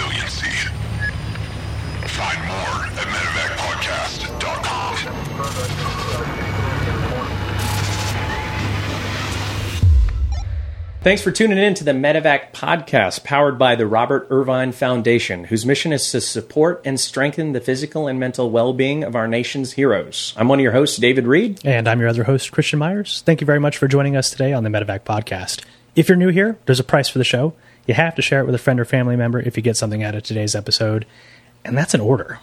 [0.00, 0.68] resiliency.
[2.08, 4.96] Find more at medevacpodcast.com.
[11.02, 15.64] Thanks for tuning in to the Medevac podcast powered by the Robert Irvine Foundation, whose
[15.64, 19.72] mission is to support and strengthen the physical and mental well being of our nation's
[19.72, 20.34] heroes.
[20.36, 21.60] I'm one of your hosts, David Reid.
[21.64, 23.22] And I'm your other host, Christian Meyers.
[23.24, 25.64] Thank you very much for joining us today on the Medevac podcast.
[25.96, 27.54] If you're new here, there's a price for the show.
[27.86, 30.02] You have to share it with a friend or family member if you get something
[30.02, 31.06] out of today's episode.
[31.64, 32.38] And that's an order.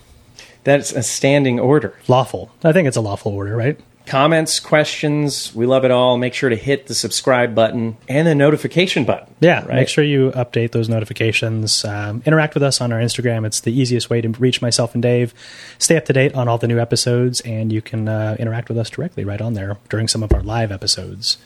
[0.64, 1.98] That's a standing order.
[2.08, 2.52] Lawful.
[2.64, 3.80] I think it's a lawful order, right?
[4.08, 6.18] Comments, questions, we love it all.
[6.18, 9.36] Make sure to hit the subscribe button and the notification button.
[9.42, 9.76] Yeah, right?
[9.76, 11.84] make sure you update those notifications.
[11.84, 13.46] Um, interact with us on our Instagram.
[13.46, 15.34] It's the easiest way to reach myself and Dave.
[15.78, 18.78] Stay up to date on all the new episodes, and you can uh, interact with
[18.78, 21.38] us directly right on there during some of our live episodes.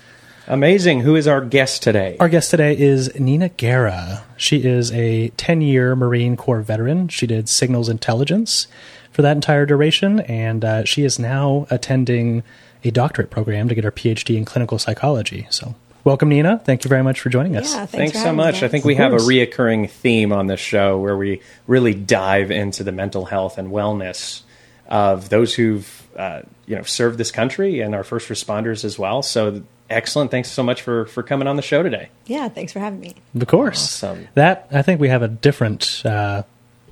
[0.48, 1.02] Amazing.
[1.02, 2.18] Who is our guest today?
[2.20, 4.24] Our guest today is Nina Guerra.
[4.38, 7.08] She is a 10 year Marine Corps veteran.
[7.08, 8.68] She did signals intelligence
[9.12, 12.44] for that entire duration, and uh, she is now attending
[12.84, 15.46] a doctorate program to get her PhD in clinical psychology.
[15.52, 16.60] So, welcome, Nina.
[16.66, 17.72] Thank you very much for joining us.
[17.74, 18.56] Yeah, thanks, Thanks for so having me, much.
[18.56, 18.72] I guys.
[18.72, 19.28] think we Of have a course.
[19.30, 24.42] reoccurring theme on this show where we really dive into the mental health and wellness
[24.88, 29.22] of those who've uh, you know served this country and our first responders as well.
[29.22, 30.32] So excellent.
[30.32, 32.10] Thanks so much for for coming on the show today.
[32.26, 33.16] Yeah, thanks for having me.
[33.36, 34.04] Of course.
[34.04, 34.28] Awesome.
[34.36, 36.44] That, I think we have a different uh,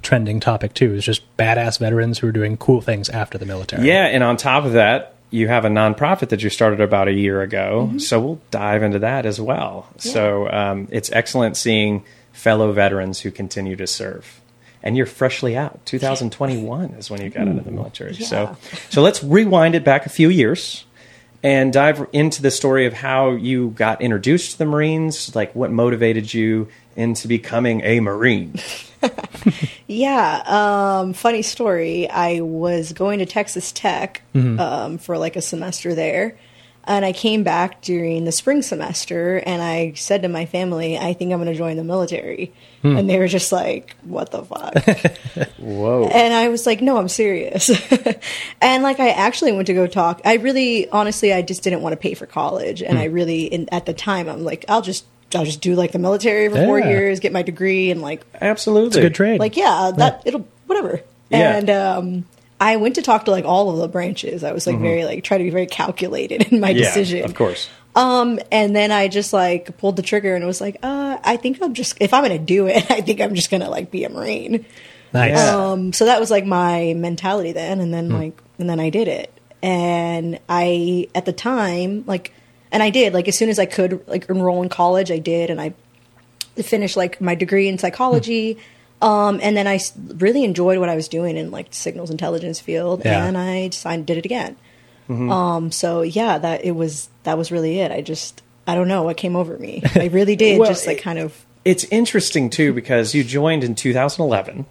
[0.02, 0.94] trending topic, too.
[0.94, 3.88] It's just badass veterans who are doing cool things after the military.
[3.88, 7.14] Yeah, and on top of that, you have a nonprofit that you started about a
[7.14, 7.94] year ago.
[7.98, 9.88] So we'll dive into that as well.
[9.98, 14.42] So um, it's excellent seeing fellow veterans who continue to serve.
[14.82, 15.86] And you're freshly out.
[15.86, 18.16] 2021 is when you got out of the military.
[18.16, 18.56] So,
[18.90, 20.86] so let's rewind it back a few years
[21.44, 25.72] and dive into the story of how you got introduced to the Marines, like what
[25.72, 28.56] motivated you into becoming a Marine.
[29.88, 32.08] Yeah, um, funny story.
[32.10, 34.22] I was going to Texas Tech
[34.60, 36.38] um, for like a semester there,
[36.86, 41.14] and I came back during the spring semester, and I said to my family, "I
[41.14, 42.52] think I'm going to join the military,"
[42.84, 44.74] and they were just like, "What the fuck?"
[45.58, 46.08] Whoa.
[46.08, 47.70] And I was like, no, I'm serious.
[48.62, 50.22] and like, I actually went to go talk.
[50.26, 52.82] I really, honestly, I just didn't want to pay for college.
[52.82, 55.92] And I really, in, at the time, I'm like, I'll just, I'll just do like
[55.92, 58.88] the military for four years, get my degree, and like, Absolutely.
[58.88, 59.40] It's a good trade.
[59.40, 61.02] like, yeah, that it'll whatever.
[61.30, 61.58] Yeah.
[61.58, 62.26] And um,
[62.60, 64.44] I went to talk to like all of the branches.
[64.44, 67.24] I was like very like try to be very calculated in my Yeah, decision.
[67.24, 67.70] of course.
[67.96, 71.62] Um, and then I just like pulled the trigger and was like, uh, I think
[71.62, 74.10] I'm just if I'm gonna do it, I think I'm just gonna like be a
[74.10, 74.66] marine.
[75.14, 75.38] nice.
[75.40, 79.08] Um, so that was like my mentality then, and then like, and then I did
[79.08, 79.32] it,
[79.64, 82.34] and I at the time like,
[82.72, 85.50] and I did like as soon as I could like enroll in college, I did,
[85.50, 85.74] and I
[86.62, 88.58] finished like my degree in psychology.
[89.02, 89.80] Um, and then I
[90.18, 93.26] really enjoyed what I was doing in like signals intelligence field, Yeah.
[93.26, 94.56] and I decided did it again.
[95.10, 97.92] Um, so yeah, that it was that was really it.
[97.92, 99.82] I just I don't know what came over me.
[99.96, 103.74] I really did Well, just like kind of it's interesting too because you joined in
[103.76, 104.66] 2011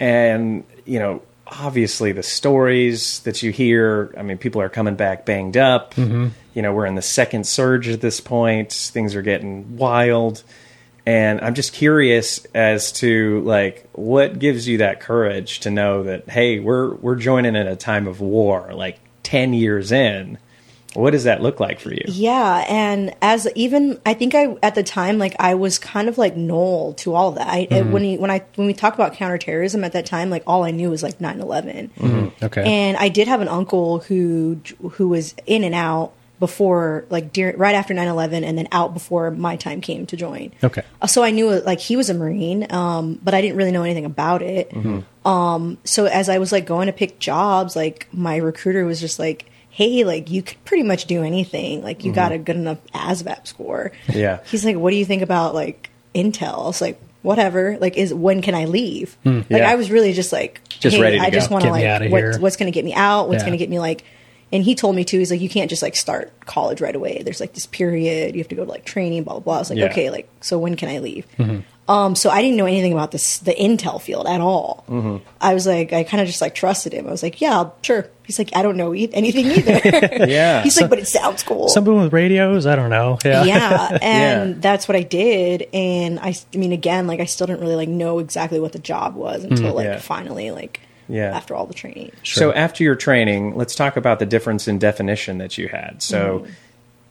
[0.00, 5.24] and you know obviously the stories that you hear i mean people are coming back
[5.24, 9.76] banged up you know we're in the second surge at this point things are getting
[9.76, 10.42] wild
[11.06, 16.28] and i'm just curious as to like what gives you that courage to know that
[16.28, 20.38] hey we're we're joining in a time of war like 10 years in
[20.94, 24.74] what does that look like for you Yeah, and as even I think I at
[24.74, 27.48] the time like I was kind of like null to all of that.
[27.48, 27.92] I, mm-hmm.
[27.92, 30.70] When he, when I when we talk about counterterrorism at that time, like all I
[30.70, 31.90] knew was like 9-11.
[31.90, 32.44] Mm-hmm.
[32.44, 32.62] okay.
[32.64, 34.60] And I did have an uncle who
[34.92, 39.30] who was in and out before like during, right after 9-11 and then out before
[39.30, 40.52] my time came to join.
[40.62, 40.82] Okay.
[41.00, 43.82] Uh, So I knew like he was a Marine, um, but I didn't really know
[43.82, 44.72] anything about it.
[45.24, 49.18] Um, so as I was like going to pick jobs, like my recruiter was just
[49.18, 51.82] like, "Hey, like you could pretty much do anything.
[51.82, 54.40] Like you got a good enough ASVAB score." Yeah.
[54.46, 57.78] He's like, "What do you think about like Intel?" I was like, "Whatever.
[57.80, 59.70] Like, is when can I leave?" Like Yeah.
[59.70, 61.34] I was really just like, Just hey, ready I go.
[61.38, 63.28] just want to like what, what's going to get me out.
[63.28, 63.46] What's Yeah.
[63.46, 64.04] going to get me like.
[64.54, 65.18] And he told me too.
[65.18, 67.20] He's like, you can't just like start college right away.
[67.22, 68.34] There's like this period.
[68.34, 69.24] You have to go to like training.
[69.24, 69.40] Blah blah.
[69.40, 69.54] blah.
[69.56, 69.86] I was like, Yeah.
[69.90, 71.26] okay, like so when can I leave?
[71.38, 71.60] Mm-hmm.
[71.86, 74.84] Um, so I didn't know anything about this the Intel field at all.
[74.88, 75.18] Mm-hmm.
[75.38, 77.06] I was like, I kind of just like trusted him.
[77.06, 78.08] I was like, yeah, sure.
[78.22, 80.24] He's like, I don't know e- anything either.
[80.26, 80.62] Yeah.
[80.62, 81.68] He's like, but it sounds cool.
[81.68, 82.64] Something with radios?
[82.64, 83.18] I don't know.
[83.22, 83.44] Yeah.
[83.44, 84.60] yeah, and Yeah.
[84.60, 85.68] that's what I did.
[85.74, 88.78] And I, I mean, again, like I still didn't really like know exactly what the
[88.78, 89.98] job was until like Mm, Yeah.
[89.98, 91.36] finally like Yeah.
[91.36, 92.12] after all the training.
[92.22, 96.02] So after your training, let's talk about the difference in definition that you had.
[96.02, 96.46] So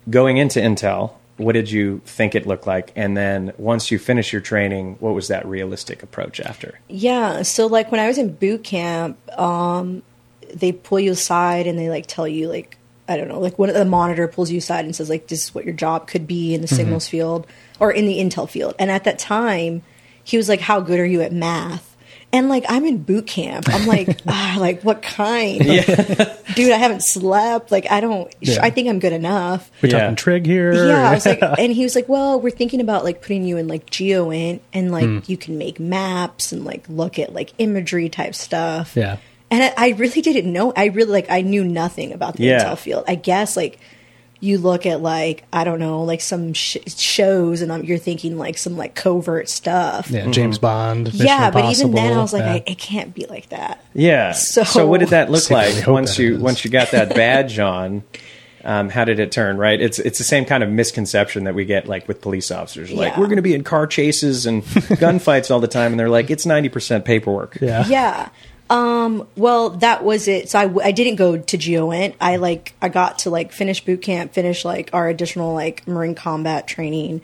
[0.10, 2.92] going into Intel, what did you think it looked like?
[2.96, 6.80] And then once you finish your training, what was that realistic approach after?
[6.88, 7.42] Yeah.
[7.42, 10.04] So like when I was in boot camp, um,
[10.54, 13.68] they pull you aside and they like tell you like I don't know, like one
[13.68, 16.26] of the monitor pulls you aside and says like this is what your job could
[16.26, 17.46] be in the signals field
[17.80, 18.76] or in the intel field.
[18.80, 19.82] And at that time,
[20.24, 21.93] he was like, "How good are you at math?"
[22.34, 23.66] And like I'm in boot camp.
[23.70, 25.66] I'm like, ah, like what kind?
[25.66, 25.86] Like,
[26.56, 27.72] Dude, I haven't slept.
[27.72, 28.34] Like I don't.
[28.42, 28.58] Yeah.
[28.62, 29.70] I think I'm good enough.
[29.82, 30.00] We're Yeah.
[30.00, 30.74] talking trig here.
[30.74, 33.58] Yeah, I was like, and he was like, "Well, we're thinking about like putting you
[33.58, 35.20] in like GeoInt, and like Hmm.
[35.28, 39.18] you can make maps and like look at like imagery type stuff." Yeah.
[39.52, 40.74] and I, I really didn't know.
[40.76, 42.64] I really like I knew nothing about the Yeah.
[42.66, 43.04] intel field.
[43.08, 43.80] I guess like
[44.44, 48.38] you look at like I don't know like some sh- shows, and um, you're thinking
[48.38, 50.10] like some like covert stuff.
[50.12, 51.06] Yeah, James Bond.
[51.06, 52.54] Mission Yeah, but even then, I was like, yeah.
[52.54, 53.84] I, it can't be like that.
[53.94, 54.34] Yeah.
[54.34, 56.42] So- So, what did that look like once you is.
[56.42, 58.04] once you got that badge on?
[58.66, 59.58] Um, how did it turn?
[59.58, 62.92] Right, it's it's the same kind of misconception that we get like with police officers.
[62.92, 63.20] Like Yeah.
[63.20, 66.30] we're going to be in car chases and gunfights all the time, and they're like
[66.30, 67.58] it's ninety percent paperwork.
[67.62, 67.86] yeah.
[67.88, 68.30] yeah.
[68.70, 70.50] Um, well, that was it.
[70.50, 72.16] So I, I didn't go to GeoInt.
[72.20, 76.16] I like I got to like finish boot camp, finish like our additional like Marine
[76.16, 77.22] combat training,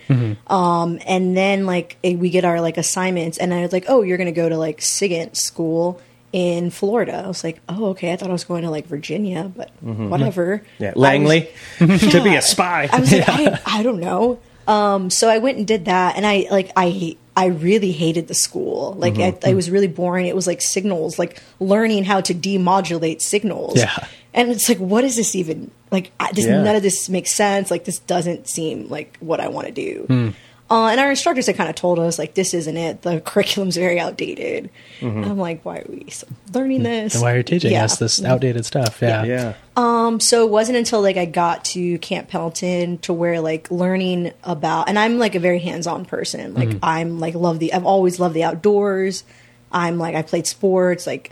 [0.48, 3.38] um, and then like we get our like assignments.
[3.38, 6.00] And I was like, oh, you're gonna go to like SIGINT school
[6.32, 7.24] in Florida.
[7.26, 8.14] I was like, oh, okay.
[8.14, 10.62] I thought I was going to like Virginia, but whatever.
[10.78, 11.50] Yeah, I was- Langley
[11.80, 12.88] to be a spy.
[12.92, 14.40] I was like, I, I don't know.
[14.68, 18.34] Um, so I went and did that, and I like I I really hated the
[18.34, 18.94] school.
[18.94, 19.46] Like Mm-hmm.
[19.46, 20.26] I, it was really boring.
[20.28, 23.78] It was like signals, like learning how to demodulate signals.
[23.78, 24.08] Yeah.
[24.34, 25.72] and it's like, what is this even?
[25.92, 26.62] Like, I, this, Yeah.
[26.62, 27.72] none of this makes sense.
[27.72, 30.06] Like, this doesn't seem like what I want to do.
[30.08, 30.30] Hmm.
[30.72, 33.02] Uh, and our instructors had kind of told us like, this isn't it.
[33.02, 34.70] The curriculum's very outdated.
[35.02, 36.06] And I'm like, why are we
[36.54, 37.16] learning this?
[37.16, 37.18] Mm-hmm.
[37.18, 37.86] And why are you teaching Yeah.
[37.86, 39.02] us this outdated stuff?
[39.02, 39.24] Yeah.
[39.24, 39.54] yeah.
[39.76, 44.32] Um, so it wasn't until like I got to Camp Pendleton to where like learning
[44.44, 46.54] about, and I'm like a very hands-on person.
[46.54, 46.80] Like Mm-hmm.
[46.86, 49.24] I'm like love the, I've always loved the outdoors.
[49.72, 51.08] I'm like I played sports.
[51.08, 51.32] Like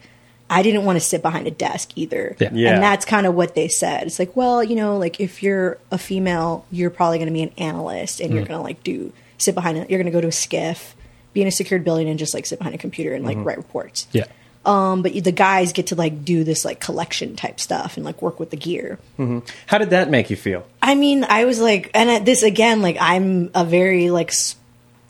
[0.49, 2.35] I didn't want to sit behind a desk either.
[2.39, 2.49] Yeah.
[2.53, 2.73] Yeah.
[2.73, 4.07] And that's kind of what they said.
[4.07, 7.43] It's like, well, you know, like if you're a female, you're probably going to be
[7.43, 8.47] an analyst, and you're Mm.
[8.47, 9.89] going to like do sit behind it.
[9.89, 10.93] You're going to go to a SCIF,
[11.33, 13.37] be in a secured building, and just like sit behind a computer and Mm-hmm.
[13.39, 14.25] like write reports Yeah.
[14.65, 18.05] um, but you- the guys get to like do this like collection type stuff and
[18.05, 18.99] like work with the gear.
[19.17, 19.39] Mm-hmm.
[19.67, 20.65] How did that make you feel?
[20.81, 24.55] I mean, I was like, and at this again, like I'm a very like, s-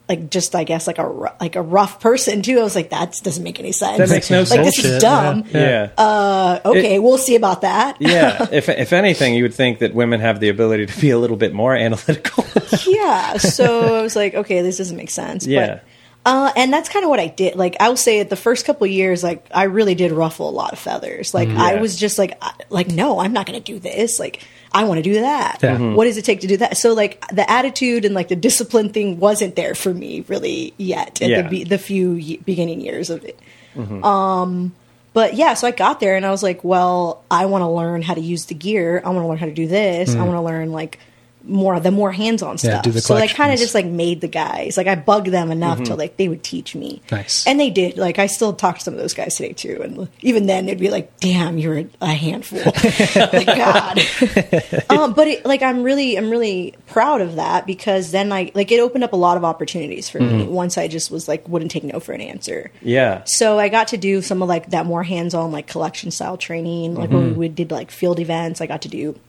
[0.09, 2.59] like just I guess like a like a rough person too.
[2.59, 3.97] I was like, that doesn't make any sense.
[3.97, 4.75] That makes no like, sense.
[4.77, 5.43] This is dumb.
[5.51, 5.59] yeah.
[5.59, 5.91] Yeah.
[5.97, 7.97] Uh, okay, we'll see about that.
[7.99, 8.47] yeah.
[8.57, 11.37] If if anything, you would think that women have the ability to be a little
[11.37, 12.45] bit more analytical.
[12.87, 13.37] yeah.
[13.37, 15.45] So I was like, okay, this doesn't make sense.
[15.45, 15.67] Yeah.
[15.67, 15.83] But,
[16.25, 17.55] uh, and that's kind of what I did.
[17.55, 20.49] Like, I will say, at the first couple of years, like I really did ruffle
[20.49, 21.33] a lot of feathers.
[21.33, 24.19] Like, I was just like, like, no, I'm not going to do this.
[24.19, 25.59] Like, I want to do that.
[25.63, 25.77] Yeah.
[25.77, 25.95] Mhm.
[25.95, 26.77] What does it take to do that?
[26.77, 31.21] So, like, the attitude and like the discipline thing wasn't there for me really yet
[31.21, 31.41] in Yeah.
[31.43, 33.39] the be- the few ye- beginning years of it.
[34.03, 34.73] Um,
[35.13, 38.01] but yeah, so I got there and I was like, well, I want to learn
[38.01, 39.01] how to use the gear.
[39.05, 40.15] I want to learn how to do this.
[40.15, 40.99] I want to learn like
[41.47, 42.83] more the more hands-on Yeah, stuff.
[42.83, 45.51] do the so I kind of just like made the guys like I bugged them
[45.51, 45.99] enough to mm-hmm.
[45.99, 47.01] like they would teach me.
[47.11, 47.45] Nice.
[47.47, 47.97] and they did.
[47.97, 50.79] Like I still talk to some of those guys today too, and even then they'd
[50.79, 52.59] be like, "Damn, you're a, a handful."
[53.15, 53.99] like God.
[54.89, 58.71] um, but it, like I'm really I'm really proud of that because then I like
[58.71, 60.51] it opened up a lot of opportunities for me mm-hmm.
[60.51, 62.71] once I just was like wouldn't take no for an answer.
[62.81, 63.23] yeah.
[63.25, 66.95] So I got to do some of like that more hands-on like collection style training,
[66.95, 67.39] like when mm-hmm.
[67.39, 68.61] we did like field events.
[68.61, 69.19] I got to do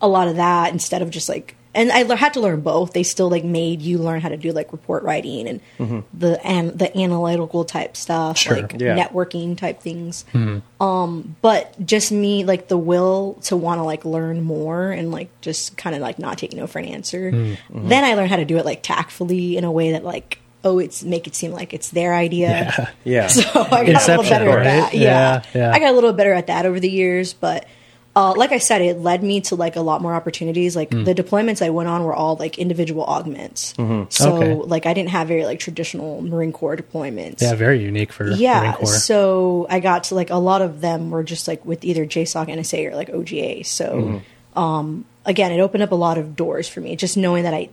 [0.00, 2.94] a lot of that instead of just like, and I had to learn both.
[2.94, 6.00] They still like made you learn how to do like report writing and mm-hmm.
[6.18, 8.62] the and the analytical type stuff, Sure.
[8.62, 8.96] like Yeah.
[8.96, 10.24] networking type things.
[10.32, 10.82] Mm-hmm.
[10.82, 15.28] Um, but just me like the will to want to like learn more and like
[15.42, 17.30] just kind of like not take no for an answer.
[17.30, 17.88] Mm-hmm.
[17.88, 20.38] Then I learned how to do it like tactfully in a way that like.
[20.64, 22.48] Oh, it's make it seem like it's their idea.
[22.48, 22.90] Yeah.
[23.04, 23.26] yeah.
[23.28, 24.58] So I got a little better right?
[24.58, 24.94] at that.
[24.94, 25.60] Yeah, Yeah.
[25.60, 25.72] yeah.
[25.72, 27.66] I got a little better at that over the years, but
[28.16, 30.74] uh, like I said, it led me to like a lot more opportunities.
[30.74, 31.04] Like Mm.
[31.04, 33.74] the deployments I went on were all like individual augments.
[33.76, 34.26] So Mm-hmm.
[34.26, 34.54] Okay.
[34.54, 37.42] like I didn't have very like traditional Marine Corps deployments.
[37.42, 38.86] Yeah, very unique for Marine Yeah, Corps.
[38.86, 42.48] so I got to like a lot of them were just like with either JSOC,
[42.48, 43.66] NSA, or like OGA.
[43.66, 44.58] So Mm-hmm.
[44.58, 46.96] um, again, it opened up a lot of doors for me.
[46.96, 47.68] Just knowing that I,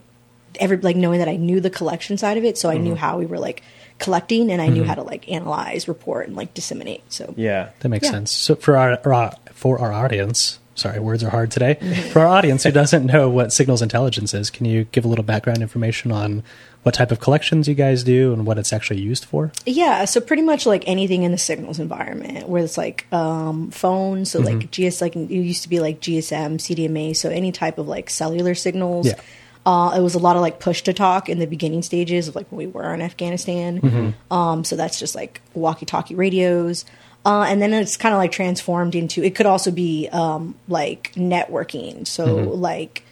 [0.59, 2.83] every like knowing that I knew the collection side of it, so I Mm-hmm.
[2.83, 3.63] knew how we were like
[4.03, 7.03] collecting, and I knew how to like analyze, report, and like disseminate.
[7.11, 7.69] So Yeah.
[7.79, 8.11] That makes Yeah.
[8.11, 8.31] sense.
[8.31, 11.75] So for our, our for our audience, sorry, words are hard today.
[11.79, 12.09] Mm-hmm.
[12.09, 15.23] For our audience who doesn't know what signals intelligence is, can you give a little
[15.23, 16.43] background information on
[16.81, 19.53] what type of collections you guys do and what it's actually used for?
[19.65, 24.31] Yeah, so pretty much like anything in the signals environment, where it's like um, phones,
[24.31, 24.59] so Mm-hmm.
[24.59, 28.09] like GS, like it used to be like GSM, CDMA, so any type of like
[28.09, 29.07] cellular signals.
[29.07, 29.15] Yeah.
[29.65, 32.35] Uh, it was a lot of like push to talk in the beginning stages of
[32.35, 34.13] like when we were in Afghanistan.
[34.29, 36.83] Um, so that's just like walkie talkie radios.
[37.25, 41.13] Uh, and then it's kind of like transformed into it could also be um, like
[41.15, 42.05] networking.
[42.05, 43.03] So like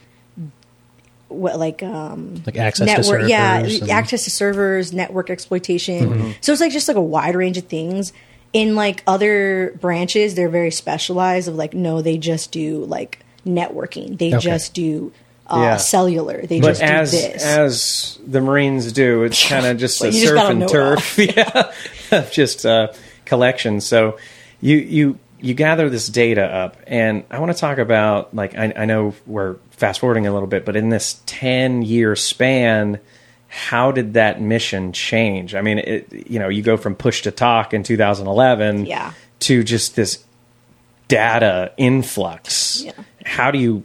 [1.30, 3.30] what like um Like access to servers.
[3.30, 7.58] yeah and- access to servers network exploitation so it's like just like a wide range
[7.58, 8.12] of things
[8.52, 14.18] in like other branches they're very specialized of like no they just do like networking
[14.18, 14.40] they Okay.
[14.40, 15.14] just do
[15.52, 15.78] uh, Yeah.
[15.78, 20.02] cellular they But just as do this as the Marines do, it's kind of just
[20.02, 21.18] a You just surf and turf,
[22.12, 22.94] yeah, just uh,
[23.26, 23.82] collection.
[23.82, 24.18] So
[24.62, 28.74] you you you gather this data up, and I want to talk about like I,
[28.76, 33.00] I know we're fast forwarding a little bit, but in this ten year span,
[33.48, 35.56] how did that mission change?
[35.56, 39.14] I mean, it, you know, you go from push to talk in 2011, Yeah.
[39.42, 40.24] to just this
[41.08, 42.84] data influx.
[42.84, 42.92] Yeah.
[43.26, 43.84] How do you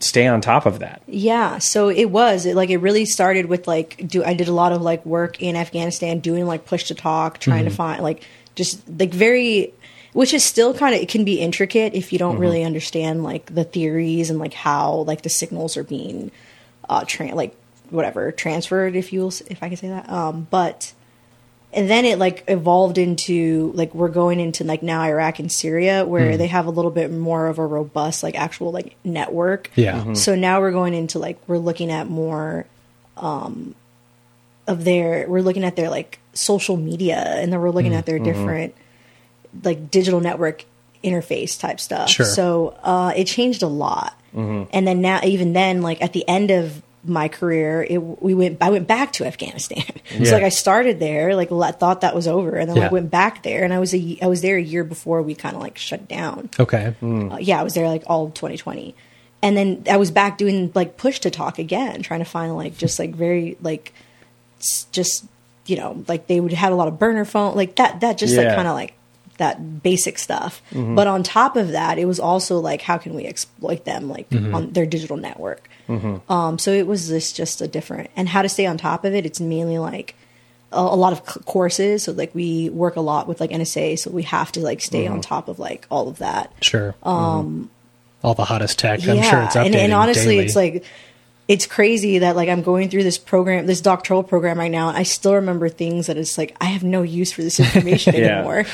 [0.00, 1.02] stay on top of that?
[1.06, 4.52] Yeah, so it was it, like it really started with like do I did a
[4.52, 8.24] lot of like work in Afghanistan doing like push to talk, trying to find like
[8.54, 9.72] just like very
[10.12, 13.54] which is still kind of it can be intricate if you don't really understand like
[13.54, 16.30] the theories and like how like the signals are being
[16.88, 17.54] uh tra- like
[17.90, 20.08] whatever transferred if you will if I can say that.
[20.08, 20.92] Um but
[21.76, 26.06] and then it like evolved into like we're going into like now Iraq and Syria
[26.06, 26.38] where hmm.
[26.38, 29.70] they have a little bit more of a robust like actual like network.
[29.76, 30.00] Yeah.
[30.00, 30.14] Mm-hmm.
[30.14, 32.64] So now we're going into like we're looking at more
[33.18, 33.74] um
[34.66, 37.98] of their we're looking at their like social media and then we're looking hmm.
[37.98, 38.24] at their mm-hmm.
[38.24, 38.74] different
[39.62, 40.64] like digital network
[41.04, 42.08] interface type stuff.
[42.08, 42.24] Sure.
[42.24, 44.18] So uh it changed a lot.
[44.34, 44.70] Mm-hmm.
[44.72, 48.58] And then now even then like at the end of my career it we went
[48.60, 49.84] I went back to Afghanistan.
[50.16, 50.24] Yeah.
[50.24, 52.82] so like I started there like I thought that was over and then Yeah.
[52.84, 55.34] like went back there and I was a I was there a year before we
[55.34, 56.48] kind of like shut down.
[56.58, 56.94] Okay.
[57.00, 57.32] Hmm.
[57.32, 58.94] Uh, yeah, I was there like all of 2020.
[59.42, 62.78] And then I was back doing like push to talk again, trying to find like
[62.78, 63.92] just like very like
[64.92, 65.24] just
[65.66, 68.36] you know like they would have a lot of burner phone like that that just
[68.36, 68.94] like kind of like
[69.38, 70.62] that basic stuff.
[70.70, 70.94] Mm-hmm.
[70.94, 74.28] But on top of that, it was also like how can we exploit them like
[74.30, 74.54] mm-hmm.
[74.54, 75.68] on their digital network.
[75.88, 79.14] Um, so it was this just a different and how to stay on top of
[79.14, 79.24] it.
[79.26, 80.14] It's mainly like
[80.72, 82.04] a, a lot of c- courses.
[82.04, 85.06] So like we work a lot with like NSA, so we have to like stay
[85.06, 86.94] on top of like all of that Sure.
[87.02, 87.70] Um,
[88.24, 89.06] all the hottest tech.
[89.06, 90.46] I'm yeah, sure it's updating and, and honestly, daily.
[90.46, 90.84] it's like
[91.48, 94.96] it's crazy that like I'm going through this program, this doctoral program right now, and
[94.96, 98.38] I still remember things that it's like I have no use for this information Yeah.
[98.38, 98.64] anymore,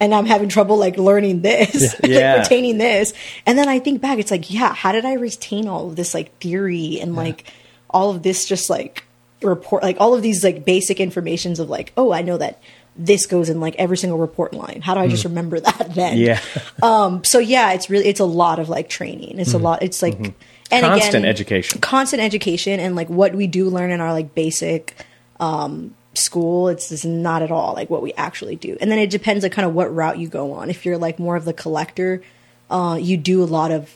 [0.00, 3.12] and I'm having trouble like learning this, like, retaining this,
[3.44, 6.14] and then I think back, it's like, yeah, how did I retain all of this
[6.14, 7.52] like theory and like
[7.90, 9.04] all of this just like
[9.42, 12.60] report, like all of these like basic informations of like, oh, I know that.
[12.94, 14.82] This goes in like every single report line.
[14.82, 15.30] How do I just mm.
[15.30, 16.18] remember that then?
[16.18, 16.38] Yeah.
[16.82, 19.38] Um, so yeah, it's really it's a lot of like training.
[19.38, 19.62] It's a mm.
[19.62, 19.82] lot.
[19.82, 20.36] It's like mm-hmm.
[20.72, 21.80] And Constant again, education.
[21.80, 24.96] constant education, and like what we do learn in our like basic
[25.38, 26.68] um, school.
[26.68, 28.76] It's, it's not at all like what we actually do.
[28.80, 30.70] And then it depends on kind of what route you go on.
[30.70, 32.22] If you're like more of the collector,
[32.70, 33.90] uh, you do a lot of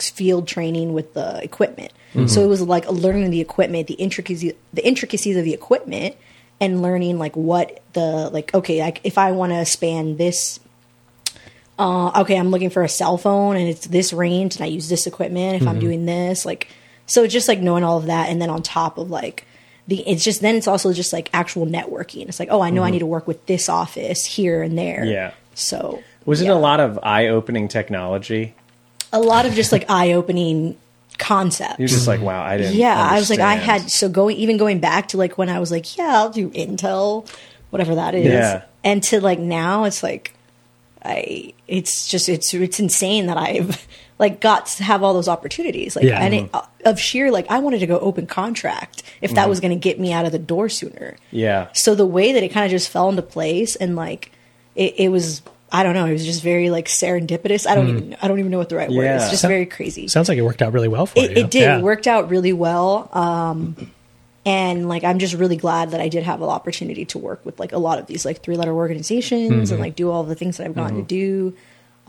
[0.00, 1.92] field training with the equipment.
[2.26, 6.16] So it was like learning the equipment, the intricacies, the intricacies of the equipment,
[6.58, 8.54] and learning like what the like.
[8.54, 10.58] Okay, like if I want to span this
[11.78, 14.88] uh, okay, I'm looking for a cell phone and it's this range and I use
[14.88, 16.46] this equipment if I'm doing this.
[16.46, 16.68] Like,
[17.06, 18.28] so just like knowing all of that.
[18.30, 19.46] And then on top of like
[19.86, 22.28] the, it's just, then it's also just like actual networking.
[22.28, 25.04] It's like, oh, I know I need to work with this office here and there.
[25.04, 25.32] Yeah.
[25.54, 26.54] So Was it yeah.
[26.54, 28.54] a lot of eye opening technology?
[29.12, 30.76] A lot of just like eye opening
[31.18, 31.78] concepts.
[31.78, 32.74] You're just like, wow, I didn't.
[32.74, 35.58] yeah i was like i had so going even going back to like when i
[35.58, 37.26] was like yeah i'll do intel
[37.70, 38.64] whatever that is Yeah.
[38.84, 40.34] and to like now it's like
[41.06, 43.86] i it's just it's it's insane that i've
[44.18, 46.20] like got to have all those opportunities like Yeah.
[46.20, 49.60] and it, uh, of sheer like i wanted to go open contract if that was
[49.60, 51.68] going to get me out of the door sooner Yeah.
[51.72, 54.32] so the way that it kind of just fell into place and like
[54.74, 58.16] it, it was i don't know it was just very like serendipitous i don't even
[58.22, 60.28] i don't even know what the right word is it's just So- very crazy Sounds
[60.28, 61.26] like it worked out really well for you.
[61.26, 61.62] it, it did.
[61.62, 61.78] Yeah.
[61.78, 63.08] It worked out really well.
[63.12, 63.90] Um,
[64.46, 67.58] and like, I'm just really glad that I did have an opportunity to work with
[67.60, 69.72] like a lot of these like three letter organizations Mm-hmm.
[69.74, 71.54] and like do all the things that I've gotten to do.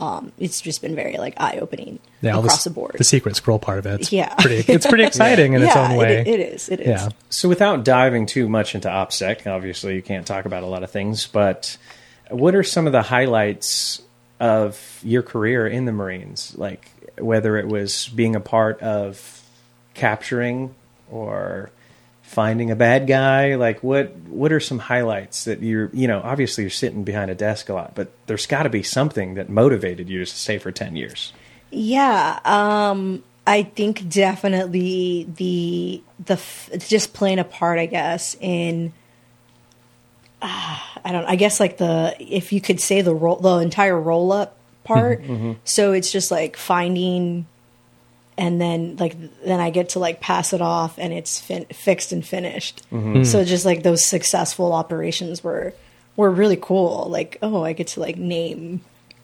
[0.00, 2.94] Um, it's just been very like eye opening Yeah, across the, the board.
[2.96, 4.00] The secret scroll part of it.
[4.02, 4.32] It's Yeah.
[4.36, 6.18] Pretty, it's pretty exciting in its yeah, own way.
[6.20, 6.68] It, it is.
[6.68, 6.86] It is.
[6.86, 7.08] Yeah.
[7.30, 10.90] So without diving too much into OPSEC, obviously you can't talk about a lot of
[10.92, 11.76] things, but
[12.30, 14.00] what are some of the highlights
[14.38, 16.54] of your career in the Marines?
[16.56, 19.42] Like whether it was being a part of
[19.94, 20.76] capturing
[21.10, 21.70] or
[22.28, 26.62] finding a bad guy, like what what are some highlights that you're you know, obviously
[26.62, 30.18] you're sitting behind a desk a lot, but there's gotta be something that motivated you
[30.18, 31.32] to stay for ten years.
[31.70, 32.38] Yeah.
[32.44, 38.92] Um, I think definitely the the it's just playing a part, I guess, in
[40.42, 43.98] uh, I don't I guess like the if you could say the roll the entire
[43.98, 45.22] roll up part.
[45.64, 47.46] So it's just like finding
[48.38, 52.12] and then like then I get to like pass it off and it's fin- fixed
[52.12, 52.82] and finished.
[53.24, 55.74] So just like those successful operations were
[56.16, 57.08] were really cool.
[57.10, 58.80] Like oh, I get to like name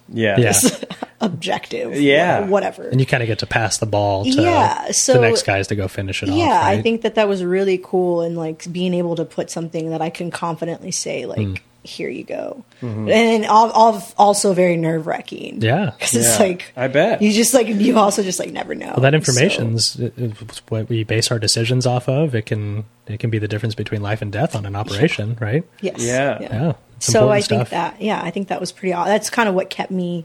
[0.09, 0.37] Yeah.
[0.39, 0.53] Yeah.
[1.21, 2.41] objective, Yeah.
[2.41, 2.89] wha- whatever.
[2.89, 5.69] and you kind of get to pass the ball to Yeah, so- the next guys
[5.69, 6.37] to go finish it off.
[6.37, 9.89] yeah i think that that was really cool and like being able to put something
[9.91, 11.55] that i can confidently say like Hmm.
[11.87, 15.91] Here you go and then al- al- also very nerve-wracking Yeah.
[15.99, 17.21] because it's Yeah, like I bet.
[17.21, 20.29] you just like you also just like never know Well, that So- information's uh, uh,
[20.71, 22.35] what we base our decisions off of.
[22.35, 25.63] It can it can be the difference between life and death on an operation, right?
[25.83, 26.39] yes Yeah.
[26.41, 26.73] Yeah.
[26.97, 29.49] it's so i important think that yeah i think that was pretty aw- that's kind
[29.49, 30.25] of what kept me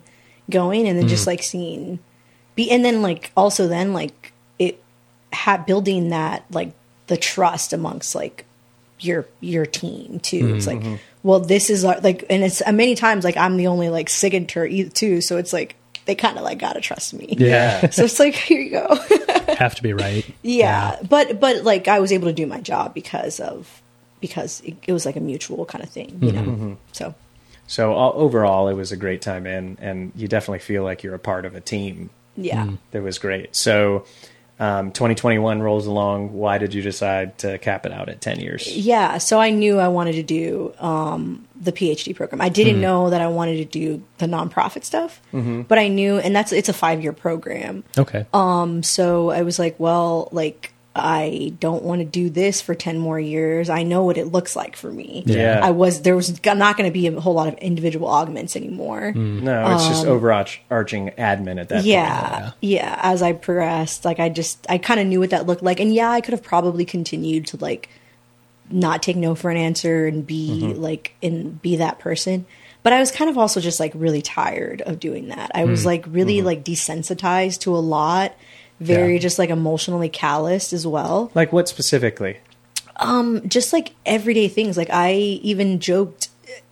[0.50, 1.10] going and then Hmm.
[1.10, 2.00] just like seeing
[2.56, 4.82] be and then like also then like it
[5.34, 6.72] had building that like
[7.08, 8.46] the trust amongst like
[9.02, 10.92] your your team too it's Mm-hmm.
[10.92, 13.90] like well this is our, like and it's uh, many times like i'm the only
[13.90, 15.76] like signature too so it's like
[16.10, 17.36] they kind of like gotta trust me.
[17.38, 18.96] Yeah, so it's like here you go.
[19.58, 20.26] Have to be right.
[20.42, 23.82] yeah, but but like I was able to do my job because of
[24.20, 26.78] because it, it was like a mutual kind of thing, you know.
[26.92, 27.16] So.
[27.68, 31.14] So all, overall, it was a great time in, and you definitely feel like you're
[31.14, 32.10] a part of a team.
[32.36, 33.56] Yeah, that was great.
[33.56, 34.06] So
[34.60, 36.34] um, 2021 rolls along.
[36.34, 38.68] Why did you decide to cap it out at 10 years?
[38.68, 39.18] yeah.
[39.18, 42.42] So I knew I wanted to do um, the PhD program.
[42.42, 46.36] I didn't know that I wanted to do the nonprofit stuff, but I knew, and
[46.36, 47.84] that's it's a five year program.
[47.98, 48.26] Okay.
[48.34, 52.98] Um, so I was like, well, like I don't want to do this for 10
[52.98, 53.70] more years.
[53.70, 55.24] I know what it looks like for me.
[55.26, 55.60] Yeah.
[55.64, 59.12] I was there was not going to be a whole lot of individual augments anymore.
[59.14, 64.30] No, it's just overarching admin at that Um, yeah, yeah as i progressed like i
[64.30, 66.86] just i kind of knew what that looked like and yeah i could have probably
[66.86, 67.88] continued to like
[68.72, 70.82] not take no for an answer and be Mm-hmm.
[70.82, 72.46] like and be that person
[72.84, 75.70] but i was kind of also just like really tired of doing that i Mm.
[75.70, 76.46] was like really Mm-hmm.
[76.48, 78.34] like desensitized to a lot
[78.80, 79.20] very Yeah.
[79.20, 82.38] just like emotionally calloused as well Like what specifically?
[82.98, 84.76] Um, just like everyday things.
[84.78, 86.30] Like I even joked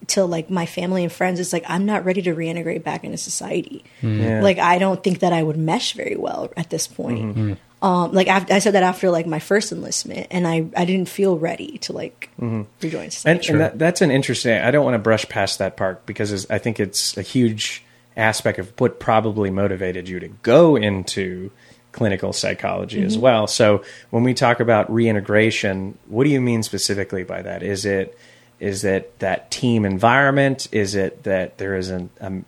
[0.07, 1.39] to like my family and friends.
[1.39, 3.83] It's like I'm not ready to reintegrate back into society.
[4.01, 4.41] Yeah.
[4.41, 7.57] Like I don't think that I would mesh very well at this point.
[7.81, 11.07] Um, like after, I said that after like my first enlistment, and I I didn't
[11.09, 13.47] feel ready to like rejoin And, society.
[13.49, 14.57] and that, that's an interesting.
[14.57, 17.83] I don't want to brush past that part because I think it's a huge
[18.17, 21.51] aspect of what probably motivated you to go into
[21.97, 23.47] clinical psychology as well.
[23.47, 27.63] So when we talk about reintegration, what do you mean specifically by that?
[27.63, 28.15] Is it
[28.59, 30.67] is it that team environment?
[30.71, 32.45] Is it that there is an, um,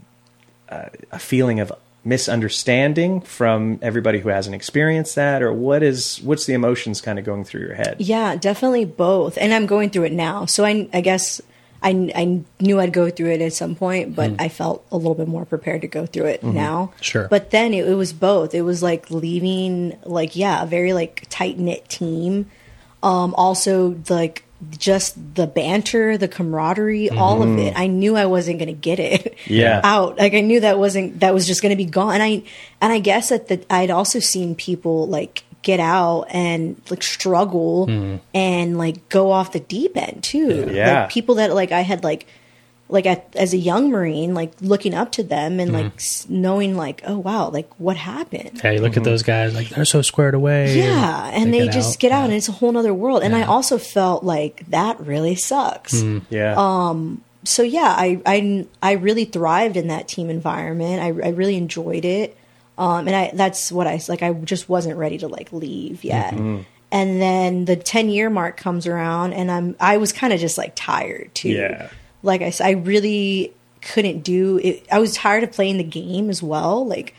[0.69, 1.71] uh, a feeling of
[2.03, 7.25] misunderstanding from everybody who hasn't experienced that, or what is what's the emotions kind of
[7.25, 7.95] going through your head?
[7.99, 9.37] Yeah, definitely both.
[9.39, 10.45] And I'm going through it now.
[10.45, 11.41] So I, I guess
[11.81, 14.41] I, I knew I'd go through it at some point, but mm.
[14.41, 16.55] I felt a little bit more prepared to go through it mm-hmm.
[16.55, 16.93] now.
[17.01, 17.27] Sure.
[17.29, 18.53] But then it, it was both.
[18.53, 22.49] It was like leaving, like, yeah, a very like tight knit team.
[23.01, 27.59] Um, also, like, just the banter, the camaraderie, all of mm-hmm.
[27.59, 27.73] it.
[27.77, 29.79] I knew I wasn't going to get it Yeah.
[29.85, 30.17] out.
[30.17, 32.15] Like I knew that wasn't that was just going to be gone.
[32.15, 32.43] And I
[32.81, 37.87] and I guess that the, I'd also seen people like get out and like struggle
[37.87, 38.17] mm-hmm.
[38.33, 40.69] and like go off the deep end too.
[40.71, 41.01] Yeah.
[41.01, 42.27] Like people that like I had like
[42.91, 45.95] like at, as a young marine like looking up to them and like mm-hmm.
[45.97, 49.03] s- knowing like oh wow like what happened Yeah, you look at mm-hmm.
[49.03, 50.75] those guys like they're so squared away.
[50.75, 51.99] yeah and they, get just out.
[51.99, 52.25] get out Yeah.
[52.25, 56.55] and it's a whole nother world and i also felt like that really sucks Yeah.
[56.57, 61.01] Um so yeah, I, I I really thrived in that team environment.
[61.01, 62.37] I, I really enjoyed it,
[62.79, 64.23] um, and I that's what I like.
[64.23, 66.33] I just wasn't ready to like leave yet.
[66.33, 66.61] Mm-hmm.
[66.91, 70.57] And then the ten year mark comes around, and I'm I was kind of just
[70.57, 71.49] like tired too.
[71.49, 71.89] Yeah.
[72.23, 74.87] like I said, I really couldn't do it.
[74.91, 76.87] I was tired of playing the game as well.
[76.87, 77.13] Like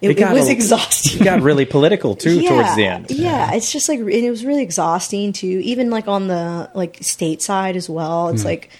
[0.00, 3.10] it, it, got was a- exhausting It got really political too towards the end.
[3.10, 5.60] yeah, it's just like and it was really exhausting too.
[5.64, 8.28] Even like on the like state side as well.
[8.28, 8.70] It's like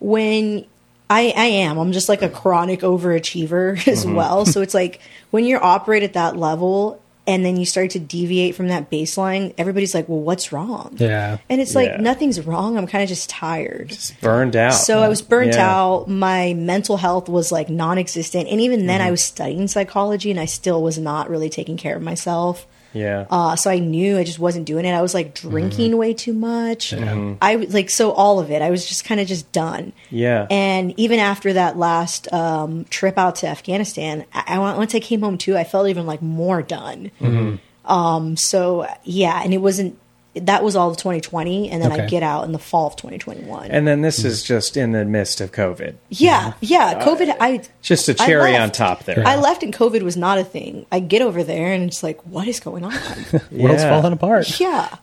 [0.00, 0.66] when
[1.10, 4.14] I I am I'm just like a chronic overachiever as Mm-hmm.
[4.14, 4.46] well.
[4.46, 8.54] So it's like when you're operate at that level and then you start to deviate
[8.54, 11.36] from that baseline, everybody's like, "Well, what's wrong?" Yeah.
[11.50, 12.00] And it's like Yeah.
[12.00, 12.78] nothing's wrong.
[12.78, 13.94] I'm kind of just tired.
[14.22, 14.72] Burned out.
[14.72, 15.70] So I was burnt Yeah.
[15.76, 16.08] out.
[16.08, 18.86] My mental health was like non-existent, and even Mm-hmm.
[18.86, 22.66] then, I was studying psychology, and I still was not really taking care of myself.
[22.98, 23.26] Yeah.
[23.30, 24.92] Uh, so I knew I just wasn't doing it.
[24.92, 25.98] I was like drinking Mm-hmm.
[25.98, 26.92] way too much.
[26.92, 28.60] I was like so all of it.
[28.62, 29.92] I was just kind of just done.
[30.10, 30.46] Yeah.
[30.50, 35.20] And even after that last um, trip out to Afghanistan, I, I once I came
[35.22, 37.10] home too, I felt even like more done.
[37.20, 37.90] Mm-hmm.
[37.90, 39.98] Um, so yeah, and it wasn't.
[40.46, 43.70] That was all of 2020, and then I get out in the fall of 2021.
[43.70, 45.94] And then this is just in the midst of COVID.
[46.10, 47.36] yeah, yeah, uh, COVID.
[47.40, 49.22] I Just a cherry on top there.
[49.26, 50.86] I left and COVID was not a thing.
[50.92, 52.92] I get over there and it's like, what is going on?
[53.50, 53.90] World's Yeah.
[54.00, 54.58] falling apart.
[54.60, 54.96] yeah.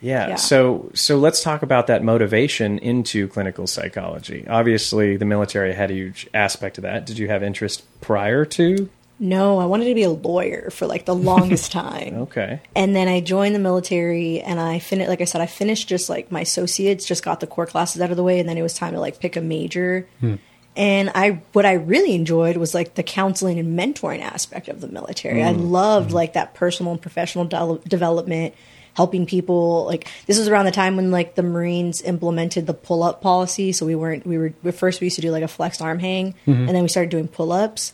[0.00, 0.28] Yeah.
[0.28, 0.34] Yeah.
[0.36, 4.44] So so let's talk about that motivation into clinical psychology.
[4.46, 7.06] Obviously, the military had a huge aspect of that.
[7.06, 8.90] Did you have interest prior to?
[9.18, 12.14] No, I wanted to be a lawyer for like the longest time.
[12.22, 12.60] Okay.
[12.74, 16.08] And then I joined the military and I finished, like I said, I finished just
[16.08, 18.40] like my associates, just got the core classes out of the way.
[18.40, 20.08] And then it was time to like pick a major.
[20.20, 20.36] Hmm.
[20.76, 24.88] And I, what I really enjoyed was like the counseling and mentoring aspect of the
[24.88, 25.44] military.
[25.44, 25.70] I hmm.
[25.70, 26.16] loved hmm.
[26.16, 28.54] like that personal and professional de- development,
[28.94, 29.84] helping people.
[29.84, 33.70] Like this was around the time when like the Marines implemented the pull up policy.
[33.70, 36.32] So we weren't, we were, first we used to do like a flexed arm hang
[36.32, 36.52] mm-hmm.
[36.52, 37.92] and then we started doing pull ups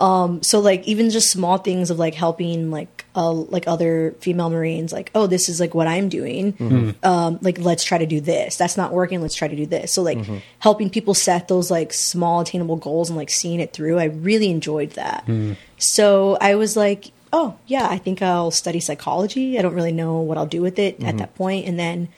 [0.00, 4.48] Um, so like even just small things of like helping like uh like other female
[4.48, 6.54] marines like oh this is like what i'm doing.
[6.54, 7.04] Mm-hmm.
[7.04, 8.56] Um like let's try to do this.
[8.56, 9.20] That's not working.
[9.20, 9.92] Let's try to do this.
[9.92, 10.38] So like mm-hmm.
[10.58, 14.50] helping people set those like small attainable goals and like seeing it through i really
[14.50, 15.24] enjoyed that.
[15.24, 15.52] Hmm.
[15.76, 19.58] So i was like oh yeah i think i'll study psychology.
[19.58, 21.18] I don't really know what i'll do with it at mm-hmm.
[21.18, 21.66] that point.
[21.68, 22.08] And then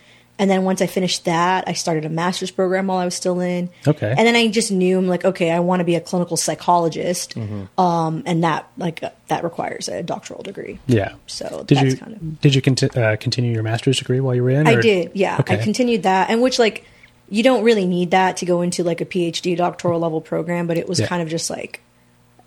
[0.43, 3.39] and then once I finished that, I started a master's program while I was still
[3.39, 3.71] in.
[3.87, 4.11] Okay.
[4.11, 7.37] And then I just knew I'm like, okay, I want to be a clinical psychologist,
[7.79, 10.81] um, and that like uh, that requires a doctoral degree.
[10.89, 11.13] Yeah.
[11.29, 14.35] So Did that's you kind of did you conti- uh, continue your master's degree while
[14.35, 14.67] you were in?
[14.67, 15.37] I did, yeah.
[15.39, 15.55] Okay.
[15.55, 16.85] I continued that, and which like
[17.29, 20.77] you don't really need that to go into like a PhD doctoral level program, but
[20.77, 21.07] it was Yeah.
[21.07, 21.81] kind of just like.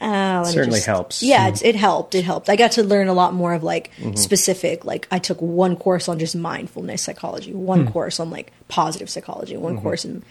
[0.01, 1.23] Me Certainly just- helps.
[1.23, 2.15] Yeah, it's, it helped.
[2.15, 2.49] It helped.
[2.49, 4.15] I got to learn a lot more of like Mm-hmm.
[4.15, 4.86] specific.
[4.86, 7.91] Like I took one course on just mindfulness psychology, one Hmm.
[7.91, 10.23] course on like positive psychology, one course in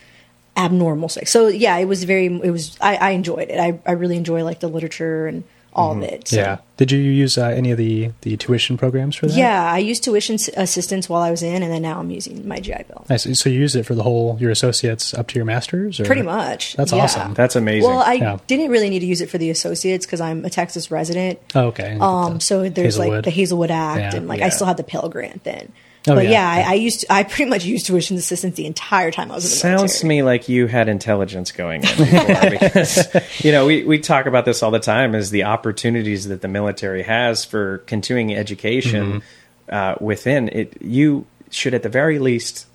[0.56, 1.28] abnormal psych.
[1.28, 2.26] So yeah, it was very.
[2.26, 2.76] It was.
[2.80, 3.58] I, I enjoyed it.
[3.58, 6.28] I I really enjoy like the literature and all of it.
[6.28, 6.36] So.
[6.36, 6.44] Mm-hmm.
[6.44, 6.56] Yeah.
[6.76, 9.36] Did you use uh, any of the the tuition programs for that?
[9.36, 12.46] Yeah, I used tuition s- assistance while I was in, and then now I'm using
[12.48, 13.06] my GI Bill.
[13.08, 13.38] Nice.
[13.40, 16.00] So you use it for the whole your associates up to your masters?
[16.00, 16.04] Or?
[16.04, 16.74] Pretty much.
[16.74, 17.02] That's yeah.
[17.04, 17.34] awesome.
[17.34, 17.88] That's amazing.
[17.88, 18.38] Well, I Yeah.
[18.48, 21.38] didn't really need to use it for the associates because I'm a Texas resident.
[21.54, 21.96] Oh, okay.
[22.00, 24.16] Um, so there's like the Hazelwood Act, Yeah.
[24.16, 24.46] and like Yeah.
[24.46, 25.72] I still had the Pell Grant then.
[26.06, 26.30] Oh, but yeah.
[26.30, 26.68] yeah, Yeah.
[26.68, 29.44] I, I used to, I pretty much used tuition assistance the entire time I was
[29.44, 29.98] in the Sounds military.
[30.00, 34.26] to me like you had intelligence going in before because you know we, we talk
[34.26, 39.22] about this all the time is the opportunities that the military has for continuing education
[39.70, 42.66] uh, within it you should at the very least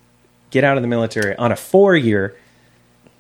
[0.50, 2.36] get out of the military on a four year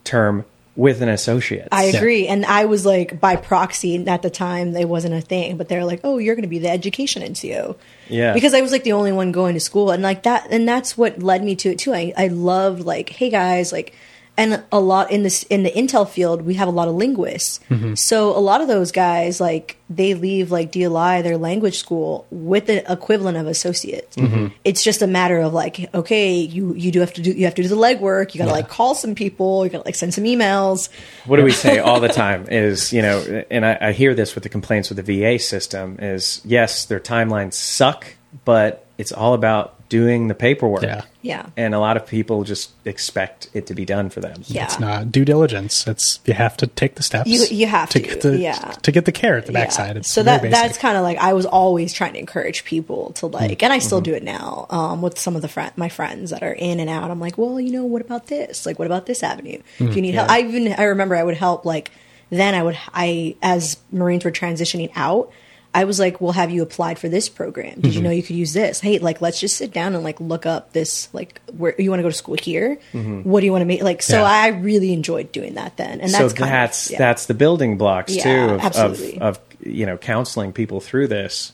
[0.03, 0.43] term
[0.79, 4.71] with an associate I agree, and I was like by proxy at the time.
[4.71, 7.75] They wasn't a thing, but they're like, "Oh, you're going to be the education NCO."
[8.07, 8.33] Yeah.
[8.33, 10.97] because I was like the only one going to school, and like that, and that's
[10.97, 11.93] what led me to it too.
[11.93, 13.93] I I loved like, hey guys, like,
[14.39, 17.59] and a lot in this in the intel field, we have a lot of linguists.
[17.69, 17.95] Mm-hmm.
[17.95, 22.67] So a lot of those guys, like, they leave like DLI, their language school, with
[22.67, 24.15] the equivalent of associates.
[24.15, 24.47] Mm-hmm.
[24.63, 27.55] It's just a matter of like, okay, you you do have to do you have
[27.55, 28.33] to do the legwork.
[28.33, 29.65] You got to like call some people.
[29.65, 30.87] You got to like send some emails.
[31.25, 34.35] what do we say all the time is you know and I, I hear this
[34.35, 38.05] with the complaints with the va system is yes their timelines suck
[38.45, 41.01] but it's all about doing the paperwork Yeah.
[41.21, 41.47] Yeah.
[41.57, 44.65] and a lot of people just expect it to be done for them Yeah.
[44.65, 45.85] It's not due diligence.
[45.87, 47.29] It's you have to take the steps.
[47.29, 48.53] You- you have to, get the yeah.
[48.83, 49.59] to get the care at the Yeah.
[49.61, 49.97] backside.
[49.97, 50.51] It's so that basic.
[50.55, 53.77] that's kind of like I was always trying to encourage people to like, and I
[53.79, 53.85] Mm-hmm.
[53.85, 56.79] still do it now um, with some of the friend, my friends that are in
[56.79, 57.09] and out.
[57.11, 58.65] I'm like, well, you know, what about this?
[58.65, 59.59] Like, what about this avenue?
[59.79, 61.91] Mm, If you need help, I even I remember I would help like
[62.29, 65.31] then I would I as Marines were transitioning out.
[65.73, 67.75] I was like, well, have you applied for this program?
[67.75, 67.97] Did Mm-hmm.
[67.97, 68.79] you know you could use this?
[68.79, 71.99] Hey, like, let's just sit down and like look up this, like, where you want
[71.99, 72.79] to go to school here?
[72.91, 73.83] What do you want to make?
[73.83, 74.23] Like, so Mm-hmm.
[74.23, 74.29] Yeah.
[74.29, 76.01] I really enjoyed doing that then.
[76.01, 76.97] And so that's kind that's of, yeah.
[76.97, 81.53] that's the building blocks Yeah, too of, of of you know counseling people through this.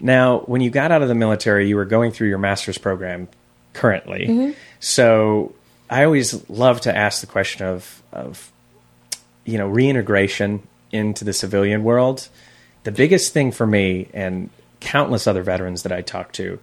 [0.00, 3.28] Now, when you got out of the military, you were going through your master's program
[3.74, 4.26] currently.
[4.26, 4.52] Mm-hmm.
[4.80, 5.54] So
[5.90, 8.50] I always love to ask the question of of
[9.44, 12.28] you know reintegration into the civilian world.
[12.84, 16.58] The biggest thing for me and countless other veterans that I talk to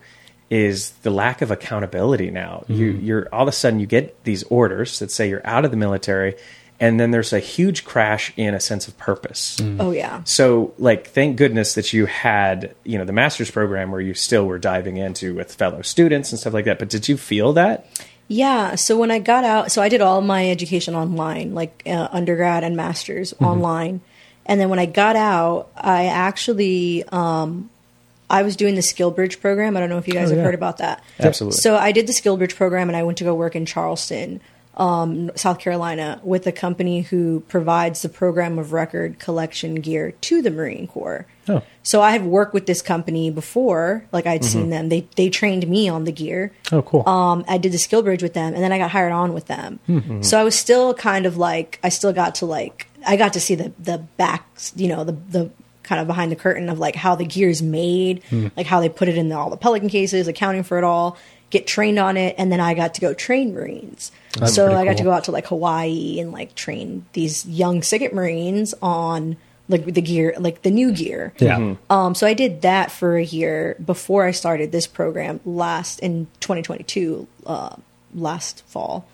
[0.50, 2.66] is the lack of accountability now.
[2.68, 5.72] You you're all of a sudden you get these orders that say you're out of
[5.72, 6.36] the military
[6.82, 9.58] and then there's a huge crash in a sense of purpose.
[9.80, 10.24] oh yeah.
[10.24, 14.46] So, like, thank goodness that you had, you know, the master's program where you still
[14.46, 16.80] were diving into with fellow students and stuff like that.
[16.80, 17.86] But did you feel that?
[18.30, 18.76] Yeah.
[18.76, 22.64] So when I got out, so I did all my education online, like uh, undergrad
[22.64, 23.46] and masters Mm-hmm.
[23.46, 24.02] online.
[24.50, 27.70] And then when I got out, I actually, um,
[28.30, 29.78] I was doing the SkillBridge program.
[29.78, 30.44] I don't know if you guys Oh, have yeah.
[30.44, 31.04] heard about that.
[31.20, 31.60] Absolutely.
[31.60, 34.42] So I did the SkillBridge program and I went to go work in Charleston,
[34.76, 40.42] um, South Carolina, with a company who provides the program of record collection gear to
[40.42, 41.26] the Marine Corps.
[41.48, 41.62] Oh.
[41.84, 44.90] So I have worked with this company before, like I'd seen them.
[44.90, 46.52] They they trained me on the gear.
[46.72, 47.08] Oh, cool.
[47.10, 49.80] Um, I did the SkillBridge with them, and then I got hired on with them.
[49.90, 50.22] Mm-hmm.
[50.22, 53.40] So I was still kind of like I still got to like I got to
[53.40, 55.50] see the the backs, you know, the the
[55.84, 58.48] kind of behind the curtain of like how the gear is made, Hmm.
[58.56, 61.18] like how they put it in the, all the Pelican cases, accounting for it all.
[61.50, 64.12] Get trained on it, and then I got to go train Marines.
[64.38, 67.44] That's so pretty I got to go out to like Hawaii and like train these
[67.48, 69.36] young SIGINT Marines on
[69.68, 71.34] like the gear, like the new gear.
[71.40, 71.76] yeah.
[71.90, 76.28] Um, so I did that for a year before I started this program last in
[76.42, 77.76] 2022, uh,
[78.14, 79.08] last fall.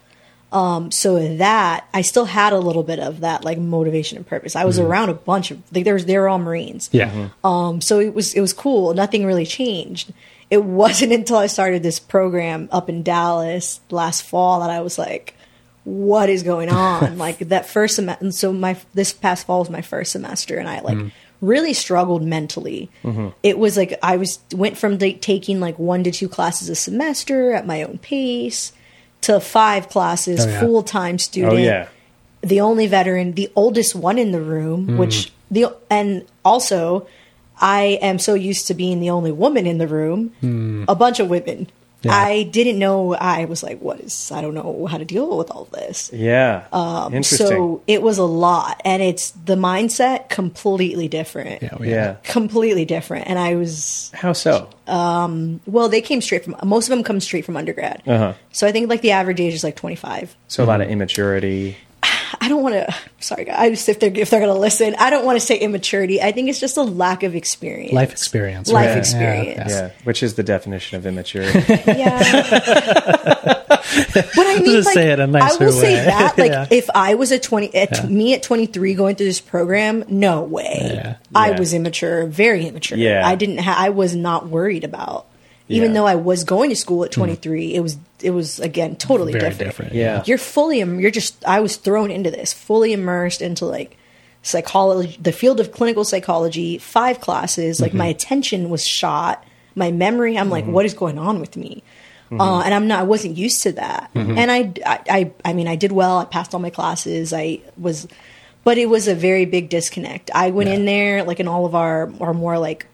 [0.56, 4.56] Um, so that I still had a little bit of that like motivation and purpose.
[4.56, 6.90] I was around a bunch of like there was they were all Marines.
[6.94, 7.28] Yeah.
[7.44, 8.94] Um, so it was it was cool.
[8.94, 10.14] Nothing really changed.
[10.50, 14.98] It wasn't until I started this program up in Dallas last fall that I was
[14.98, 15.36] like,
[15.84, 18.32] "What is going on?" like that first semester.
[18.32, 22.90] So my this past fall was my first semester, and I like really struggled mentally.
[23.44, 26.76] It was like I was went from like, taking like one to two classes a
[26.76, 28.72] semester at my own pace
[29.26, 30.60] to five classes Oh, yeah.
[30.62, 31.88] full time student Oh yeah.
[32.42, 34.98] the only veteran, the oldest one in the room, Hmm.
[34.98, 37.08] which the and also
[37.62, 40.32] I am so used to being the only woman in the room,
[40.90, 41.68] a bunch of women.
[42.06, 42.16] Yeah.
[42.16, 43.14] I didn't know.
[43.14, 44.32] I was like, "What is?
[44.32, 46.66] I don't know how to deal with all this." Yeah.
[47.08, 47.48] Interesting.
[47.48, 51.62] Um, So it was a lot, and it's the mindset completely different.
[51.62, 51.78] Yeah.
[51.82, 52.16] yeah.
[52.24, 53.28] completely different.
[53.28, 54.70] And I was How so?
[54.88, 55.90] Um, well.
[55.90, 58.04] They came straight from most of them come straight from undergrad.
[58.06, 58.34] Uh-huh.
[58.52, 60.36] So I think like the average age is like twenty five.
[60.48, 61.78] So a lot of immaturity.
[62.42, 62.96] I don't want to.
[63.20, 66.22] Sorry, guys, if they're if they're going to listen, I don't want to say immaturity.
[66.22, 67.94] I think it's just a lack of experience.
[67.94, 68.70] Life experience.
[68.72, 68.98] Life right?
[68.98, 69.72] experience.
[69.72, 69.92] Yeah.
[70.04, 71.60] Which is the definition of immaturity.
[71.86, 72.20] Yeah.
[73.16, 76.52] but I mean, Just like, say it a I nicer I will say that, like,
[76.52, 76.68] Yeah.
[76.70, 80.42] if I was a twenty, at me at twenty three going through this program, no
[80.44, 80.92] way.
[80.94, 81.16] Yeah.
[81.34, 81.60] I Yeah.
[81.60, 82.98] was immature, very immature.
[82.98, 83.26] Yeah.
[83.28, 83.60] I didn't.
[83.60, 85.28] Ha- I was not worried about.
[85.68, 85.94] Even Yeah.
[85.96, 87.22] though I was going to school at hmm.
[87.22, 89.70] twenty three, it was it was again totally Very different.
[89.70, 89.94] different.
[89.94, 90.24] Yeah.
[90.26, 93.98] you're fully you're just i was thrown into this fully immersed into like
[94.42, 98.12] psychology the field of clinical psychology five classes like my mm-hmm.
[98.12, 99.44] attention was shot
[99.76, 100.74] my memory i'm like mm-hmm.
[100.74, 101.84] what is going on with me?
[102.32, 102.42] Mm-hmm.
[102.42, 104.10] Uh, and i'm not i wasn't used to that.
[104.16, 107.62] And I, I i i mean i did well i passed all my classes i
[107.78, 108.08] was
[108.64, 110.32] but it was a very big disconnect.
[110.34, 112.88] I went in there like in all of our our more like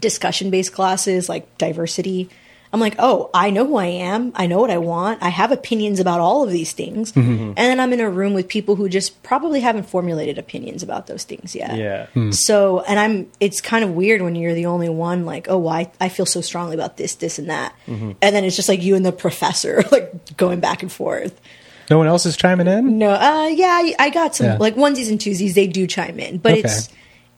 [0.00, 2.28] discussion based classes like diversity.
[2.72, 4.32] I'm like, oh, I know who I am.
[4.34, 5.22] I know what I want.
[5.22, 7.12] I have opinions about all of these things.
[7.12, 7.44] Mm-hmm.
[7.50, 11.06] And then I'm in a room with people who just probably haven't formulated opinions about
[11.06, 11.76] those things yet.
[11.76, 12.06] yeah.
[12.08, 12.32] Hmm.
[12.32, 15.72] So, and I'm, it's kind of weird when you're the only one, like, oh, well,
[15.74, 17.72] I, I feel so strongly about this, this, and that.
[17.86, 18.12] Mm-hmm.
[18.20, 21.40] And then it's just like you and the professor, like, going back and forth.
[21.88, 22.98] No one else is chiming in.
[22.98, 24.56] No, uh, yeah, I, I got some Yeah.
[24.58, 25.54] like onesies and twosies.
[25.54, 26.62] They do chime in, but Okay.
[26.62, 26.88] it's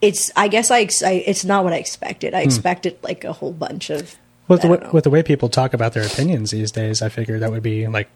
[0.01, 0.31] it's.
[0.37, 2.33] I guess I, I it's not what I expected.
[2.33, 2.39] Hmm.
[2.39, 4.17] I expected like a whole bunch of.
[4.49, 7.39] With the, way, with the way people talk about their opinions these days, I figure
[7.39, 8.09] that would be like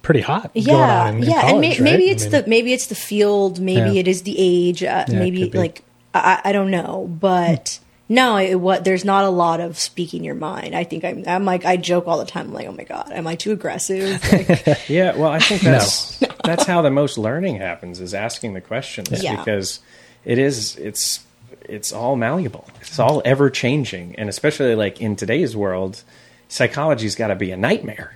[0.00, 0.54] pretty hot.
[0.54, 1.80] going yeah, on in, in yeah, and may, right?
[1.80, 4.00] maybe I it's mean, the maybe it's the field, maybe Yeah.
[4.00, 5.82] it is the age, uh, Yeah, maybe like
[6.14, 7.80] I, I don't know, but.
[8.10, 10.74] No, it, what there's not a lot of speaking your mind.
[10.74, 11.24] I think I'm.
[11.26, 12.46] I'm like I joke all the time.
[12.46, 14.22] I'm like, oh my god, am I too aggressive?
[14.32, 18.62] Like, Yeah, well, I think that's that's how the most learning happens is asking the
[18.62, 19.36] questions Yeah.
[19.36, 19.80] because
[20.28, 21.24] it is it's
[21.62, 22.68] it's all malleable.
[22.82, 26.02] It's all ever changing, and especially like in today's world,
[26.48, 28.14] psychology's got to be a nightmare.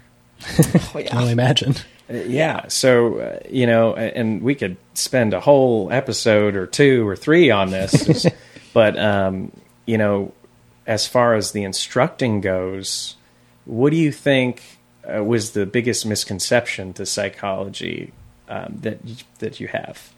[0.58, 1.74] oh, I can only imagine.
[2.08, 7.08] Uh, Yeah, so uh, you know, and we could spend a whole episode or two
[7.08, 8.26] or three on this,
[8.74, 9.50] but um,
[9.86, 10.34] you know,
[10.86, 13.16] as far as the instructing goes,
[13.64, 14.62] what do you think
[15.10, 18.12] uh, was the biggest misconception to psychology
[18.48, 18.98] um, that
[19.38, 20.11] that you have?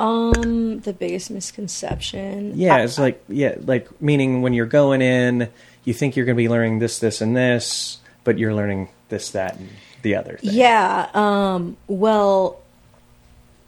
[0.00, 2.58] Um, the biggest misconception.
[2.58, 5.50] Yeah, it's like yeah, like meaning when you're going in,
[5.84, 9.30] you think you're going to be learning this, this, and this, but you're learning this,
[9.32, 9.68] that, and
[10.00, 10.54] the other thing.
[10.54, 11.08] Yeah.
[11.12, 12.60] Um, well,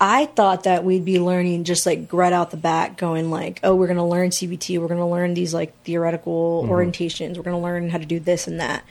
[0.00, 3.74] I thought that we'd be learning just like right out the bat, going like, oh,
[3.74, 7.56] we're going to learn CBT, we're going to learn these like theoretical orientations, we're going
[7.56, 8.84] to learn how to do this and that.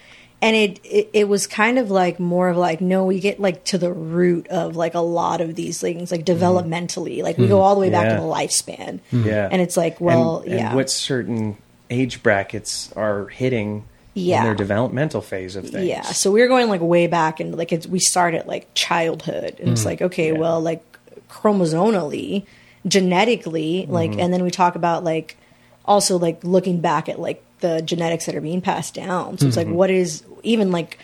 [0.43, 3.63] And it, it it was kind of like more of like no, we get like
[3.65, 6.43] to the root of like a lot of these things, like mm-hmm.
[6.43, 7.63] developmentally, like we go mm-hmm.
[7.63, 8.15] all the way back Yeah.
[8.15, 8.99] to the lifespan.
[9.11, 9.27] Mm-hmm.
[9.27, 9.49] Yeah.
[9.51, 10.75] And it's like, well, and, and yeah.
[10.75, 11.57] what certain
[11.91, 14.43] age brackets are hitting in Yeah.
[14.43, 15.85] their developmental phase of things.
[15.85, 18.67] Yeah, so we were going like way back, and like it's, we start at like
[18.73, 19.85] childhood, and it's mm.
[19.85, 20.39] like okay, Yeah.
[20.39, 20.83] well, like
[21.29, 22.45] chromosomally,
[22.87, 25.37] genetically, like, and then we talk about like
[25.85, 29.37] also like looking back at like the genetics that are being passed down.
[29.37, 29.75] So it's like mm-hmm.
[29.75, 30.99] what is even like,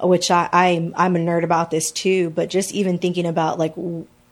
[0.00, 3.74] which I I'm I'm a nerd about this too, but just even thinking about like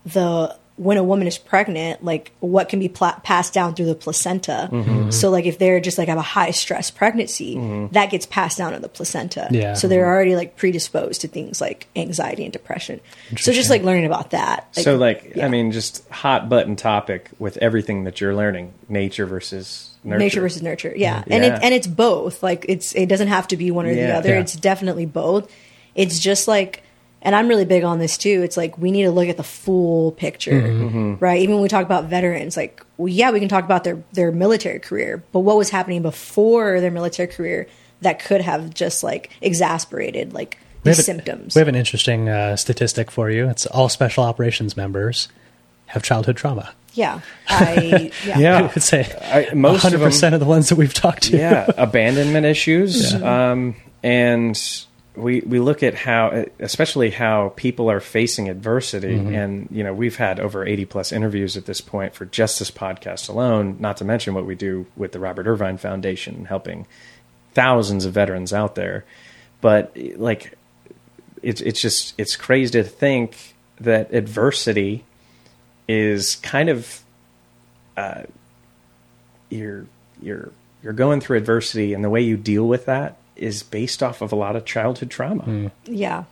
[0.05, 3.95] the when a woman is pregnant, like what can be pla- passed down through the
[3.95, 4.69] placenta.
[4.69, 5.09] Mm-hmm.
[5.09, 7.93] So like if they're just like have a high stress pregnancy, mm-hmm.
[7.93, 9.47] that gets passed down in the placenta.
[9.51, 9.73] Yeah.
[9.73, 10.09] So they're mm-hmm.
[10.09, 12.99] already like predisposed to things like anxiety and depression.
[13.37, 14.67] So just like learning about that.
[14.75, 15.45] so, like, yeah.
[15.45, 20.19] I mean, just hot button topic with everything that you're learning: nature versus nurture.
[20.19, 21.55] nature versus nurture yeah and Yeah.
[21.55, 24.29] it and it's both like it's it doesn't have to be one or the other
[24.29, 24.39] Yeah.
[24.41, 25.51] it's definitely both
[25.95, 26.83] it's just like
[27.21, 29.43] and i'm really big on this too it's like we need to look at the
[29.43, 31.15] full picture Mm-hmm.
[31.19, 34.01] right even when we talk about veterans like well, yeah we can talk about their
[34.13, 37.67] their military career but what was happening before their military career
[38.01, 41.75] that could have just like exasperated like We these have a- symptoms We have an
[41.75, 43.49] interesting uh, statistic for you.
[43.49, 45.29] It's all special operations members
[45.87, 46.73] have childhood trauma.
[46.95, 48.57] Yeah i yeah, Yeah.
[48.57, 49.01] I would say
[49.51, 51.37] I- most of 100% them- of the ones that we've talked to.
[51.37, 54.59] yeah, abandonment issues, um, and
[55.15, 60.17] we we look at how, especially how people are facing adversity, and you know we've
[60.17, 63.77] had over eighty plus interviews at this point for just this podcast alone.
[63.79, 66.85] Not to mention what we do with the Robert Irvine Foundation, helping
[67.53, 69.05] thousands of veterans out there.
[69.61, 70.57] But like,
[71.41, 75.05] it's it's just it's crazy to think that adversity
[75.87, 77.01] is kind of
[79.49, 79.85] you're
[80.21, 80.51] you're
[80.83, 84.31] you're going through adversity and the way you deal with that is based off of
[84.31, 85.71] a lot of childhood trauma.
[85.85, 86.23] yeah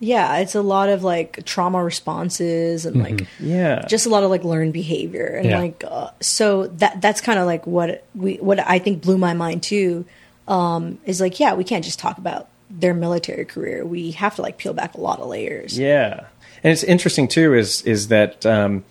[0.00, 3.84] yeah it's a lot of like trauma responses and like Yeah.
[3.88, 5.58] just a lot of like learned behavior and Yeah.
[5.58, 9.34] like uh, so that that's kind of like what we what I think blew my
[9.34, 10.04] mind too
[10.48, 14.42] um is like yeah we can't just talk about their military career we have to
[14.42, 16.24] like peel back a lot of layers yeah.
[16.64, 18.84] And it's interesting too is is that um it-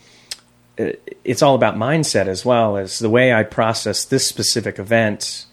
[1.23, 5.45] it's all about mindset as well as the way I process this specific event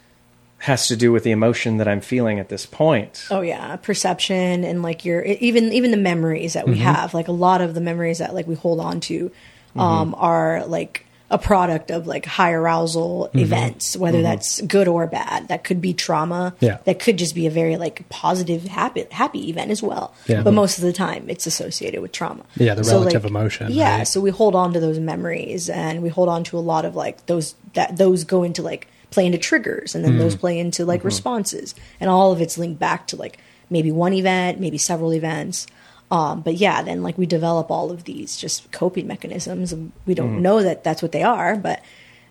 [0.58, 3.26] has to do with the emotion that I'm feeling at this point.
[3.30, 6.82] oh yeah perception and like your even even the memories that we Mm-hmm.
[6.82, 9.30] have like a lot of the memories that like we hold on to
[9.76, 13.38] um are like a product of like high arousal Mm-hmm.
[13.40, 16.78] events whether that's good or bad that could be trauma Yeah.
[16.84, 20.42] that could just be a very like positive happy happy event as well Yeah.
[20.42, 23.72] but most of the time it's associated with trauma Yeah, the So, relative like, emotion,
[23.72, 24.08] yeah right?
[24.08, 26.96] so we hold on to those memories and we hold on to a lot of
[26.96, 30.40] like those that those go into like play into triggers and then those Mm.
[30.40, 33.38] play into like responses and all of it's linked back to like
[33.70, 35.66] maybe one event maybe several events
[36.10, 40.14] um, but yeah then like we develop all of these just coping mechanisms and we
[40.14, 40.42] don't Mm-hmm.
[40.42, 41.82] know that that's what they are but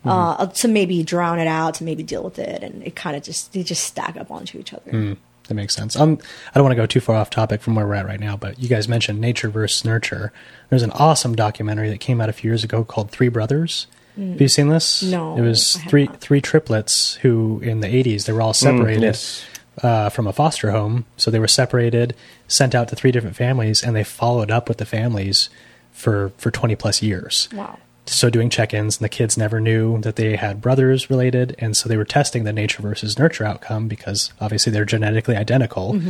[0.06, 3.24] uh, to maybe drown it out to maybe deal with it and it kind of
[3.24, 5.18] just they just stack up onto each other Mm.
[5.48, 5.96] That makes sense.
[5.96, 6.18] Um,
[6.54, 8.36] I don't want to go too far off topic from where we're at right now,
[8.36, 10.34] but you guys mentioned nature versus nurture.
[10.70, 13.88] There's an awesome documentary that came out a few years ago called Three Brothers.
[14.18, 15.02] Have you seen this?
[15.04, 16.20] No, It was three not.
[16.20, 19.46] three triplets who, in the 80s, they were all separated yes.
[19.84, 21.06] Uh, from a foster home.
[21.18, 22.16] So they were separated,
[22.48, 25.50] sent out to three different families, and they followed up with the families
[25.92, 27.50] for for 20 plus years.
[27.54, 27.80] Wow.
[28.06, 31.90] So doing check-ins and the kids never knew that they had brothers related and so
[31.90, 36.02] they were testing the nature versus nurture outcome because obviously they're genetically identical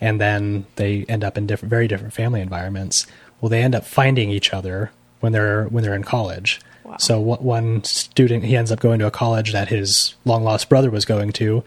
[0.00, 3.06] and then they end up in different very different family environments.
[3.40, 6.60] Well they end up finding each other when they're when they're in college.
[6.82, 6.96] Wow.
[6.98, 10.90] so one student he ends up going to a college that his long lost brother
[10.90, 11.64] was going to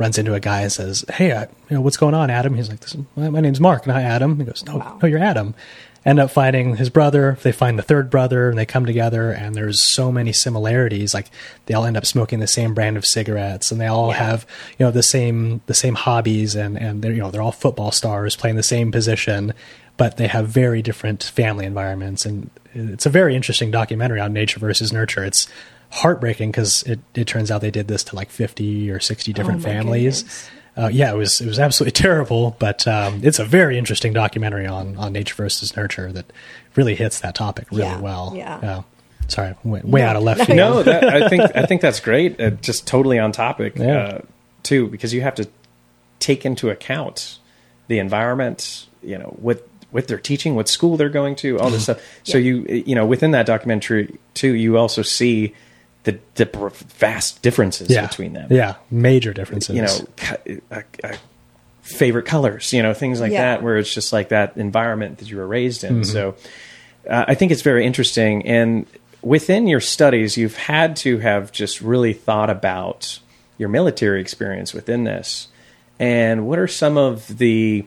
[0.00, 2.68] runs into a guy and says hey I, you know what's going on adam he's
[2.68, 4.98] like my name's mark not adam he goes no Wow.
[5.00, 5.54] no you're adam
[6.02, 7.36] end up finding his brother.
[7.42, 9.32] They find the third brother, and they come together.
[9.32, 11.12] And there's so many similarities.
[11.12, 11.26] Like
[11.66, 14.14] they all end up smoking the same brand of cigarettes, and they all Yeah.
[14.30, 14.46] have
[14.78, 17.92] you know the same the same hobbies, and and they're you know they're all football
[17.92, 19.52] stars playing the same position,
[19.98, 22.24] but they have very different family environments.
[22.24, 25.22] And it's a very interesting documentary on nature versus nurture.
[25.26, 25.48] It's
[25.90, 29.60] heartbreaking because it, it turns out they did this to like 50 or 60 different
[29.60, 33.76] Oh families uh, yeah, it was it was absolutely terrible, but um, it's a very
[33.76, 36.32] interesting documentary on on nature versus nurture that
[36.76, 38.32] really hits that topic really Yeah, well.
[38.36, 38.82] yeah.
[39.26, 40.56] sorry, way, way No, out of left field.
[40.56, 42.40] no, that, I think I think that's great.
[42.40, 43.96] Uh, just totally on topic, Yeah.
[43.98, 44.20] uh,
[44.62, 45.48] too, because you have to
[46.20, 47.38] take into account
[47.88, 48.86] the environment.
[49.02, 52.00] You know, what what they're teaching, what school they're going to, all this stuff.
[52.22, 52.44] So Yeah.
[52.68, 55.52] you you know within that documentary too, you also see
[56.04, 56.46] the, the
[56.98, 58.48] vast differences Yeah, between them.
[58.50, 59.76] Yeah, major differences.
[59.76, 61.16] You know, co- uh, uh,
[61.82, 63.42] favorite colors, you know, things like Yeah.
[63.56, 66.04] that, where it's just like that environment that you were raised in.
[66.04, 66.36] So
[67.08, 68.46] uh, I think it's very interesting.
[68.46, 68.86] And
[69.22, 73.18] within your studies, you've had to have just really thought about
[73.58, 75.48] your military experience within this.
[75.98, 77.84] And what are some of the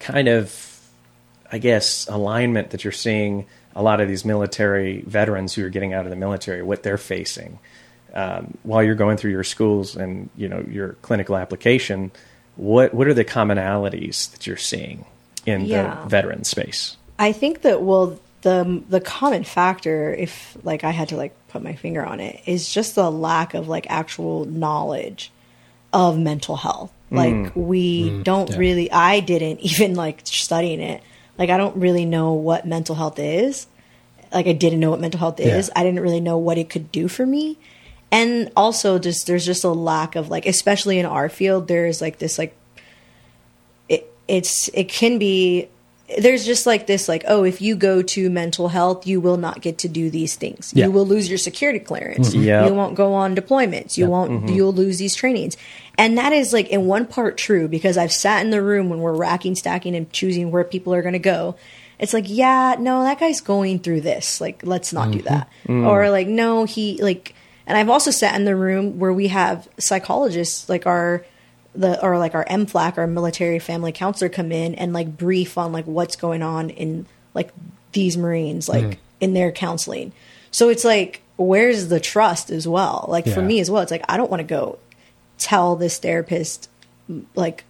[0.00, 0.80] kind of,
[1.52, 5.92] I guess, alignment that you're seeing a lot of these military veterans who are getting
[5.92, 7.58] out of the military, what they're facing
[8.14, 12.10] um, while you're going through your schools and you know your clinical application?
[12.56, 15.04] What what are the commonalities that you're seeing
[15.44, 16.02] in Yeah.
[16.02, 16.96] the veteran space?
[17.18, 21.62] I think that well, the the common factor, if like I had to like put
[21.62, 25.32] my finger on it, is just the lack of like actual knowledge
[25.92, 26.92] of mental health.
[27.10, 28.56] Like we don't yeah.
[28.56, 28.90] really.
[28.90, 31.02] I didn't even like studying it.
[31.38, 33.66] Like I don't really know what mental health is.
[34.32, 35.68] Like I didn't know what mental health is.
[35.68, 35.80] Yeah.
[35.80, 37.58] I didn't really know what it could do for me.
[38.10, 42.18] And also just there's just a lack of like especially in our field there's like
[42.18, 42.56] this like
[43.88, 45.68] it it's it can be
[46.18, 49.60] there's just like this like oh if you go to mental health you will not
[49.62, 50.72] get to do these things.
[50.74, 50.86] Yeah.
[50.86, 52.30] you will lose your security clearance.
[52.30, 52.42] Mm-hmm.
[52.42, 52.68] Yep.
[52.68, 53.96] you won't go on deployments.
[53.96, 54.48] You won't mm-hmm.
[54.48, 55.56] you'll lose these trainings.
[55.96, 59.00] And that is like in one part true because i've sat in the room when
[59.00, 61.56] we're racking stacking and choosing where people are going to go.
[61.98, 64.40] It's like yeah no that guy's going through this.
[64.40, 65.34] Like let's not do mm-hmm.
[65.34, 65.50] that.
[65.66, 65.86] Mm.
[65.86, 67.34] Or like no he like
[67.66, 71.24] and i've also sat in the room where we have psychologists like our
[71.74, 75.72] the or like our MFLAC, our military family counselor, come in and like brief on
[75.72, 77.52] like what's going on in like
[77.92, 79.00] these Marines, like mm-hmm.
[79.20, 80.12] in their counseling.
[80.50, 83.06] So it's like, where's the trust as well?
[83.08, 84.78] Like for me as well, it's like I don't want to go
[85.38, 86.68] tell this therapist
[87.34, 87.64] like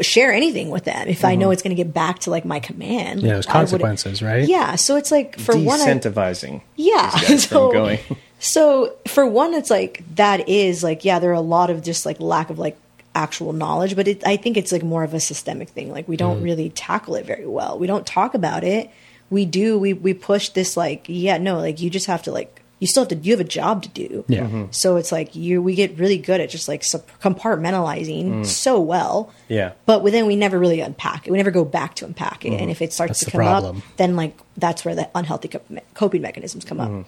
[0.00, 1.52] share anything with them if I know mm-hmm.
[1.52, 3.22] it's going to get back to like my command.
[3.22, 4.48] Yeah, there's Why would it- consequences, right?
[4.48, 6.62] Yeah, so it's like for one, I, Decentivizing.
[6.76, 7.10] yeah.
[7.36, 8.00] so, going.
[8.38, 12.06] so for one, it's like that is like yeah, there are a lot of just
[12.06, 12.76] like lack of like
[13.14, 15.90] actual knowledge, but it, I think it's like more of a systemic thing.
[15.92, 16.18] Like we Mm.
[16.18, 17.78] don't really tackle it very well.
[17.78, 18.90] We don't talk about it.
[19.30, 19.78] We do.
[19.78, 23.04] We we push this like yeah no like you just have to like you still
[23.04, 24.24] have to you have a job to do.
[24.28, 24.42] Yeah.
[24.42, 24.64] Mm-hmm.
[24.72, 28.46] So it's like you we get really good at just like sup- compartmentalizing Mm.
[28.46, 29.32] so well.
[29.48, 29.72] Yeah.
[29.86, 31.30] But then we never really unpack it.
[31.30, 32.52] We never go back to unpack it.
[32.52, 33.76] And if it starts That's to come problem.
[33.78, 37.00] up, then like that's where the unhealthy cop- coping mechanisms come Mm-hmm.
[37.00, 37.06] up.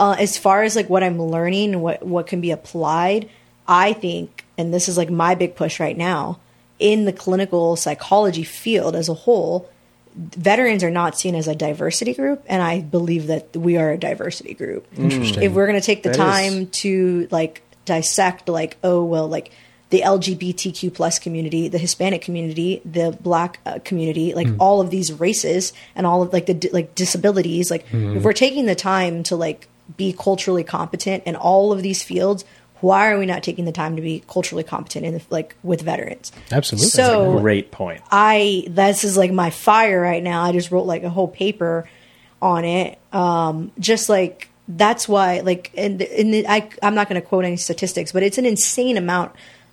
[0.00, 3.28] Uh, as far as like what I'm learning what what can be applied,
[3.66, 6.38] I think, and this is like my big push right now
[6.78, 9.70] in the clinical psychology field as a whole.
[10.14, 13.96] Veterans are not seen as a diversity group, and I believe that we are a
[13.98, 14.86] diversity group.
[14.96, 15.42] Interesting.
[15.44, 19.28] If we're going to take the That time is- to like dissect, like, oh well,
[19.28, 19.52] like
[19.90, 25.12] the LGBTQ plus community, the Hispanic community, the Black uh, community, like all of these
[25.12, 29.22] races and all of like the di- like disabilities, like if we're taking the time
[29.24, 32.44] to like be culturally competent in all of these fields,
[32.80, 35.82] why are we not taking the time to be culturally competent in the, like with
[35.82, 36.32] veterans?
[36.50, 36.88] Absolutely.
[36.88, 38.02] So Great point.
[38.10, 40.42] I this is like my fire right now.
[40.42, 41.88] I just wrote like a whole paper
[42.40, 42.98] on it.
[43.12, 47.44] Um, just like that's why like and and the, I I'm not going to quote
[47.44, 49.32] any statistics, but it's an insane amount,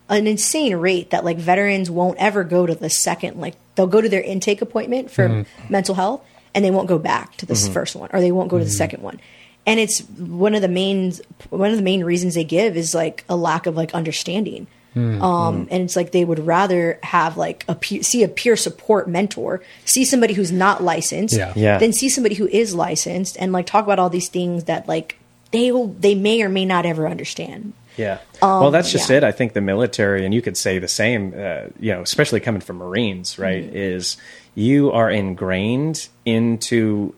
[0.09, 4.01] an insane rate that like veterans won't ever go to the second like they'll go
[4.01, 5.71] to their intake appointment for mm-hmm.
[5.71, 7.73] mental health and they won't go back to this mm-hmm.
[7.73, 8.77] first one or they won't go to the mm-hmm.
[8.77, 9.19] second one.
[9.65, 11.13] And it's one of the main
[11.49, 15.67] one of the main reasons they give is like a lack of like understanding um,
[15.71, 19.61] and it's like they would rather have like a peer, see a peer support mentor,
[19.83, 21.51] see somebody who's not licensed, Yeah.
[21.55, 21.77] Yeah.
[21.79, 25.17] than see somebody who is licensed and like talk about all these things that like
[25.51, 27.73] they will, they may or may not ever understand.
[27.97, 28.19] Yeah.
[28.41, 29.17] well, that's just yeah.
[29.17, 29.23] it.
[29.25, 32.61] I think the military, and you could say the same, uh, you know, especially coming
[32.61, 33.75] from Marines, right, Mm-hmm.
[33.75, 34.15] is
[34.53, 37.13] you are ingrained into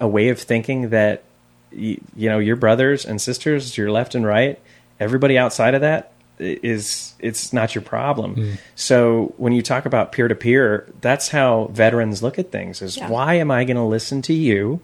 [0.00, 1.24] a way of thinking that,
[1.76, 4.58] you, you know, your brothers and sisters, your left and right,
[4.98, 8.34] everybody outside of that is it's not your problem.
[8.34, 8.52] Hmm.
[8.74, 12.96] So when you talk about peer to peer, that's how veterans look at things is
[12.96, 13.08] Yeah.
[13.08, 14.80] why am I going to listen to you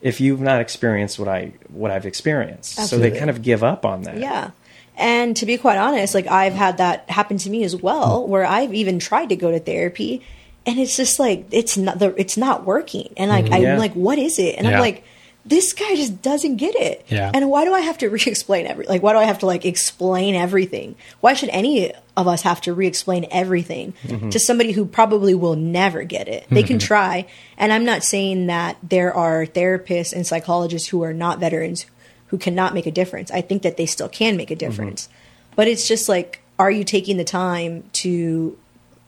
[0.00, 2.76] if you've not experienced what I what I've experienced?
[2.86, 4.18] So they kind of give up on that.
[4.18, 4.50] Yeah.
[4.96, 8.30] And to be quite honest, like I've had that happen to me as well, hmm.
[8.30, 10.22] where I've even tried to go to therapy
[10.66, 13.12] and it's just like it's not the it's not working.
[13.16, 13.62] And like mm-hmm.
[13.62, 13.72] Yeah.
[13.72, 14.56] I'm like, what is it?
[14.56, 14.74] And Yeah.
[14.74, 15.04] I'm like,
[15.44, 17.04] this guy just doesn't get it.
[17.08, 17.30] Yeah.
[17.32, 19.64] And why do I have to re-explain every like why do I have to like
[19.64, 20.96] explain everything?
[21.20, 24.30] Why should any of us have to re-explain everything mm-hmm.
[24.30, 26.46] to somebody who probably will never get it?
[26.50, 26.86] They can mm-hmm.
[26.86, 27.26] try.
[27.56, 31.86] And I'm not saying that there are therapists and psychologists who are not veterans
[32.28, 33.30] who cannot make a difference.
[33.30, 34.70] I think that they still can make a mm-hmm.
[34.70, 35.08] difference.
[35.56, 38.56] But it's just like are you taking the time to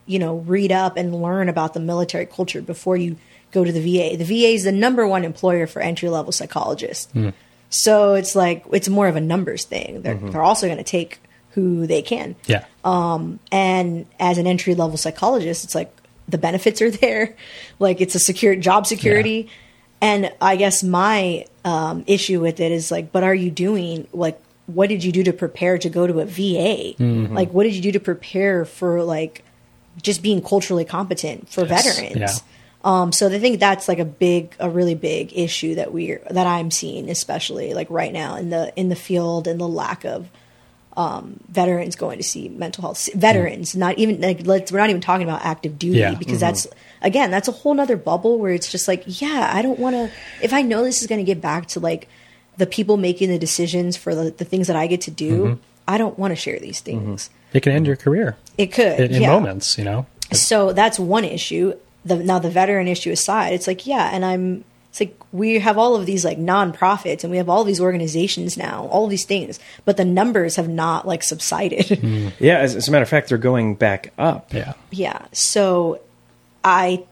[0.05, 3.15] you know, read up and learn about the military culture before you
[3.55, 4.15] go to the VA.
[4.17, 7.11] The VA is the number one employer for entry level psychologists.
[7.11, 7.29] Hmm.
[7.69, 10.03] So it's like it's more of a numbers thing.
[10.03, 10.29] They're mm-hmm.
[10.29, 11.19] they're also going to take
[11.51, 12.35] who they can.
[12.45, 12.65] Yeah.
[12.83, 15.91] Um, and as an entry level psychologist, it's like
[16.27, 17.35] the benefits are there,
[17.79, 19.49] like it's a secure job security.
[20.01, 24.39] And I guess my um, issue with it is like, but are you doing like
[24.67, 26.95] what did you do to prepare to go to a VA?
[26.97, 27.33] Mm-hmm.
[27.35, 29.43] Like, what did you do to prepare for like
[30.01, 31.85] just being culturally competent for Yes.
[31.85, 32.17] veterans?
[32.17, 32.54] Yeah.
[32.85, 36.47] Um, so I think that's like a big, a really big issue that we're that
[36.47, 40.29] I'm seeing, especially like right now in the in the field and the lack of
[40.95, 45.01] um, veterans going to see mental health veterans, not even like let's we're not even
[45.01, 46.13] talking about active duty Yeah.
[46.13, 46.67] because that's
[47.01, 50.11] again that's a whole nother bubble where it's just like yeah I don't want to
[50.41, 52.07] if I know this is going to get back to like
[52.57, 55.59] the people making the decisions for the, the things that I get to do.
[55.87, 57.29] I don't want to share these things.
[57.53, 59.31] It can end your career It could in, in yeah.
[59.31, 60.07] moments, you know.
[60.31, 61.73] So that's one issue.
[62.05, 64.63] The, now the veteran issue aside, it's like yeah, and I'm.
[64.89, 68.55] It's like we have all of these like nonprofits and we have all these organizations
[68.55, 71.85] now, all of these things, but the numbers have not like subsided.
[71.87, 72.31] Mm.
[72.39, 74.53] Yeah, as, as a matter of fact, they're going back up.
[74.53, 74.71] Yeah.
[74.91, 75.25] yeah.
[75.33, 75.99] So
[76.63, 77.03] I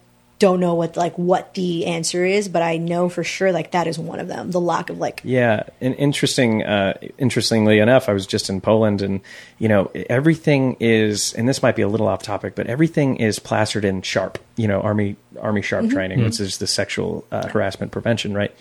[0.44, 3.88] don't know what like what the answer is, but I know for sure like that
[3.88, 4.52] is one of them.
[4.52, 6.64] The lack of like Yeah, and interesting.
[6.64, 9.22] Uh, interestingly enough, I was just in Poland, and
[9.58, 13.40] you know everything is, and this might be a little off topic, but everything is
[13.40, 14.38] plastered in SHARP.
[14.58, 18.54] You know, army army SHARP training, which is the sexual uh, harassment prevention, right?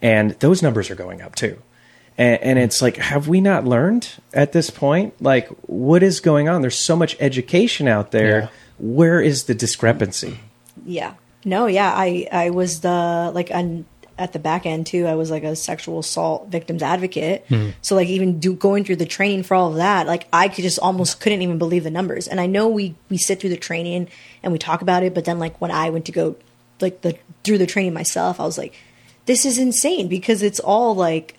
[0.00, 1.60] And those numbers are going up too.
[2.16, 5.20] And, and it's like, have we not learned at this point?
[5.20, 6.60] Like, what is going on?
[6.60, 8.42] There's so much education out there.
[8.42, 8.48] Yeah.
[8.78, 10.38] Where is the discrepancy?
[10.86, 11.14] Yeah.
[11.44, 11.92] No, yeah.
[11.94, 13.84] I I was the like on
[14.18, 15.06] at the back end too.
[15.06, 17.44] I was like a sexual assault victims advocate.
[17.48, 17.70] Hmm.
[17.82, 20.62] So like even do going through the training for all of that, like I could
[20.62, 22.26] just almost couldn't even believe the numbers.
[22.26, 24.08] And I know we we sit through the training
[24.42, 26.36] and we talk about it, but then like when I went to go
[26.80, 28.74] like the through the training myself, I was like,
[29.26, 31.36] this is insane because it's all like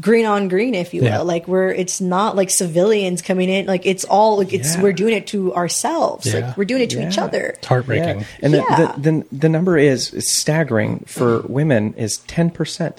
[0.00, 1.08] green on green, if you will.
[1.08, 1.18] Yeah.
[1.20, 3.66] Like we're it's not like civilians coming in.
[3.66, 4.82] Like it's all like it's Yeah.
[4.82, 6.26] we're doing it to ourselves.
[6.26, 6.46] Yeah.
[6.48, 7.54] Like we're doing it to each other.
[7.58, 8.20] It's heartbreaking.
[8.20, 8.26] Yeah.
[8.40, 8.92] And the, Yeah.
[8.96, 12.98] the, the, the number is, is staggering for women is 10%.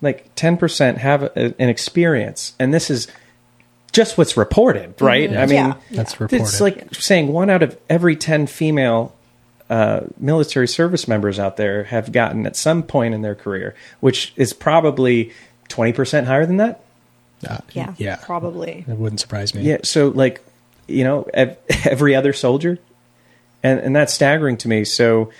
[0.00, 2.54] Like 10% have a, an experience.
[2.58, 3.08] And this is
[3.92, 5.30] just what's reported, right?
[5.36, 5.74] I mean, Yeah.
[5.90, 6.42] That's reported.
[6.42, 9.14] it's like saying one out of every 10 female
[9.70, 14.32] uh, military service members out there have gotten at some point in their career, which
[14.36, 15.32] is probably
[15.68, 16.80] 20% higher than that.
[17.48, 17.94] Uh, Yeah.
[17.98, 18.16] yeah.
[18.16, 18.84] Probably.
[18.88, 19.62] It wouldn't surprise me.
[19.62, 19.78] Yeah.
[19.84, 20.42] So like,
[20.88, 22.78] you know, ev- every other soldier,
[23.62, 24.84] and and that's staggering to me.
[24.84, 25.30] So,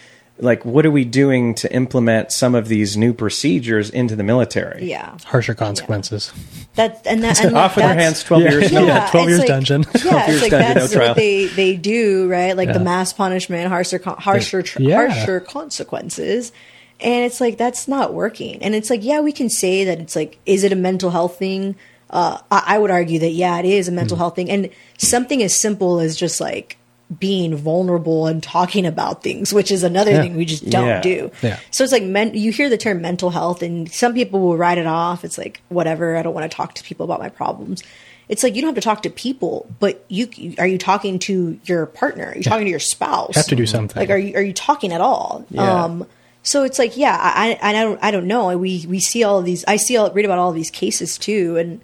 [0.41, 4.89] like, what are we doing to implement some of these new procedures into the military?
[4.91, 5.17] Yeah.
[5.25, 6.33] Harsher consequences.
[6.77, 8.51] That and that and Off with their that's- hands, twelve Yeah.
[8.53, 8.71] years.
[8.71, 8.81] Yeah.
[8.81, 9.07] no.
[9.11, 9.85] 12 it's years like- dungeon.
[9.95, 11.09] Yeah, 12 years it's like dungeon, no that's trial.
[11.09, 12.57] what they they do, right?
[12.57, 15.09] Like the mass punishment, harsher harsher tr- Yeah.
[15.09, 16.53] harsher consequences.
[17.01, 18.63] And it's like that's not working.
[18.63, 21.39] And it's like, yeah, we can say that it's like, is it a mental health
[21.39, 21.77] thing?
[22.11, 24.21] Uh, I, I would argue that yeah, it is a mental Mm.
[24.21, 26.77] health thing, and something as simple as just like
[27.19, 30.23] being vulnerable and talking about things, which is another Yeah.
[30.23, 31.01] thing we just don't Yeah.
[31.01, 31.31] do.
[31.43, 31.59] Yeah.
[31.71, 34.79] So it's like men, you hear the term mental health, and some people will write
[34.79, 35.25] it off.
[35.25, 36.17] It's like whatever.
[36.17, 37.83] I don't want to talk to people about my problems.
[38.29, 40.29] It's like you don't have to talk to people, but you
[40.59, 42.27] are you talking to your partner?
[42.27, 43.37] Are you talking to your spouse?
[43.37, 43.99] Have to do something.
[44.01, 45.47] Like, are you are you talking at all?
[45.51, 45.85] Yeah.
[45.85, 46.07] Um,
[46.43, 48.57] so it's like, yeah, I, I, don't, I don't know.
[48.57, 49.65] We, we see all of these.
[49.67, 51.81] I see, all, read about all of these cases too, and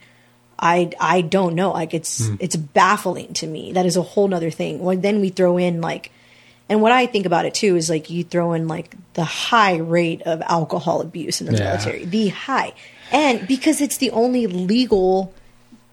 [0.58, 1.72] I, I don't know.
[1.72, 2.36] Like, it's, Hmm.
[2.40, 3.72] it's baffling to me.
[3.72, 4.78] That is a whole nother thing.
[4.78, 6.10] When then we throw in like,
[6.68, 9.76] and what I think about it too is like you throw in like the high
[9.76, 11.64] rate of alcohol abuse in the Yeah.
[11.64, 12.72] military, the high,
[13.12, 15.34] and because it's the only legal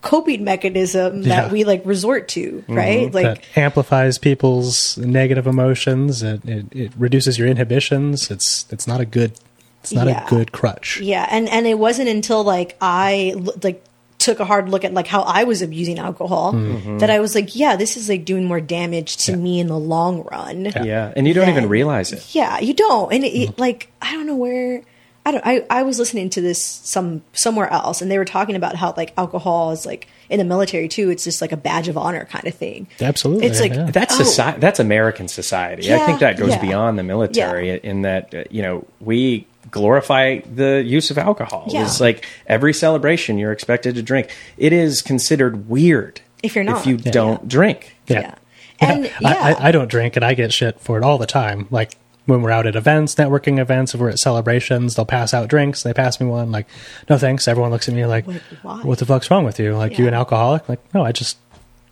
[0.02, 1.42] coping mechanism that Yeah.
[1.44, 1.54] Mm-hmm.
[1.54, 3.14] we like resort to, right?
[3.14, 6.24] Like, that amplifies people's negative emotions.
[6.24, 8.32] It, it, it reduces your inhibitions.
[8.32, 9.34] It's it's not a good
[9.82, 10.26] it's not Yeah.
[10.26, 11.00] a good crutch.
[11.02, 13.84] Yeah, and and it wasn't until like I like
[14.18, 17.00] took a hard look at like how I was abusing alcohol Mm-hmm.
[17.00, 19.80] that I was like, yeah, this is like doing more damage to me in the
[19.80, 20.66] long run.
[20.66, 22.36] Yeah, Yeah, and you don't even realize it.
[22.36, 23.52] Yeah, you don't, and it, Mm-hmm.
[23.54, 24.82] it, like I don't know where.
[25.26, 25.46] I don't.
[25.46, 28.94] I, I was listening to this some somewhere else, and they were talking about how
[28.98, 31.10] like alcohol is like in the military too.
[31.12, 32.88] It's just like a badge of honor kind of thing.
[33.00, 33.92] Absolutely, It's like yeah.
[33.92, 34.60] That's oh, society.
[34.60, 35.94] That's American society.
[35.94, 36.62] I think that goes yeah.
[36.62, 41.66] beyond the military in that uh, you know we glorify the use of alcohol.
[41.70, 41.84] Yeah.
[41.84, 44.30] It's like every celebration you're expected to drink.
[44.58, 46.80] It is considered weird If you're not.
[46.82, 47.12] if you Yeah.
[47.12, 47.96] don't drink.
[48.08, 48.36] Yeah,
[48.80, 51.28] and yeah, I, I, I don't drink and I get shit for it all the
[51.28, 51.68] time.
[51.70, 51.92] Like
[52.26, 55.84] when we're out at events, networking events, if we're at celebrations, they'll pass out drinks.
[55.84, 56.52] They pass me one.
[56.52, 56.68] Like,
[57.10, 57.48] no thanks.
[57.48, 58.82] Everyone looks at me like, Like, why?
[58.84, 59.76] what the fuck's wrong with you?
[59.76, 60.10] Like, you Yeah.
[60.10, 60.70] an alcoholic?
[60.70, 61.38] Like, no, I just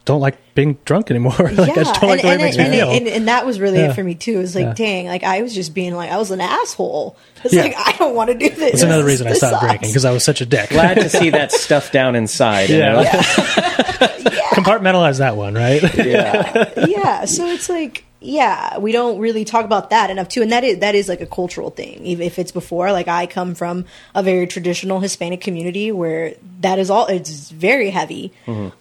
[0.05, 1.33] don't like being drunk anymore.
[1.39, 2.89] like, I just don't like the way it and, me and, feel.
[2.91, 3.89] and, and that was really Yeah.
[3.91, 4.35] it for me too.
[4.37, 4.73] It was like, Yeah.
[4.73, 7.17] dang, like I was just being like, I was an asshole.
[7.43, 7.63] It's Yeah.
[7.63, 8.71] like I don't want to do this.
[8.71, 9.65] That's another reason I stopped sucks.
[9.65, 10.69] drinking because I was such a dick.
[10.69, 12.69] Glad to see that stuff down inside.
[12.69, 12.93] you Yeah.
[12.93, 13.03] know?
[14.53, 15.81] Compartmentalize that one, right?
[15.95, 16.73] Yeah.
[16.87, 20.63] yeah, so it's like, yeah, we don't really talk about that enough too, and that
[20.63, 22.05] is that is like a cultural thing.
[22.05, 26.79] Even if it's before, like I come from a very traditional Hispanic community where that
[26.79, 27.07] is all.
[27.07, 28.33] It's very heavy.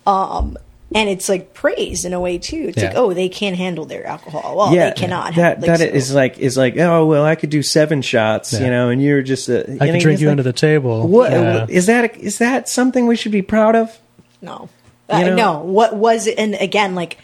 [0.06, 0.56] Um,
[0.94, 2.66] and it's like praised in a way too.
[2.70, 4.56] It's like, oh, they can handle their alcohol.
[4.56, 5.34] Well, they cannot.
[5.34, 8.52] That like, that so- is like is like oh well I could do seven shots
[8.54, 8.60] Yeah.
[8.60, 11.06] you know and you're just a, I can drink you under the table.
[11.06, 11.66] What Yeah.
[11.68, 12.16] is that?
[12.16, 13.96] Is that something we should be proud of?
[14.40, 14.68] no.
[15.10, 17.16] I know- know what was it, and again, like,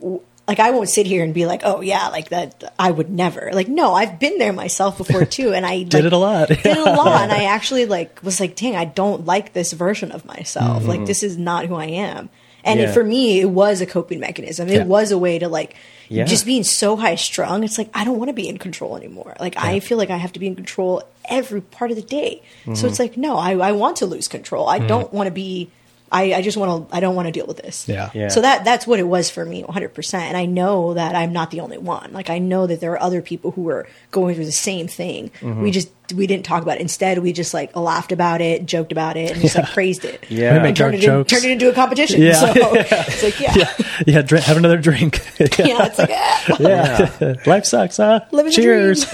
[0.00, 0.20] w-
[0.52, 2.74] like I won't sit here and be like, oh yeah, like that.
[2.78, 3.50] I would never.
[3.54, 6.48] Like, no, I've been there myself before too, and I Did like, it a lot.
[6.48, 9.72] Did it a lot, and I actually like was like, dang, I don't like this
[9.72, 10.84] version of myself.
[10.84, 12.28] Like, this is not who I am.
[12.64, 12.94] And it, Mm-hmm.
[12.94, 14.68] For me, it was a coping mechanism.
[14.68, 14.84] It Yeah.
[14.84, 15.74] was a way to like.
[16.08, 16.24] Yeah.
[16.26, 19.34] Just being so high strung, it's like I don't want to be in control anymore.
[19.40, 22.42] Like I feel like I have to be in control every part of the day.
[22.62, 22.74] Mm-hmm.
[22.74, 24.68] So it's like no, I, I want to lose control.
[24.68, 25.70] I don't want to be.
[26.12, 26.94] I, I just want to.
[26.94, 27.88] I don't want to deal with this.
[27.88, 28.10] Yeah.
[28.12, 28.28] Yeah.
[28.28, 29.94] So that that's what it was for me, 100.
[29.94, 32.12] percent And I know that I'm not the only one.
[32.12, 35.30] Like I know that there are other people who are going through the same thing.
[35.40, 35.62] Mm-hmm.
[35.62, 36.82] We just we didn't talk about it.
[36.82, 40.24] Instead, we just like laughed about it, joked about it, and just like praised it.
[40.28, 40.52] Yeah.
[40.52, 41.32] We make And turned dark it, in, jokes.
[41.32, 42.20] turned it into a competition.
[42.20, 42.32] Yeah.
[42.34, 43.72] So it's like yeah, yeah.
[44.06, 45.20] yeah, drink, have another drink.
[45.58, 47.34] Yeah, it's like ah, yeah.
[47.46, 48.20] Life sucks, huh?
[48.32, 49.06] living Cheers.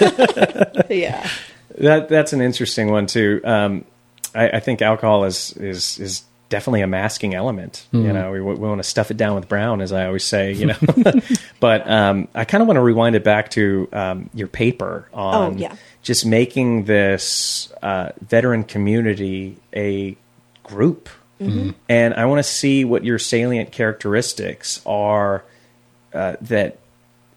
[0.90, 1.28] yeah.
[1.78, 3.40] That that's an interesting one too.
[3.44, 3.84] Um,
[4.34, 7.86] I, I think alcohol is is is definitely a masking element.
[7.92, 10.52] You know, we, we want to stuff it down with brown, as I always say.
[10.52, 10.76] You know,
[11.60, 15.54] but um, I kind of want to rewind it back to um, your paper on
[15.54, 15.76] Oh, yeah.
[16.02, 20.16] just making this uh, veteran community a
[20.62, 21.08] group,
[21.40, 25.44] and I want to see what your salient characteristics are
[26.12, 26.78] uh, that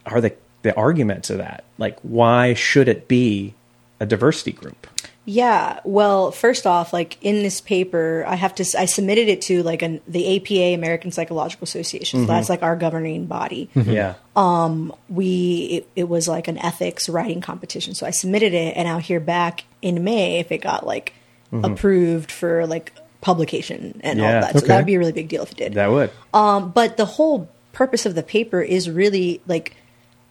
[0.05, 0.33] are the
[0.63, 1.63] the argument to that.
[1.77, 3.53] Like, why should it be
[3.99, 4.87] a diversity group?
[5.23, 9.61] Yeah, well, first off, like in this paper, I have to I submitted it to
[9.61, 12.21] like an the APA American Psychological Association.
[12.21, 13.69] So that's like our governing body.
[13.75, 17.93] Yeah, Um, We it, it was like an ethics writing competition.
[17.93, 21.13] So I submitted it and I'll hear back in May if it got like
[21.51, 24.53] approved for like publication and all that.
[24.53, 24.67] So okay.
[24.67, 25.73] that would be a really big deal if it did.
[25.75, 26.09] that would.
[26.33, 29.75] Um, but the whole purpose of the paper is really like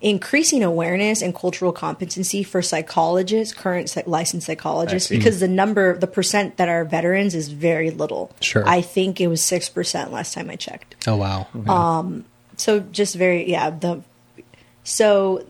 [0.01, 6.07] increasing awareness and cultural competency for psychologists, current psych- licensed psychologists, because the number, the
[6.07, 8.31] percent that are veterans is very little.
[8.41, 8.67] Sure.
[8.67, 11.07] I think it was 6% last time I checked.
[11.07, 11.47] Oh wow.
[11.67, 12.25] Um,
[12.57, 14.03] so just very, yeah, the,
[14.85, 15.45] so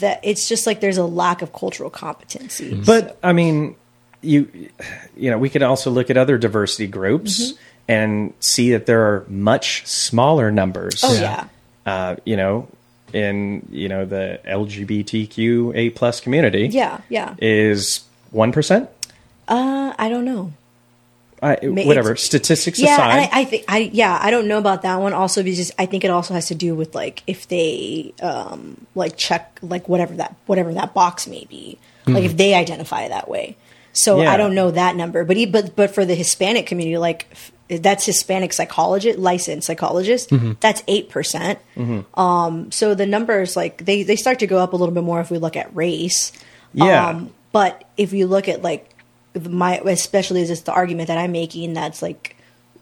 [0.00, 2.74] that it's just like there's a lack of cultural competency.
[2.74, 2.82] Hmm.
[2.82, 3.76] But I mean,
[4.20, 4.70] you
[5.16, 7.62] you know, we could also look at other diversity groups mm-hmm.
[7.86, 11.02] and see that there are much smaller numbers.
[11.04, 11.20] oh, Yeah.
[11.20, 11.46] yeah.
[11.86, 12.68] Uh, you know,
[13.12, 16.68] in you know the LGBTQA plus community.
[16.68, 17.34] Yeah, yeah.
[17.40, 18.88] is one percent.
[19.46, 20.52] Uh, I don't know.
[21.40, 24.82] I, whatever it's- statistics yeah, aside, I, I think I yeah I don't know about
[24.82, 25.12] that one.
[25.12, 29.16] Also, because I think it also has to do with like if they um like
[29.16, 33.56] check like whatever that whatever that box may be, like if they identify that way.
[33.92, 34.32] So Yeah.
[34.32, 37.28] I don't know that number, but he, but but for the Hispanic community, like
[37.68, 40.30] that's Hispanic psychologist, licensed psychologist.
[40.60, 41.58] That's eight percent.
[42.14, 45.20] Um, so the numbers like they they start to go up a little bit more
[45.20, 46.32] if we look at race.
[46.72, 47.08] Yeah.
[47.08, 48.94] Um, but if you look at like
[49.38, 52.36] my, especially is it's the argument that I'm making, that's like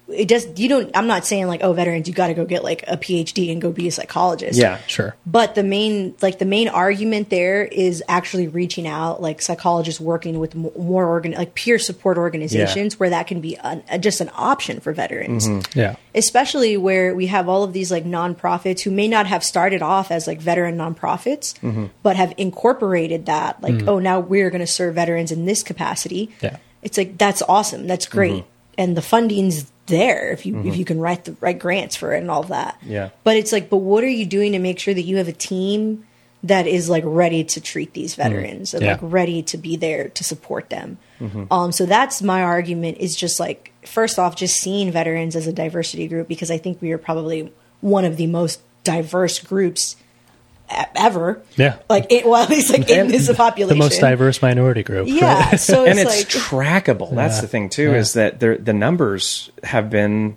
[0.09, 0.47] it does.
[0.59, 0.97] You don't.
[0.97, 3.61] I'm not saying like oh veterans, you got to go get like a PhD and
[3.61, 4.59] go be a psychologist.
[4.59, 5.17] yeah, Sure.
[5.27, 10.39] But the main, like the main argument there is actually reaching out, like psychologists working
[10.39, 14.81] with more organ, like peer support organizations, where that can be an, just an option
[14.81, 15.79] for veterans mm-hmm.
[15.79, 15.97] Yeah.
[16.15, 20.11] especially where we have all of these like nonprofits who may not have started off
[20.11, 21.87] as like veteran nonprofits, mm-hmm.
[22.03, 23.89] but have incorporated that like, mm-hmm.
[23.89, 26.31] oh, now we're going to serve veterans in this capacity.
[26.41, 26.57] Yeah.
[26.83, 28.45] It's like that's awesome, that's great,
[28.79, 30.75] and the funding's there if you if mm-hmm.
[30.75, 32.79] you can write the right grants for it and all that.
[32.83, 33.11] Yeah.
[33.25, 35.33] But it's like, but what are you doing to make sure that you have a
[35.33, 36.07] team
[36.43, 38.23] that is like ready to treat these mm-hmm.
[38.23, 38.93] veterans and Yeah.
[38.93, 40.99] like ready to be there to support them?
[41.21, 41.53] Mm-hmm.
[41.53, 45.53] Um, so that's my argument is just like first off, just seeing veterans as a
[45.53, 49.97] diversity group because I think we are probably one of the most diverse groups
[50.69, 51.43] ever.
[51.57, 51.77] Yeah.
[51.89, 55.09] like it, well, at least like in this population, The most diverse minority group.
[55.09, 55.61] Yeah, right?
[55.61, 57.15] so and it's, it's like trackable.
[57.15, 57.41] That's Yeah.
[57.43, 57.97] the thing too, Yeah.
[57.99, 60.37] is that the the numbers have been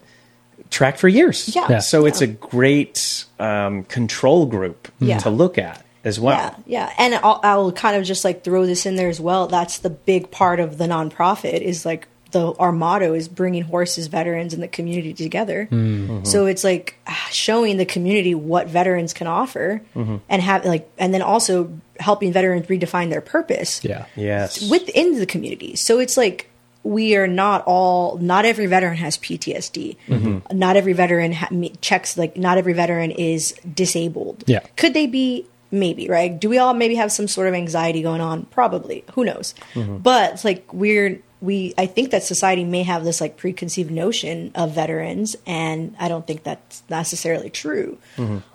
[0.70, 1.54] tracked for years.
[1.56, 1.66] Yeah.
[1.70, 1.80] Yeah.
[1.80, 5.18] So it's a great um, control group Yeah.
[5.20, 6.38] to look at as well.
[6.38, 6.56] Yeah,
[6.88, 9.48] yeah, and I'll, I'll kind of just like throw this in there as well.
[9.48, 14.08] That's the big part of the nonprofit is like the our motto is bringing horses,
[14.08, 15.68] veterans, and the community together.
[15.72, 16.26] Mm-hmm.
[16.26, 20.18] So it's like ah, showing the community what veterans can offer, Mm-hmm.
[20.30, 24.06] and have like, and then also helping veterans redefine their purpose Yeah.
[24.16, 24.70] Yes.
[24.70, 25.76] within the community.
[25.76, 26.50] So it's like
[26.84, 28.18] we are not all.
[28.20, 29.98] Not every veteran has PTSD.
[30.08, 30.58] Mm-hmm.
[30.58, 31.50] Not every veteran ha-
[31.82, 32.38] checks like.
[32.38, 34.44] Not every veteran is disabled.
[34.48, 34.60] Yeah.
[34.78, 35.46] Could they be?
[35.72, 36.40] Maybe right.
[36.40, 38.46] Do we all maybe have some sort of anxiety going on?
[38.46, 39.04] Probably.
[39.14, 39.54] Who knows?
[39.76, 39.98] Mm-hmm.
[39.98, 44.52] But it's like we're we I think that society may have this like preconceived notion
[44.56, 47.98] of veterans, and I don't think that's necessarily true.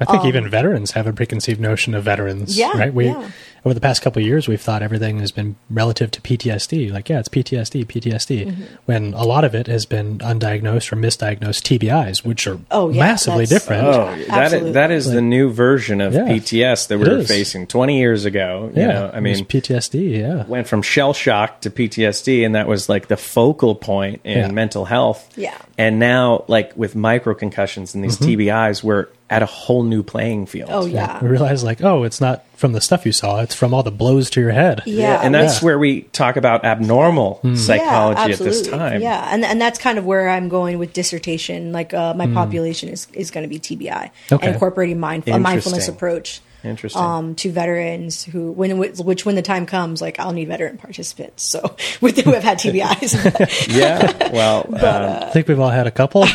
[0.01, 2.51] I think even veterans have a preconceived notion of veterans.
[2.51, 2.93] Um, Yeah, right.
[2.93, 3.31] We yeah.
[3.65, 6.93] Over the past couple of years, we've thought everything has been relative to PTSD.
[6.93, 8.47] Like, yeah, it's PTSD, PTSD.
[8.47, 8.63] Mm-hmm.
[8.85, 13.01] When a lot of it has been undiagnosed or misdiagnosed TBIs, which are Oh, yeah,
[13.01, 13.85] massively different.
[13.87, 14.73] Oh, that is, Absolutely.
[14.73, 17.29] that is the new version of Yeah, PTS that we it were is.
[17.29, 18.71] facing 20 years ago.
[18.75, 20.19] You yeah, know, I mean, PTSD.
[20.19, 24.39] Yeah, went from shell shock to PTSD, and that was like the focal point in
[24.39, 24.49] Yeah.
[24.49, 25.27] mental health.
[25.37, 25.57] Yeah.
[25.79, 30.47] And now, like with micro concussions and these TBIs, we're at a whole new playing
[30.47, 30.69] field.
[30.73, 33.73] Oh yeah, we realize like, oh, it's not from the stuff you saw; it's from
[33.75, 34.83] all the blows to your head.
[34.87, 35.65] yeah, and that's Yeah.
[35.67, 39.01] where we talk about abnormal psychology at this time.
[39.01, 41.73] Yeah, and and that's kind of where I'm going with dissertation.
[41.73, 44.47] Like uh, my population is is going to be TBI Okay.
[44.47, 46.41] and incorporating mind, a mindfulness approach.
[46.65, 47.03] Interesting.
[47.03, 51.43] Um, to veterans who, when which when the time comes, like I'll need veteran participants.
[51.43, 54.33] So with who have had TBIs, yeah.
[54.33, 56.27] Well, um, I think we've all had a couple.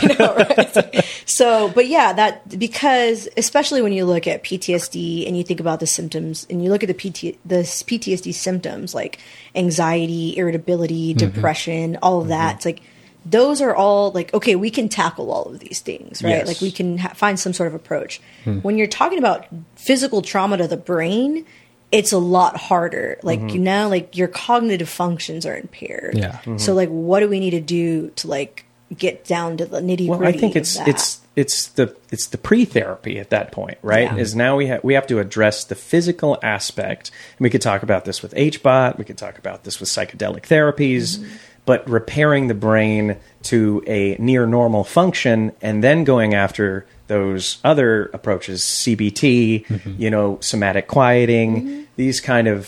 [1.25, 5.79] So, but yeah, that because especially when you look at PTSD and you think about
[5.79, 9.19] the symptoms and you look at the PT, the PTSD symptoms like
[9.55, 12.81] anxiety, irritability, depression, all of that, it's like
[13.25, 16.31] those are all like okay, we can tackle all of these things, right?
[16.31, 16.47] Yes.
[16.47, 18.21] Like we can ha- find some sort of approach.
[18.43, 18.59] Hmm.
[18.59, 21.45] When you're talking about physical trauma to the brain,
[21.91, 23.19] it's a lot harder.
[23.23, 23.49] Like mm-hmm.
[23.49, 26.17] you know, like your cognitive functions are impaired.
[26.17, 26.39] Yeah.
[26.41, 26.71] So mm-hmm.
[26.73, 28.65] like, what do we need to do to like
[28.95, 30.09] get down to the nitty gritty?
[30.09, 30.87] well, I think it's that?
[30.87, 34.11] it's it's the it's the pre-therapy at that point, right?
[34.11, 34.17] Yeah.
[34.17, 37.11] Is now we have we have to address the physical aspect.
[37.37, 38.97] And we could talk about this with HBOT.
[38.97, 41.17] We could talk about this with psychedelic therapies.
[41.17, 41.35] Mm-hmm.
[41.69, 48.09] But repairing the brain to a near normal function, and then going after those other
[48.13, 50.01] approaches, CBT, Mm-hmm.
[50.01, 51.81] you know, somatic quieting, Mm-hmm.
[51.95, 52.65] these kind of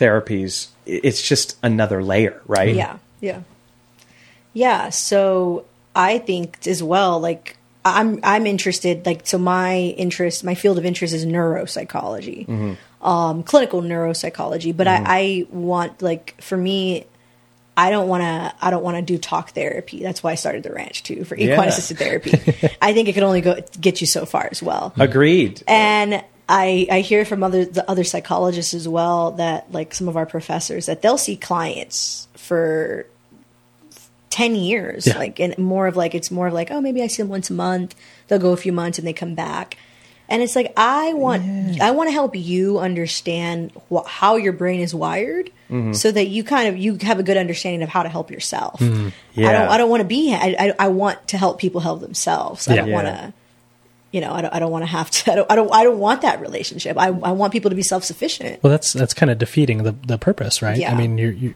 [0.00, 2.74] therapies, it's just another layer, right?
[2.74, 3.40] Yeah, yeah,
[4.54, 4.88] yeah.
[4.90, 9.04] So I think as well, like I'm I'm interested.
[9.04, 12.48] Like so, my interest, my field of interest is neuropsychology,
[13.02, 14.72] um, clinical neuropsychology.
[14.76, 17.04] But I, I want like for me.
[17.78, 18.54] I don't want to.
[18.60, 20.02] I don't want to do talk therapy.
[20.02, 21.64] That's why I started the ranch too for equine Yeah.
[21.64, 22.32] assisted therapy.
[22.82, 24.92] I think it could only go get you so far as well.
[24.98, 25.62] Agreed.
[25.68, 30.16] And I, I hear from other the other psychologists as well that like some of
[30.16, 33.06] our professors that they'll see clients for
[34.30, 35.18] ten years, Yeah.
[35.18, 37.48] like and more of like it's more of like oh maybe I see them once
[37.48, 37.94] a month.
[38.26, 39.76] They'll go a few months and they come back,
[40.28, 44.80] and it's like I want I want to help you understand wh- how your brain
[44.80, 45.92] is wired, mm-hmm.
[45.92, 48.80] so that you kind of you have a good understanding of how to help yourself.
[48.82, 49.52] I Yeah.
[49.52, 52.68] don't I don't want to be I, I I want to help people help themselves.
[52.68, 52.82] I Yeah.
[52.82, 53.32] don't want to
[54.10, 55.84] you know, I don't, I don't want to have to, I don't, I don't, I
[55.84, 56.96] don't want that relationship.
[56.96, 58.62] I, I want people to be self sufficient.
[58.62, 60.78] Well, that's that's kind of defeating the the purpose, right?
[60.78, 60.92] Yeah.
[60.92, 61.54] I mean, you you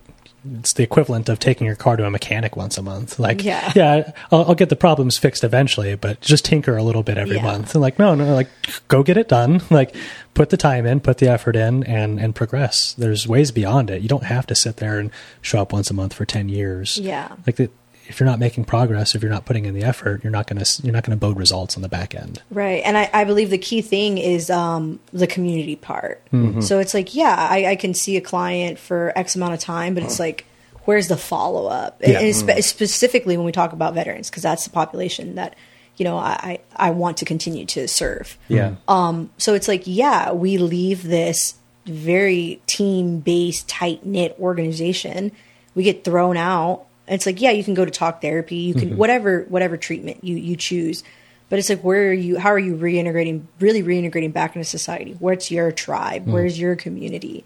[0.58, 3.18] it's the equivalent of taking your car to a mechanic once a month.
[3.18, 3.72] Like, Yeah.
[3.76, 7.36] yeah, I'll, I'll get the problems fixed eventually, but just tinker a little bit every
[7.36, 7.42] Yeah.
[7.42, 7.74] month.
[7.74, 8.48] And like, no, no, like,
[8.88, 9.60] go get it done.
[9.70, 9.94] Like,
[10.34, 12.94] put the time in, put the effort in, and and progress.
[12.94, 14.02] There's ways beyond it.
[14.02, 15.10] You don't have to sit there and
[15.42, 16.98] show up once a month for ten years.
[16.98, 17.28] Yeah.
[17.46, 17.70] like the,
[18.08, 20.64] if you're not making progress, if you're not putting in the effort, you're not gonna
[20.82, 22.42] you're not gonna bode results on the back end.
[22.50, 22.82] Right.
[22.84, 26.22] And I, I believe the key thing is um, the community part.
[26.60, 29.94] So it's like, yeah, I, I can see a client for X amount of time,
[29.94, 30.46] but it's like,
[30.84, 32.00] where's the follow up?
[32.00, 32.20] Yeah.
[32.20, 35.56] And spe- specifically when we talk about veterans, because that's the population that,
[35.96, 38.38] you know, I, I I want to continue to serve.
[38.48, 38.76] Yeah.
[38.88, 39.30] Um.
[39.38, 45.32] So it's like, yeah, we leave this very team based, tight knit organization.
[45.74, 46.86] We get thrown out.
[47.08, 50.36] It's like, yeah, you can go to talk therapy, you can whatever whatever treatment you
[50.36, 51.02] you choose.
[51.48, 52.38] But it's like, where are you?
[52.38, 53.42] How are you reintegrating?
[53.60, 55.16] Really reintegrating back into society?
[55.18, 56.26] Where's your tribe?
[56.26, 57.44] Where's your community?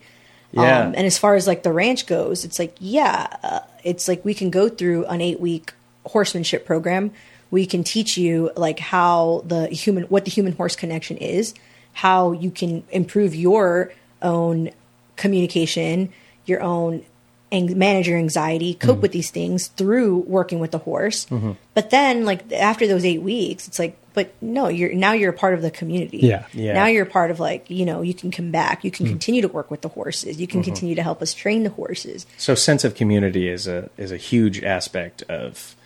[0.52, 0.86] Yeah.
[0.86, 4.24] Um, and as far as like the ranch goes, it's like, yeah, uh, it's like
[4.24, 5.72] we can go through an eight week
[6.06, 7.10] horsemanship program.
[7.50, 11.54] We can teach you like how the human, what the human horse connection is,
[11.92, 13.92] how you can improve your
[14.22, 14.70] own
[15.16, 16.12] communication,
[16.44, 17.04] your own
[17.52, 19.02] ang- manage your anxiety, cope mm-hmm.
[19.02, 21.26] with these things through working with the horse.
[21.26, 21.52] Mm-hmm.
[21.74, 25.36] But then, like after those eight weeks, it's like, but no, you're now you're a
[25.36, 26.18] part of the community.
[26.18, 26.46] Yeah.
[26.52, 26.72] Yeah.
[26.72, 28.84] Now you're a part of like you know you can come back.
[28.84, 29.12] You can mm-hmm.
[29.12, 30.40] continue to work with the horses.
[30.40, 32.26] You can continue to help us train the horses.
[32.38, 35.76] So sense of community is a is a huge aspect of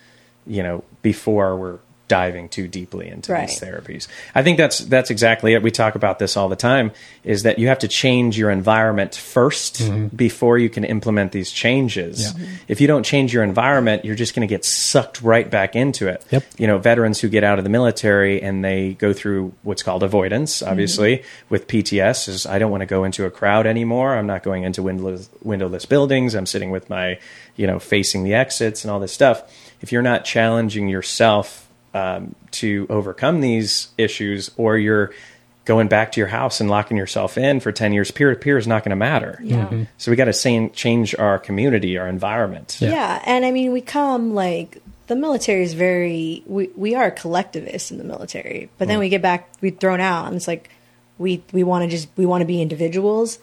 [0.47, 1.79] you know before we're
[2.11, 3.47] diving too deeply into Right.
[3.47, 4.09] these therapies.
[4.35, 5.63] I think that's that's exactly it.
[5.63, 6.91] We talk about this all the time.
[7.23, 10.07] Is that you have to change your environment 1st mm-hmm.
[10.13, 12.33] before you can implement these changes.
[12.37, 12.47] Yeah.
[12.67, 16.09] If you don't change your environment, you're just going to get sucked right back into
[16.09, 16.25] it.
[16.31, 16.43] Yep.
[16.57, 20.03] You know, veterans who get out of the military and they go through what's called
[20.03, 20.69] avoidance, mm-hmm.
[20.69, 24.17] obviously, with PTS is I don't want to go into a crowd anymore.
[24.17, 26.35] I'm not going into windowless, windowless buildings.
[26.35, 27.19] I'm sitting with my,
[27.55, 29.43] you know, facing the exits and all this stuff.
[29.79, 35.11] If you're not challenging yourself um, to overcome these issues, or you're
[35.65, 38.57] going back to your house and locking yourself in for 10 years, peer to peer
[38.57, 39.39] is not going to matter.
[39.43, 39.85] Yeah.
[39.97, 42.77] So we got to change our community, our environment.
[42.79, 43.21] Yeah.
[43.25, 44.81] and I mean, we come like
[45.11, 49.21] the military is very we we are collectivists in the military, but then we get
[49.21, 50.69] back we thrown out, and it's like
[51.17, 53.37] we we want to just we want to be individuals,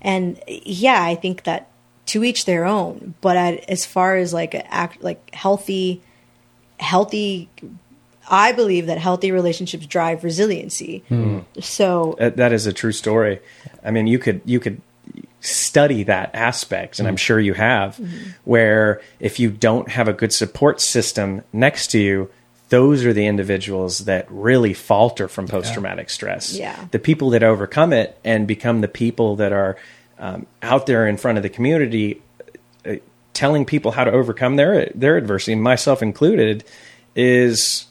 [0.00, 1.68] and yeah, I think that
[2.06, 3.14] to each their own.
[3.20, 6.02] But at, as far as like a act like healthy,
[6.80, 7.48] healthy.
[8.32, 11.04] I believe that healthy relationships drive resiliency.
[11.60, 13.40] So That, that is a true story.
[13.84, 14.80] I mean, you could you could
[15.40, 18.00] study that aspect, and I'm sure you have,
[18.44, 22.30] where if you don't have a good support system next to you,
[22.70, 26.54] those are the individuals that really falter from post traumatic stress.
[26.54, 26.86] Yeah.
[26.90, 29.76] The people that overcome it and become the people that are
[30.18, 32.22] um, out there in front of the community,
[32.86, 32.94] uh,
[33.34, 36.64] telling people how to overcome their their adversity, myself included,
[37.14, 37.86] is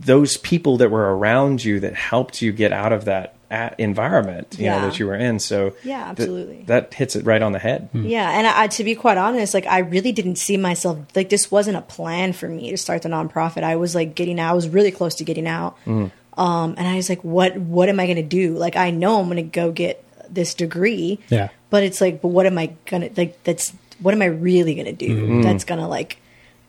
[0.00, 3.34] those people that were around you that helped you get out of that
[3.78, 4.80] environment you Yeah.
[4.80, 6.64] know that you were in so Yeah, th- absolutely.
[6.66, 8.04] that hits it right on the head hmm.
[8.04, 11.50] Yeah, and I, to be quite honest, like I really didn't see myself like this
[11.50, 13.62] wasn't a plan for me to start the nonprofit.
[13.62, 14.50] I was like getting out.
[14.50, 16.06] I was really close to getting out, hmm.
[16.36, 17.56] um, and I was like, "What?
[17.56, 18.54] What am I going to do?
[18.56, 21.50] Like, I know I'm going to go get this degree, Yeah.
[21.70, 23.42] but it's like, but what am I gonna like?
[23.44, 25.26] That's what am I really going to do?
[25.26, 25.42] Hmm.
[25.42, 26.16] That's gonna like."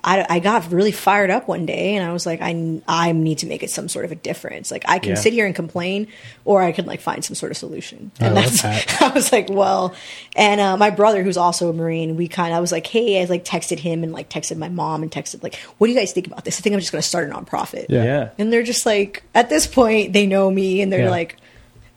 [0.08, 3.40] I, I got really fired up one day and I was like, I, I need
[3.40, 4.70] to make it some sort of a difference.
[4.70, 5.16] Like I can Yeah.
[5.16, 6.08] sit here and complain
[6.46, 8.12] or I can like find some sort of solution.
[8.22, 9.02] I And love that's, that.
[9.02, 9.96] I was like, well,
[10.36, 13.20] and uh, my brother, who's also a Marine, we kind of, I was like, hey,
[13.20, 15.98] I like texted him and like texted my mom and texted like, what do you
[16.00, 16.60] guys think about this?
[16.60, 17.88] I think I'm just going to start a nonprofit.
[17.90, 18.04] Yeah.
[18.04, 21.10] yeah And they're just like, at this point, they know me and they're Yeah.
[21.10, 21.38] like,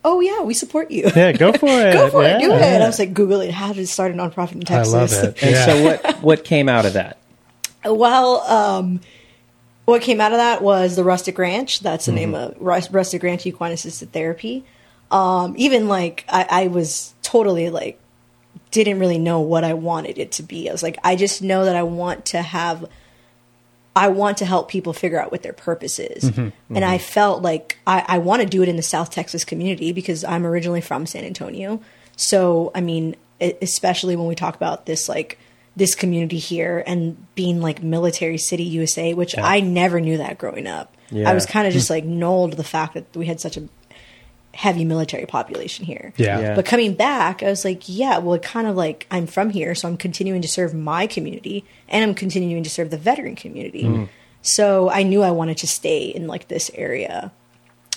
[0.02, 1.10] oh yeah, we support you.
[1.14, 1.92] Yeah, go for it.
[1.92, 2.62] Go for it, do it.
[2.62, 4.94] And I was like, googling how to start a nonprofit in Texas.
[4.94, 5.22] I Texas.
[5.22, 5.42] love it.
[5.42, 5.66] and Yeah.
[5.66, 7.18] so what what came out of that
[7.84, 9.00] Well, um,
[9.84, 11.80] what came out of that was the Rustic Ranch.
[11.80, 14.64] That's the name of Rustic Ranch Equine Assisted Therapy.
[15.10, 17.98] Um, even like I, I was totally like
[18.70, 20.68] didn't really know what I wanted it to be.
[20.68, 22.84] I was like, I just know that I want to have.
[23.96, 26.24] I want to help people figure out what their purpose is.
[26.68, 29.90] And I felt like I, I want to do it in the South Texas community
[29.92, 31.80] because I'm originally from San Antonio.
[32.14, 35.38] So, I mean, especially when we talk about this, like,
[35.78, 40.66] this community here and being like military city USA, which I never knew that growing
[40.66, 40.94] up.
[41.10, 41.30] Yeah.
[41.30, 41.94] I was kind of just hmm.
[41.94, 43.68] like knolled the fact that we had such a
[44.52, 46.12] heavy military population here.
[46.16, 46.40] Yeah.
[46.40, 46.54] Yeah.
[46.56, 49.74] But coming back, I was like, yeah, well, it kind of like I'm from here,
[49.76, 53.84] so I'm continuing to serve my community and I'm continuing to serve the veteran community.
[53.84, 54.04] Hmm.
[54.42, 57.30] So I knew I wanted to stay in like this area.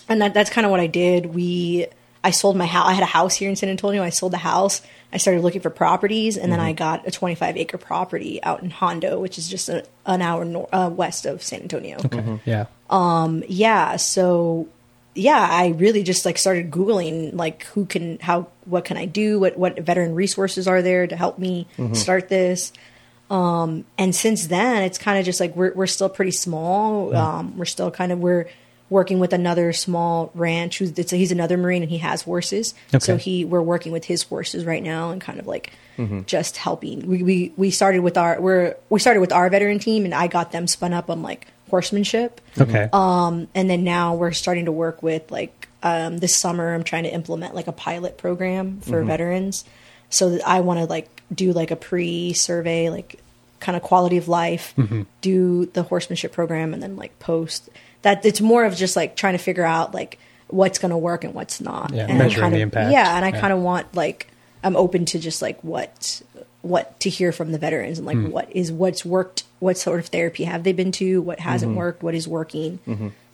[0.08, 1.28] And that, that's kind of what I did.
[1.28, 1.88] We,
[2.24, 2.88] I sold my house.
[2.88, 4.04] I had a house here in San Antonio.
[4.04, 4.82] I sold the house.
[5.14, 8.70] I started looking for properties, and then I got a 25 acre property out in
[8.70, 11.98] Hondo, which is just a, an hour nor- uh, west of San Antonio.
[12.46, 12.66] Yeah.
[13.48, 14.68] yeah so
[15.14, 19.40] yeah i really just like started googling like who can how what can i do?
[19.40, 22.72] What what veteran resources are there to help me start this?
[23.30, 27.14] Um and since then it's kind of just like we're, we're still pretty small.
[27.16, 28.48] Um we're still kind of we're
[28.92, 32.76] working with another small ranch who's it's, he's another marine and he has horses.
[33.00, 35.72] So he we're working with his horses right now and kind of like
[36.26, 37.08] just helping.
[37.08, 40.28] We, we we started with our we're we started with our veteran team and i
[40.28, 42.42] got them spun up on like horsemanship.
[42.60, 42.90] Okay.
[42.92, 47.04] um and then now we're starting to work with like um, this summer i'm trying
[47.04, 49.64] to implement like a pilot program for veterans.
[50.10, 53.20] So that i want to like do like a pre-survey like
[53.62, 54.74] kind of quality of life
[55.22, 57.70] do the horsemanship program and then like post
[58.04, 61.24] that it's more of just like trying to figure out like what's going to work
[61.24, 62.92] and what's not Yeah, and I measuring kind the of- impact.
[62.92, 63.40] yeah and i Yeah.
[63.40, 64.28] kind of want like
[64.64, 66.22] i'm open to just like what
[66.62, 68.30] what to hear from the veterans and like Hmm.
[68.32, 71.80] what is what's worked what sort of therapy have they been to what hasn't Mm-hmm.
[71.80, 72.80] worked what is working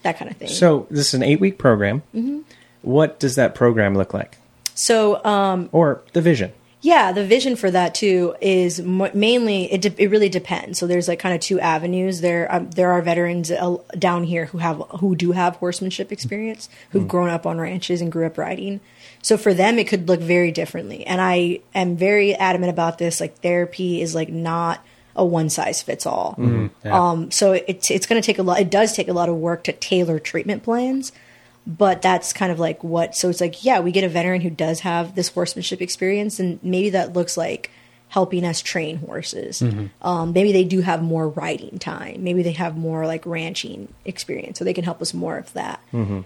[0.03, 2.39] that kind of thing so this is an eight week program Mm-hmm.
[2.83, 4.37] what does that program look like
[4.75, 6.51] so um or the vision
[6.81, 10.87] yeah the vision for that too is m- mainly it, de- it really depends so
[10.87, 14.59] there's like kind of two avenues there um, there are veterans uh, down here who
[14.59, 18.79] have who do have horsemanship experience who've grown up on ranches and grew up riding
[19.21, 23.19] so for them it could look very differently and i am very adamant about this
[23.19, 24.83] like therapy is like not
[25.15, 26.35] a one size fits all.
[26.37, 27.09] Yeah.
[27.09, 28.59] Um, so it's it's going to take a lot.
[28.59, 31.11] It does take a lot of work to tailor treatment plans,
[31.67, 33.13] but that's kind of like what.
[33.13, 36.59] So it's like, yeah, we get a veteran who does have this horsemanship experience, and
[36.63, 37.69] maybe that looks like
[38.09, 39.61] helping us train horses.
[40.01, 42.23] Um, maybe they do have more riding time.
[42.23, 45.81] Maybe they have more like ranching experience, so they can help us more of that.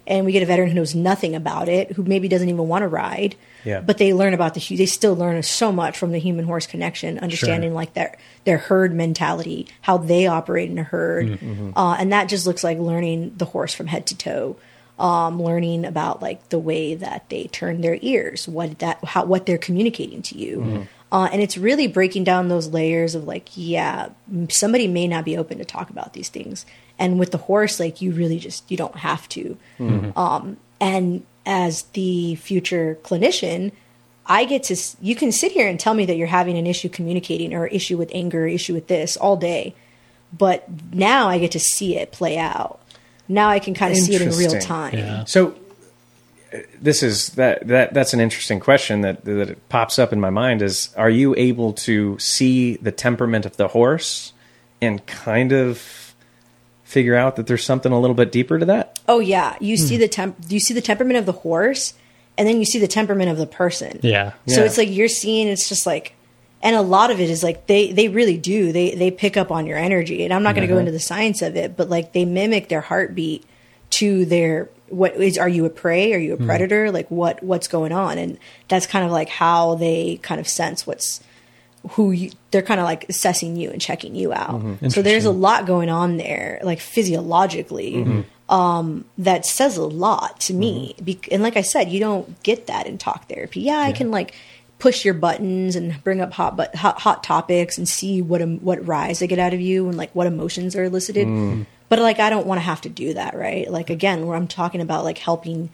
[0.05, 2.83] And we get a veteran who knows nothing about it, who maybe doesn't even want
[2.83, 3.35] to ride.
[3.63, 3.81] Yeah.
[3.81, 4.75] But they learn about the.
[4.75, 8.93] They still learn so much from the human horse connection, understanding like their their herd
[8.93, 11.39] mentality, how they operate in a herd,
[11.75, 14.55] uh, and that just looks like learning the horse from head to toe.
[15.01, 19.47] Um, learning about like the way that they turn their ears, what that how what
[19.47, 24.09] they're communicating to you, uh, and it's really breaking down those layers of like, yeah,
[24.49, 26.67] somebody may not be open to talk about these things,
[26.99, 29.57] and with the horse, like you really just you don't have to.
[30.15, 33.71] Um, and as the future clinician,
[34.27, 36.89] I get to you can sit here and tell me that you're having an issue
[36.89, 39.73] communicating or issue with anger, issue with this all day,
[40.31, 42.80] but now I get to see it play out.
[43.31, 44.93] Now I can kind of see it in real time.
[44.97, 45.23] Yeah.
[45.25, 45.55] So
[46.53, 50.19] uh, this is that that that's an interesting question that that it pops up in
[50.19, 54.33] my mind is are you able to see the temperament of the horse
[54.81, 56.13] and kind of
[56.83, 58.99] figure out that there's something a little bit deeper to that?
[59.07, 61.93] Oh yeah, you see the temp you see the temperament of the horse
[62.37, 63.99] and then you see the temperament of the person.
[64.03, 64.31] Yeah.
[64.47, 64.65] So Yeah.
[64.65, 66.15] it's like you're seeing it's just like
[66.63, 68.71] and a lot of it is like they they really do.
[68.71, 70.23] They they pick up on your energy.
[70.23, 70.81] And I'm not going to go mm-hmm.
[70.81, 73.45] into the science of it, but like they mimic their heartbeat
[73.91, 76.13] to their what is are you a prey?
[76.13, 76.45] Are you a mm-hmm.
[76.45, 76.91] predator?
[76.91, 78.17] Like what what's going on?
[78.17, 78.37] And
[78.67, 81.21] that's kind of like how they kind of sense what's
[81.91, 84.61] who you, they're kind of like assessing you and checking you out.
[84.61, 84.89] Mm-hmm.
[84.89, 90.53] So there's a lot going on there, like physiologically, um, that says a lot to
[90.53, 90.93] me.
[91.03, 93.61] Be- and like I said, you don't get that in talk therapy.
[93.61, 94.35] Yeah, I can like
[94.81, 98.59] push your buttons and bring up hot but hot, hot topics and see what em-
[98.61, 101.27] what rise I get out of you and like what emotions are elicited.
[101.27, 101.67] Mm.
[101.87, 103.69] But like I don't want to have to do that, right?
[103.69, 105.69] Like again, where I'm talking about like helping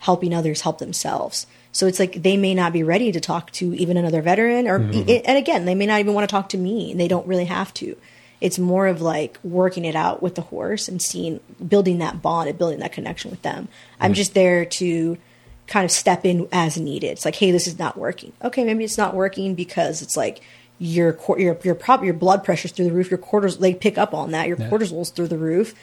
[0.00, 1.46] helping others help themselves.
[1.70, 4.80] So it's like they may not be ready to talk to even another veteran, or
[4.80, 5.22] mm-hmm.
[5.24, 7.72] and again, they may not even want to talk to me, they don't really have
[7.74, 7.96] to.
[8.40, 12.48] It's more of like working it out with the horse and seeing, building that bond
[12.48, 13.68] and building that connection with them.
[14.00, 14.16] I'm mm.
[14.16, 15.18] just there to
[15.68, 17.08] kind of step in as needed.
[17.12, 18.32] It's like, hey, this is not working.
[18.42, 20.40] Okay, maybe it's not working because it's like
[20.80, 23.10] your your your prop your blood pressure's through the roof.
[23.10, 24.48] Your quarters they pick up on that.
[24.48, 25.74] Your cortisol's through the roof,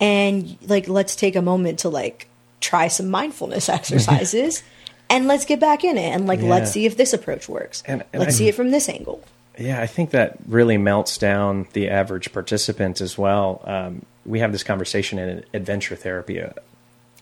[0.00, 2.28] and like let's take a moment to like
[2.60, 4.62] try some mindfulness exercises.
[5.10, 6.48] And let's get back in it, and like Yeah.
[6.50, 7.82] let's see if this approach works.
[7.86, 9.22] And- and let's I- see it from this angle.
[9.58, 13.60] Yeah, I think that really melts down the average participant as well.
[13.64, 16.50] Um, we have this conversation in adventure therapy uh,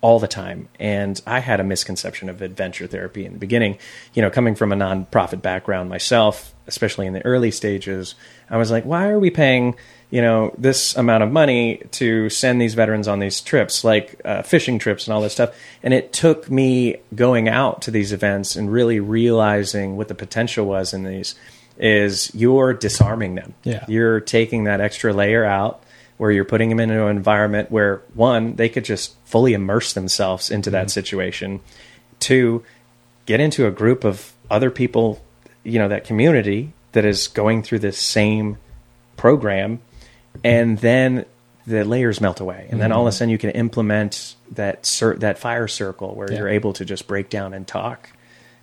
[0.07, 3.77] all the time, and I had a misconception of adventure therapy in the beginning.
[4.15, 8.15] You know, coming from a nonprofit background myself, especially in the early stages,
[8.49, 9.75] I was like, why are we paying,
[10.11, 14.43] you know, this amount of money to send these veterans on these trips, like uh,
[14.43, 15.53] fishing trips and all this stuff?
[15.83, 20.67] And it took me going out to these events and really realizing what the potential
[20.67, 21.35] was in these
[21.79, 23.55] is you're disarming them.
[23.65, 23.85] Yeah.
[23.89, 25.83] You're taking that extra layer out
[26.19, 30.51] where you're putting them into an environment where one, they could just fully immerse themselves
[30.51, 30.89] into that mm-hmm.
[30.89, 31.61] situation.
[32.21, 32.65] Two,
[33.27, 35.23] get into a group of other people,
[35.63, 38.57] you know, that community that is going through this same
[39.17, 39.81] program
[40.45, 41.25] and then
[41.67, 43.17] the layers melt away and then all of a mm-hmm.
[43.17, 46.39] sudden you can implement that cir- that fire circle where Yeah.
[46.39, 48.11] you're able to just break down and talk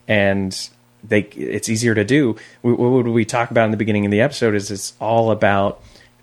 [0.08, 0.70] and
[1.04, 4.22] they it's easier to do what what we talk about in the beginning of the
[4.22, 5.82] episode is it's all about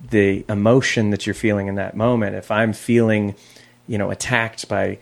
[0.09, 2.37] the emotion that you're feeling in that moment.
[2.37, 3.35] If i'm feeling
[3.87, 4.99] you know attacked by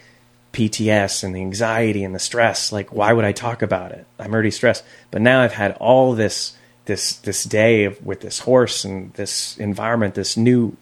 [0.53, 4.07] PTS and the anxiety and the stress like why would I talk about it?
[4.19, 4.83] I'm already stressed.
[5.11, 9.57] But now I've had all this this this day of, with this horse and this
[9.59, 10.77] environment this new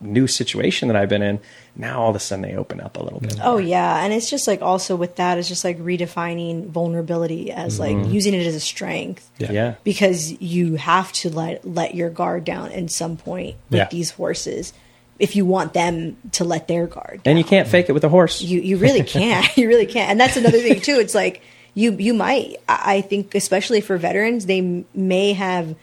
[0.00, 1.40] new situation that I've been in
[1.78, 4.28] now all of a sudden they open up a little bit Oh yeah, and it's
[4.28, 8.10] just like also with that, it's just like redefining vulnerability as like mm-hmm.
[8.10, 9.30] using it as a strength.
[9.38, 9.52] Yeah.
[9.52, 9.74] yeah.
[9.84, 13.88] Because you have to let let your guard down at some point with Yeah.
[13.90, 14.72] these horses
[15.18, 17.32] if you want them to let their guard down.
[17.32, 18.40] and you can't fake it with a horse.
[18.42, 19.46] You you really can't.
[19.56, 20.10] You really can't.
[20.10, 20.98] And that's another thing too.
[21.00, 21.42] It's like
[21.74, 22.56] you you might.
[22.68, 25.74] I I think especially for veterans they may have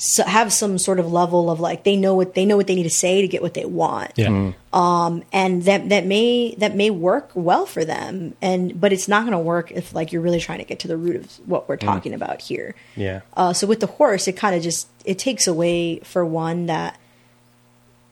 [0.00, 2.74] s- have some sort of level of like they know what they know what they
[2.74, 4.52] need to say to get what they want Yeah.
[4.72, 9.32] and that that may that may work well for them and but it's not going
[9.32, 11.76] to work if like you're really trying to get to the root of what we're
[11.76, 15.46] talking about here yeah uh, so with the horse, it kind of just it takes
[15.46, 16.98] away for one that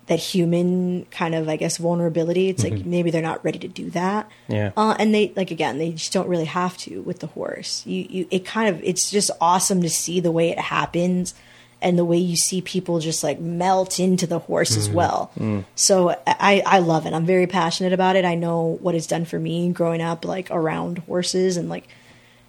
[0.06, 2.48] that human kind of I guess vulnerability.
[2.48, 4.26] It's like maybe they're not ready to do that.
[4.48, 4.72] Yeah.
[4.74, 7.84] Uh, and they like again, they just don't really have to with the horse.
[7.86, 11.34] You you it kind of it's just awesome to see the way it happens
[11.80, 14.94] and the way you see people just like melt into the horse as mm.
[14.94, 15.30] well.
[15.38, 15.64] Mm.
[15.74, 17.12] So I, I love it.
[17.12, 18.24] I'm very passionate about it.
[18.24, 21.88] I know what it's done for me growing up like around horses and like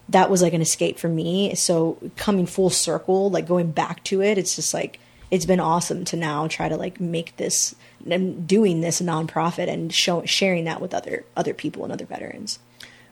[0.10, 1.54] that was like an escape for me.
[1.56, 5.00] So coming full circle, like going back to it, it's just like
[5.32, 7.76] it's been awesome to now try to like make this
[8.10, 12.60] and doing this nonprofit and show, sharing that with other other people and other veterans.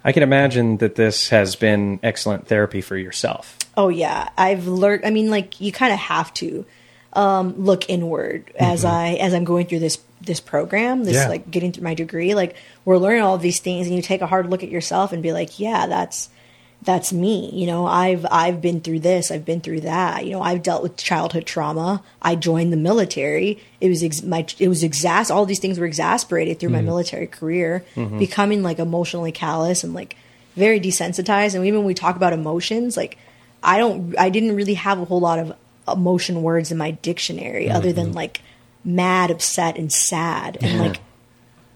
[0.03, 3.57] I can imagine that this has been excellent therapy for yourself.
[3.77, 5.05] Oh yeah, I've learned.
[5.05, 6.65] I mean, like you kind of have to
[7.13, 8.95] um, look inward as mm-hmm.
[8.95, 11.29] I as I'm going through this this program, this Yeah.
[11.29, 12.33] like getting through my degree.
[12.33, 12.55] Like
[12.85, 15.31] we're learning all these things, and you take a hard look at yourself and be
[15.31, 16.29] like, yeah, that's
[16.81, 17.51] that's me.
[17.53, 20.25] You know, I've I've been through this, I've been through that.
[20.25, 22.03] You know, I've dealt with childhood trauma.
[22.21, 23.59] I joined the military.
[23.79, 25.29] It was ex- my it was exas.
[25.29, 26.87] All these things were exasperated through my mm-hmm.
[26.87, 28.17] military career, mm-hmm.
[28.17, 30.15] becoming like emotionally callous and like
[30.55, 31.55] very desensitized.
[31.55, 33.17] And even when we talk about emotions, like
[33.63, 35.53] I don't, I didn't really have a whole lot of
[35.87, 38.41] emotion words in my dictionary other than like
[38.83, 40.99] mad, upset, and sad, and like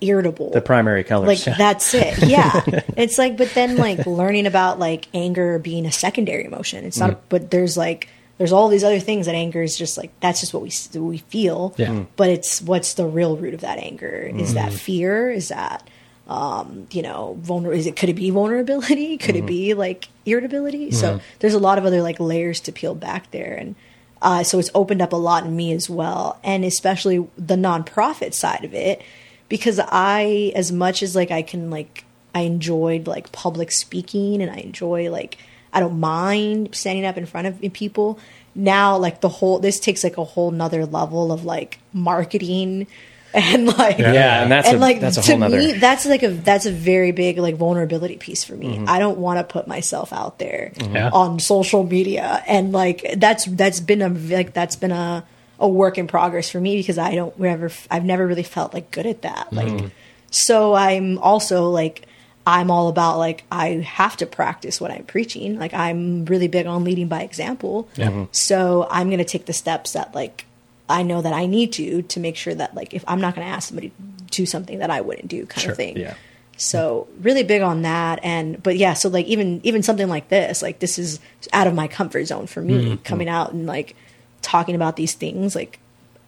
[0.01, 0.51] irritable.
[0.51, 1.45] The primary colors.
[1.45, 2.17] like that's it.
[2.23, 2.61] Yeah.
[2.97, 6.86] It's like but then like learning about like anger being a secondary emotion.
[6.86, 10.11] It's not but there's like there's all these other things that anger is just like
[10.19, 11.75] that's just what we we feel.
[11.77, 11.89] Yeah.
[11.89, 12.07] Mm.
[12.15, 14.32] but it's what's the real root of that anger?
[14.34, 15.29] Is that fear?
[15.29, 15.88] Is that
[16.32, 19.17] um you know vulner is it could it be vulnerability?
[19.23, 20.91] Could it be like irritability?
[20.91, 23.53] So there's a lot of other like layers to peel back there.
[23.53, 23.75] And
[24.21, 26.39] uh, so it's opened up a lot in me as well.
[26.43, 29.01] And especially the nonprofit side of it
[29.49, 34.51] because I, as much as like I can like, I enjoyed like public speaking and
[34.51, 35.38] I enjoy like,
[35.73, 38.19] I don't mind standing up in front of people.
[38.53, 42.88] Now, like the whole, this takes like a whole nother level of like marketing
[43.53, 45.57] and like, yeah, and that's and a, like that's a to whole nother.
[45.57, 48.75] me, that's like a that's a very big like vulnerability piece for me.
[48.75, 48.89] Mm-hmm.
[48.89, 51.09] I don't want to put myself out there Yeah.
[51.13, 55.23] on social media, and like that's that's been a like that's been a
[55.59, 58.91] a work in progress for me because I don't ever I've never really felt like
[58.91, 59.53] good at that.
[59.53, 59.88] Like, Mm-hmm.
[60.32, 62.05] so I'm also like
[62.47, 65.59] I'm all about like I have to practice what I'm preaching.
[65.59, 67.88] Like I'm really big on leading by example.
[67.95, 68.23] Mm-hmm.
[68.32, 70.45] So I'm going to take the steps that like
[70.92, 73.48] I know that I need to to make sure that like if I'm not going
[73.48, 73.96] to ask somebody to
[74.32, 75.98] do something that I wouldn't do kind Sure, of thing.
[75.98, 76.14] yeah.
[76.58, 80.62] So really big on that and but yeah, so like even even something like this,
[80.62, 81.20] like this is
[81.54, 83.04] out of my comfort zone for me Mm-hmm.
[83.04, 83.96] coming out and like
[84.44, 85.80] talking about these things like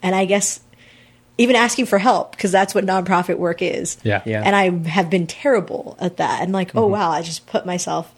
[0.02, 0.60] and I guess
[1.38, 3.98] even asking for help because that's what nonprofit work is.
[4.04, 4.22] Yeah.
[4.26, 4.44] Yeah.
[4.46, 6.42] And I have been terrible at that.
[6.42, 6.78] And like, Mm-hmm.
[6.80, 8.14] oh wow, I just put myself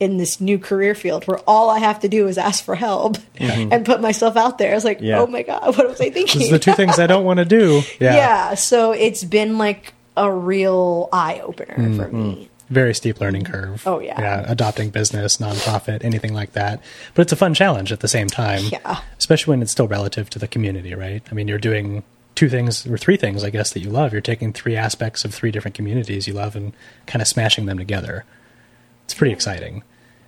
[0.00, 3.16] in this new career field where all I have to do is ask for help
[3.38, 4.72] and put myself out there.
[4.72, 5.20] I was like, Yeah.
[5.20, 6.40] oh my god, what was I thinking?
[6.40, 7.82] Those are the two things I don't want to do.
[8.00, 8.14] Yeah.
[8.14, 8.54] yeah.
[8.54, 12.22] So it's been like a real eye opener for mm-hmm.
[12.22, 12.50] me.
[12.70, 13.82] Very steep learning curve.
[13.86, 14.20] Oh, yeah.
[14.20, 14.44] Yeah.
[14.46, 16.82] Adopting business, nonprofit, anything like that.
[17.14, 18.62] But it's a fun challenge at the same time.
[18.70, 19.00] Yeah.
[19.16, 21.22] Especially when it's still relative to the community, right?
[21.30, 24.12] I mean, you're doing two things or three things, I guess, that you love.
[24.12, 26.72] You're taking three aspects of three different communities you love and
[27.06, 28.24] kind of smashing them together.
[29.08, 29.82] It's pretty exciting.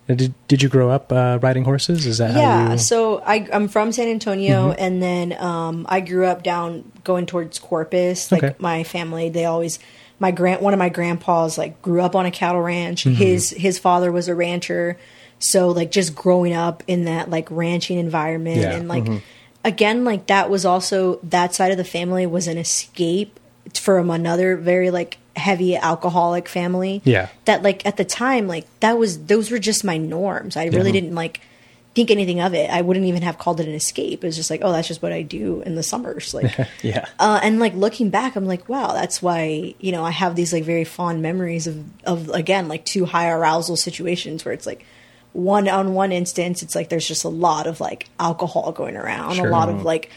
[0.09, 2.07] Did, did you grow up uh, riding horses?
[2.07, 2.69] Is that how Yeah, you?
[2.71, 2.77] Mm-hmm.
[2.79, 7.59] so I, I'm from San Antonio, and then um, I grew up down going towards
[7.59, 8.33] Corpus.
[8.33, 8.55] Like Okay.
[8.59, 9.79] my family, they always
[10.19, 13.05] my grand one of my grandpas like grew up on a cattle ranch.
[13.05, 13.15] Mm-hmm.
[13.17, 14.99] His his father was a rancher,
[15.39, 18.73] so like just growing up in that like ranching environment, Yeah.
[18.75, 19.07] and like
[19.65, 23.39] again, like that was also that side of the family was an escape
[23.75, 27.29] from another very like heavy alcoholic family Yeah.
[27.45, 30.93] that like at the time like that was those were just my norms i really
[30.93, 31.41] didn't like
[31.95, 34.51] think anything of it i wouldn't even have called it an escape it was just
[34.51, 37.07] like oh that's just what i do in the summers like yeah.
[37.19, 40.53] uh, and like looking back i'm like wow that's why you know i have these
[40.53, 44.85] like very fond memories of of again like two high arousal situations where it's like
[45.33, 49.35] one on one instance it's like there's just a lot of like alcohol going around
[49.37, 49.47] Sure.
[49.49, 50.11] a lot of like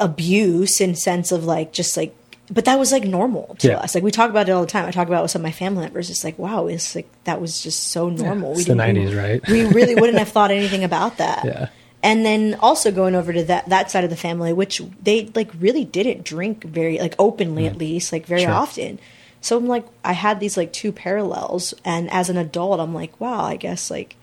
[0.00, 2.14] abuse in sense of like just like
[2.50, 3.78] but that was like normal to Yeah.
[3.78, 5.40] us like we talk about it all the time i talk about it with some
[5.42, 8.58] of my family members it's like wow it's like that was just so normal it's
[8.60, 9.46] we the 90s, right?
[9.48, 11.68] we really wouldn't have thought anything about that Yeah.
[12.02, 15.50] and then also going over to that that side of the family which they like
[15.58, 18.46] really didn't drink very like openly at least like very Mm.
[18.46, 18.54] Sure.
[18.54, 18.98] often
[19.40, 23.18] so i'm like i had these like two parallels and as an adult i'm like
[23.20, 24.16] wow i guess like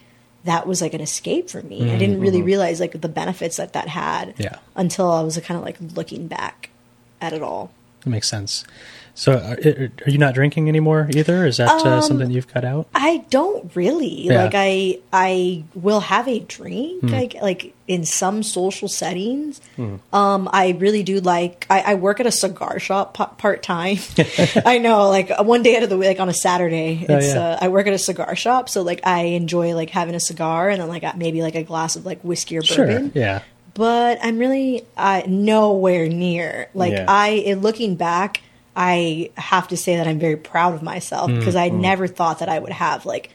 [0.45, 3.73] that was like an escape for me i didn't really realize like the benefits that
[3.73, 4.43] that had Mm-hmm.
[4.43, 4.57] Yeah.
[4.75, 6.69] until i was kind of like looking back
[7.21, 7.71] at it all
[8.03, 8.63] That makes sense.
[9.19, 11.45] So, are, are you not drinking anymore either?
[11.45, 12.87] Is that uh, something you've cut out?
[12.95, 14.43] I don't really Yeah.
[14.45, 14.53] like.
[14.55, 19.59] I I will have a drink like like in some social settings.
[20.13, 21.65] Um, I really do like.
[21.69, 23.97] I, I work at a cigar shop part time.
[24.65, 27.39] I know, like one day out of the week, like on a Saturday, Oh, yeah.
[27.39, 30.69] uh, I work at a cigar shop, so like I enjoy like having a cigar
[30.69, 32.85] and then like maybe like a glass of like whiskey or Sure.
[32.87, 33.41] bourbon Yeah.
[33.73, 36.69] but I'm really uh, nowhere near.
[36.73, 37.05] Like Yeah.
[37.09, 38.43] I, looking back,
[38.81, 41.81] I have to say that I'm very proud of myself mm, because I mm.
[41.81, 43.29] never thought that I would have like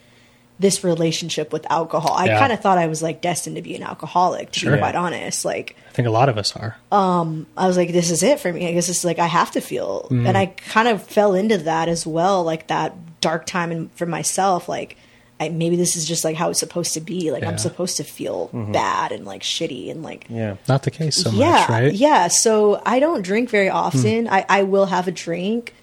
[0.59, 2.15] this relationship with alcohol.
[2.15, 2.39] I Yeah.
[2.39, 4.73] kind of thought I was like destined to be an alcoholic, to Sure.
[4.73, 5.45] be quite honest.
[5.45, 6.77] Like I think a lot of us are.
[6.91, 8.67] Um, I was like, this is it for me.
[8.67, 10.27] I guess it's like I have to feel, mm.
[10.27, 14.07] and I kind of fell into that as well, like that dark time in, for
[14.07, 14.67] myself.
[14.67, 14.97] Like,
[15.45, 17.31] I, maybe this is just like how it's supposed to be.
[17.31, 17.51] Like, Yeah.
[17.51, 18.73] I'm supposed to feel mm-hmm.
[18.73, 20.57] bad and like shitty and like Yeah.
[20.69, 21.93] Not the case so yeah, much, right?
[21.93, 24.27] Yeah, so I don't drink very often.
[24.27, 24.33] Hmm.
[24.33, 25.75] I, I will have a drink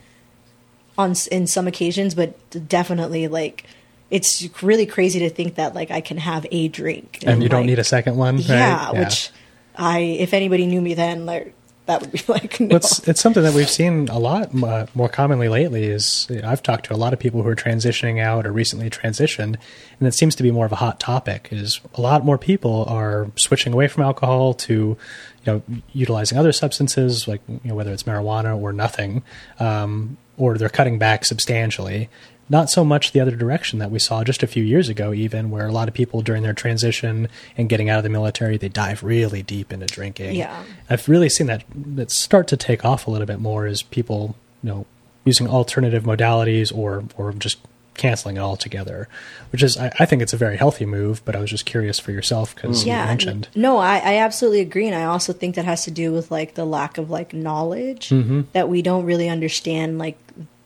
[0.98, 2.36] on in some occasions, but
[2.68, 3.66] definitely like
[4.10, 7.66] it's really crazy to think that like I can have a drink And you don't
[7.66, 8.48] need a second one, right?
[8.48, 9.32] yeah, which
[9.76, 11.54] I if anybody knew me then like
[11.91, 12.76] that would be like no.
[12.76, 15.85] It's, it's something that we've seen a lot uh, more commonly lately.
[15.85, 19.57] Is I've talked to a lot of people who are transitioning out or recently transitioned,
[19.99, 21.49] and it seems to be more of a hot topic.
[21.51, 24.97] Is a lot more people are switching away from alcohol to, you
[25.45, 25.61] know,
[25.93, 29.23] utilizing other substances like you know whether it's marijuana or nothing,
[29.59, 32.09] um, or they're cutting back substantially.
[32.52, 35.52] Not so much the other direction that we saw just a few years ago, even
[35.52, 38.68] where a lot of people during their transition and getting out of the military, they
[38.68, 40.36] dive really deep into drinking.
[40.36, 40.61] Yeah.
[40.90, 41.64] I've really seen that
[41.95, 44.86] that start to take off a little bit more as people, you know,
[45.23, 47.60] using alternative modalities or or just
[47.94, 49.07] canceling it altogether,
[49.53, 51.23] which is I, I think it's a very healthy move.
[51.23, 54.60] But I was just curious for yourself because you yeah, mentioned no, I, I absolutely
[54.60, 57.34] agree, and I also think that has to do with like the lack of like
[57.34, 58.41] knowledge Mm-hmm.
[58.52, 60.18] that we don't really understand like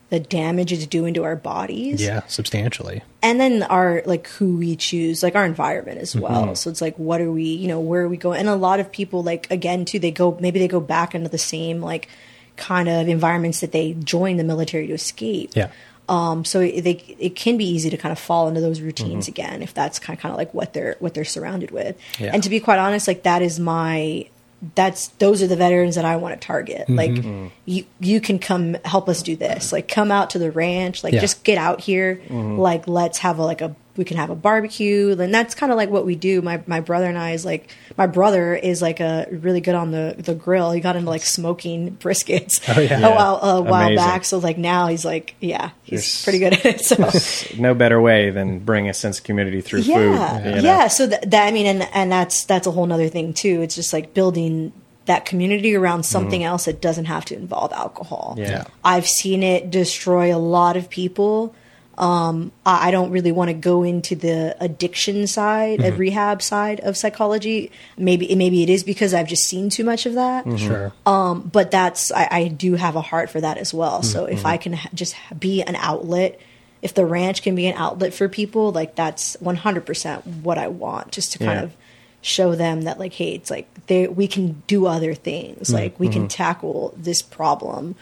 [0.08, 2.00] the damage it's doing to our bodies.
[2.00, 3.02] yeah, substantially.
[3.22, 6.54] and then our like who we choose like our environment as well.
[6.54, 8.38] So it's like what are we you know where are we going?
[8.38, 11.28] And a lot of people like again too they go maybe they go back into
[11.28, 12.08] the same like
[12.56, 15.50] kind of environments that they joined the military to escape.
[15.54, 15.70] Yeah,
[16.08, 19.26] um so it, they it can be easy to kind of fall into those routines
[19.26, 21.98] again if that's kind of, kind of like what they're what they're surrounded with.
[22.20, 22.30] Yeah.
[22.32, 24.28] and to be quite honest like that is my
[24.74, 26.82] that's those are the veterans that I want to target.
[26.82, 26.94] Mm-hmm.
[26.94, 27.46] Like mm-hmm.
[27.66, 29.72] you you can come help us do this.
[29.72, 31.04] Like come out to the ranch.
[31.04, 31.20] Like Yeah.
[31.20, 32.16] just get out here.
[32.28, 32.58] Mm-hmm.
[32.58, 35.16] Like let's have a like a we can have a barbecue.
[35.18, 36.42] And that's kind of like what we do.
[36.42, 39.90] My my brother and I is like my brother is like a really good on
[39.90, 40.70] the the grill.
[40.72, 42.98] He got into like smoking briskets Oh, yeah.
[43.06, 43.96] a while a while Amazing.
[43.96, 44.24] back.
[44.24, 46.24] So like now he's like yeah he's Yes.
[46.24, 46.80] pretty good at it.
[46.80, 50.46] So No better way than bring a sense of community through yeah food.
[50.46, 50.62] you know?
[50.62, 53.60] yeah so that, that i mean and and that's that's a whole nother thing too
[53.62, 54.72] it's just like building
[55.06, 58.50] that community around something else that doesn't have to involve alcohol Mm-hmm.
[58.50, 58.64] Yeah.
[58.84, 61.54] i've seen it destroy a lot of people
[61.98, 65.92] um, I I don't really want to go into the addiction side, Mm-hmm.
[65.92, 67.70] of rehab side of psychology.
[67.96, 70.56] Maybe maybe it is because I've just seen too much of that Mm-hmm.
[70.56, 70.92] sure.
[71.04, 74.02] but that's I, I do have a heart for that as well.
[74.02, 76.38] So if I can ha- just be an outlet,
[76.82, 80.58] if the ranch can be an outlet for people, like that's one hundred percent what
[80.58, 81.12] I want.
[81.12, 81.62] Just to kind Yeah.
[81.64, 81.76] of
[82.22, 85.72] show them that like, hey, it's like they we can do other things.
[85.72, 87.94] Like we can tackle this problem.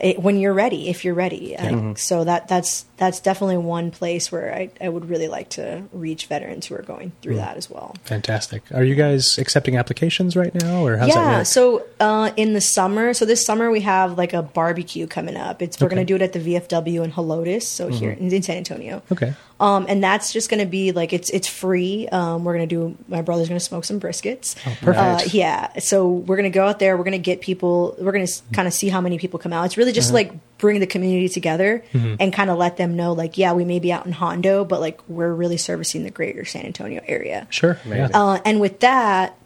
[0.00, 1.94] It, when you're ready, if you're ready, Like, mm-hmm.
[1.94, 6.26] so that that's that's definitely one place where I, I would really like to reach
[6.26, 7.38] veterans who are going through mm.
[7.38, 7.94] that as well.
[8.04, 8.62] Fantastic.
[8.72, 11.46] Are you guys accepting applications right now, or how's yeah that work?
[11.46, 15.62] so uh, in the summer so this summer we have like a barbecue coming up
[15.62, 15.96] it's we're Okay.
[15.96, 18.26] going to do it at the vfw in helotes so here mm-hmm.
[18.26, 19.34] in, in san antonio okay.
[19.58, 22.74] Um, and that's just going to be like it's it's free um, we're going to
[22.74, 24.98] do my brother's going to smoke some briskets Oh, perfect.
[24.98, 28.12] uh, yeah so we're going to go out there we're going to get people we're
[28.12, 30.14] going to kind of see how many people come out it's really just Uh-huh.
[30.30, 32.16] like bring the community together Mm-hmm.
[32.20, 34.80] and kind of let them know like yeah we may be out in hondo but
[34.80, 37.78] like we're really servicing the greater san antonio area Sure.
[37.86, 38.08] Yeah.
[38.12, 39.36] uh, and with that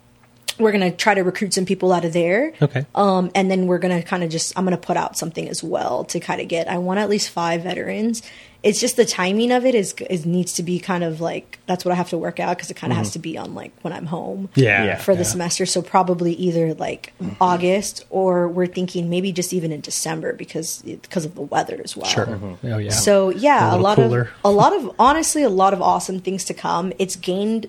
[0.61, 2.85] we're going to try to recruit some people out of there Okay.
[2.95, 6.05] um, and then we're gonna kind of just I'm gonna put out something as well
[6.05, 6.69] to kind of get.
[6.69, 8.23] I want at least five veterans.
[8.62, 11.85] It's just the timing of it is is needs to be kind of like that's
[11.85, 13.12] what I have to work out because it kind of has mm-hmm.
[13.15, 14.51] to be on like when I'm home.
[14.55, 14.85] Yeah.
[14.85, 14.97] Yeah.
[14.97, 15.28] For the yeah.
[15.28, 17.43] semester, so probably either like mm-hmm.
[17.43, 21.97] August or we're thinking maybe just even in December because because of the weather as
[21.97, 22.11] well.
[22.11, 22.27] Sure.
[22.27, 22.66] Mm-hmm.
[22.66, 22.91] Oh yeah.
[22.91, 24.23] So yeah, A a, lot cooler.
[24.23, 26.93] of a lot of honestly a lot of awesome things to come.
[26.99, 27.66] It's gained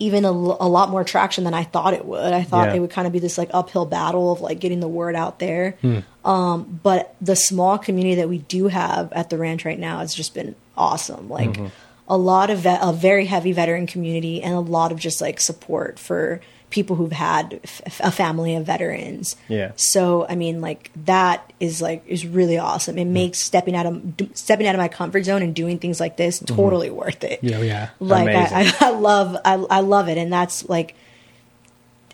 [0.00, 2.32] even a lot more traction than I thought it would.
[2.32, 2.74] I thought Yeah.
[2.74, 5.38] it would kind of be this like uphill battle of like getting the word out
[5.38, 5.76] there.
[5.82, 5.98] Hmm.
[6.28, 10.12] Um, but the small community that we do have at the ranch right now has
[10.14, 11.28] just been awesome.
[11.28, 11.66] Like Mm-hmm.
[12.08, 15.98] a lot of a very heavy veteran community and a lot of just like support
[15.98, 16.40] for
[16.74, 19.36] people who've had f- a family of veterans.
[19.48, 19.70] Yeah.
[19.76, 22.98] So I mean, like that is like is really awesome.
[22.98, 26.00] It makes stepping out of d- stepping out of my comfort zone and doing things
[26.00, 27.38] like this totally worth it.
[27.42, 27.90] Yeah, yeah.
[28.00, 30.94] Like I, I, I love I, I love it, and that's like.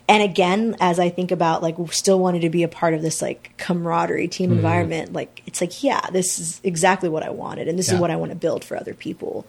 [0.09, 3.21] And again, as I think about like still wanting to be a part of this
[3.21, 4.57] like camaraderie team Mm-hmm.
[4.57, 7.95] environment, like it's like yeah, this is exactly what I wanted, and this Yeah.
[7.95, 9.45] is what I want to build for other people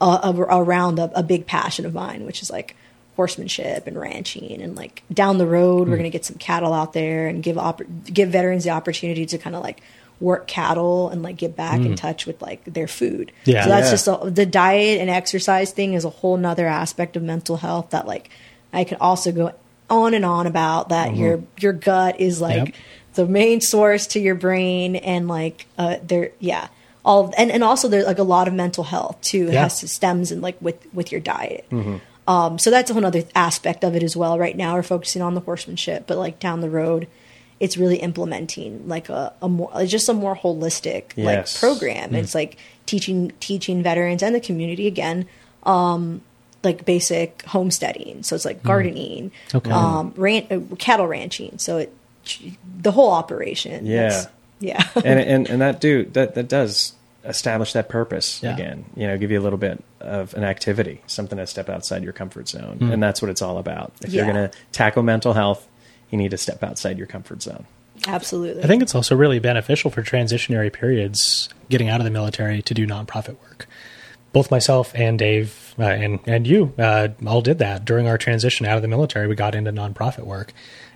[0.00, 2.76] uh, around a, a big passion of mine, which is like
[3.16, 5.90] horsemanship and ranching, and like down the road Mm.
[5.90, 9.38] we're gonna get some cattle out there and give oppor- give veterans the opportunity to
[9.38, 9.80] kind of like
[10.20, 13.32] work cattle and like get back in touch with like their food.
[13.44, 13.52] Mm.
[13.52, 13.64] Yeah.
[13.64, 13.90] so that's Yeah.
[13.90, 17.90] just a, the diet and exercise thing is a whole nother aspect of mental health
[17.90, 18.30] that like
[18.72, 19.52] I can also go
[19.90, 22.64] on and on about that your your gut is like Mm-hmm.
[22.66, 22.74] Yep.
[23.14, 26.68] the main source to your brain and like uh there yeah
[27.04, 29.64] all and and also there's like a lot of mental health too it Yeah.
[29.64, 31.66] has to stems and like with with your diet
[32.26, 34.38] um so that's a whole other aspect of it as well.
[34.38, 37.06] Right now we're focusing on the horsemanship but like down the road
[37.60, 41.26] it's really implementing like a, a more it's just a more holistic Yes.
[41.26, 42.56] like program it's like
[42.86, 45.26] teaching teaching veterans and the community again
[45.64, 46.20] um
[46.62, 48.22] like basic homesteading.
[48.22, 49.70] So it's like gardening Okay.
[49.70, 51.58] um ran- uh, cattle ranching.
[51.58, 51.92] So it
[52.80, 54.24] the whole operation Yeah.
[54.60, 54.82] Yeah.
[54.96, 56.94] And and and that do that that does
[57.24, 58.54] establish that purpose Yeah.
[58.54, 58.84] again.
[58.96, 62.12] You know, give you a little bit of an activity, something to step outside your
[62.12, 63.92] comfort zone, and that's what it's all about.
[64.02, 65.66] If you're going to tackle mental health,
[66.10, 67.64] you need to step outside your comfort zone.
[68.06, 72.60] absolutely I think it's also really beneficial for transitionary periods getting out of the military
[72.62, 73.66] to do nonprofit work.
[74.32, 78.66] Both myself and Dave uh, and and you uh, all did that during our transition
[78.66, 79.26] out of the military.
[79.28, 80.52] We got into nonprofit work,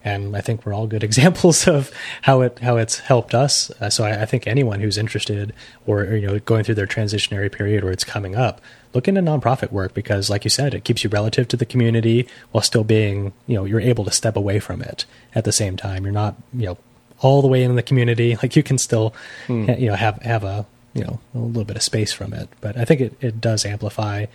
[0.09, 1.91] and I think we're all good examples of
[2.23, 3.71] how it how it's helped us.
[3.81, 5.53] Uh, so I, I think anyone who's interested
[5.87, 8.61] or, or, you know going through their transitionary period or it's coming up,
[8.95, 12.27] look into nonprofit work because, like you said, it keeps you relative to the community
[12.53, 15.05] while still being you know you're able to step away from it
[15.35, 16.05] at the same time.
[16.05, 16.79] You're not you know
[17.21, 18.37] all the way in the community.
[18.43, 19.15] Like you can still,
[19.47, 19.71] Hmm.
[19.79, 22.49] you know, have have a you know a little bit of space from it.
[22.61, 24.27] But I think it, it does amplify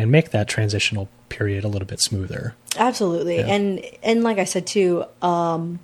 [0.00, 2.54] and make that transitional period a little bit smoother.
[2.76, 3.46] absolutely Yeah.
[3.54, 5.78] and and like i said too um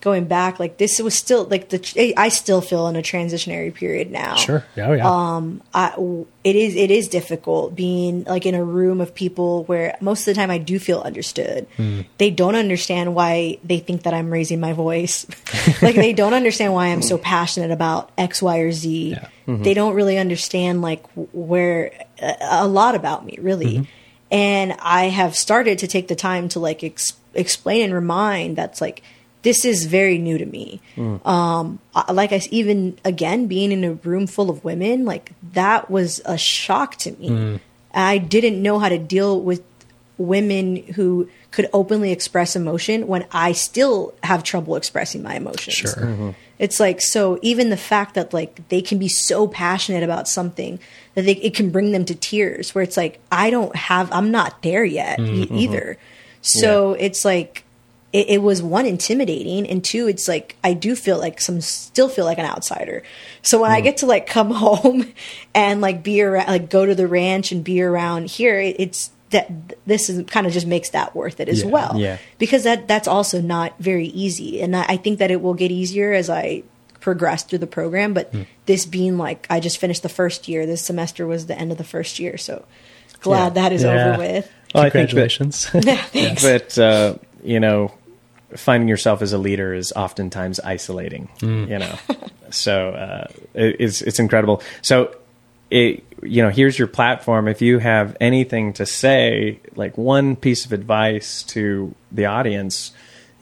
[0.00, 4.10] going back like this was still like the i still feel in a transitionary period
[4.10, 4.64] now Sure.
[4.76, 4.88] Yeah.
[4.88, 5.10] Oh, yeah.
[5.36, 5.94] Um, I,
[6.42, 10.26] it is it is difficult being like in a room of people where most of
[10.26, 11.66] the time I do feel understood.
[11.76, 12.02] Hmm.
[12.18, 15.26] They don't understand why they think that I'm raising my voice.
[15.82, 19.10] like they don't understand why I'm so passionate about X, Y, or Z.
[19.10, 19.28] Yeah.
[19.46, 23.78] They don't really understand like where a, a lot about me really.
[23.78, 23.84] Mm-hmm.
[24.32, 28.80] And I have started to take the time to like ex- explain and remind that's
[28.80, 29.02] like
[29.42, 30.80] this is very new to me.
[30.94, 31.16] Hmm.
[31.26, 35.32] Um I- like i s- even again being in a room full of women like
[35.54, 37.28] that was a shock to me.
[37.28, 37.56] Hmm.
[37.92, 39.62] I didn't know how to deal with
[40.18, 45.74] women who could openly express emotion when i still have trouble expressing my emotions.
[45.74, 45.94] Sure.
[45.94, 46.30] Mm-hmm.
[46.58, 50.78] it's like so even the fact that like they can be so passionate about something
[51.14, 54.30] that they, it can bring them to tears where it's like i don't have i'm
[54.30, 55.24] not there yet hmm.
[55.24, 55.56] e- mm-hmm.
[55.56, 55.96] either.
[56.42, 57.64] So it's like
[58.12, 62.08] it, it was one intimidating and two it's like i do feel like some still
[62.08, 63.02] feel like an outsider
[63.42, 65.12] so when i get to like come home
[65.54, 69.10] and like be around like go to the ranch and be around here it, it's
[69.30, 69.48] that
[69.86, 71.68] this is kind of just makes that worth it as Yeah.
[71.68, 72.18] well Yeah.
[72.38, 75.70] because that that's also not very easy and I, I think that it will get
[75.70, 76.62] easier as i
[76.98, 78.34] progress through the program but
[78.66, 81.78] this being like i just finished the first year this semester was the end of
[81.78, 82.64] the first year so
[83.20, 83.62] glad Yeah.
[83.62, 84.08] that is Yeah.
[84.14, 85.66] over with Well, I think that- Congratulations.
[86.12, 87.92] thanks But uh, you know,
[88.56, 91.28] finding yourself as a leader is oftentimes isolating.
[91.38, 91.68] Mm.
[91.68, 92.16] You know,
[92.50, 94.62] so uh, it, it's it's incredible.
[94.82, 95.14] So,
[95.70, 97.48] it, you know, here's your platform.
[97.48, 102.92] If you have anything to say, like one piece of advice to the audience,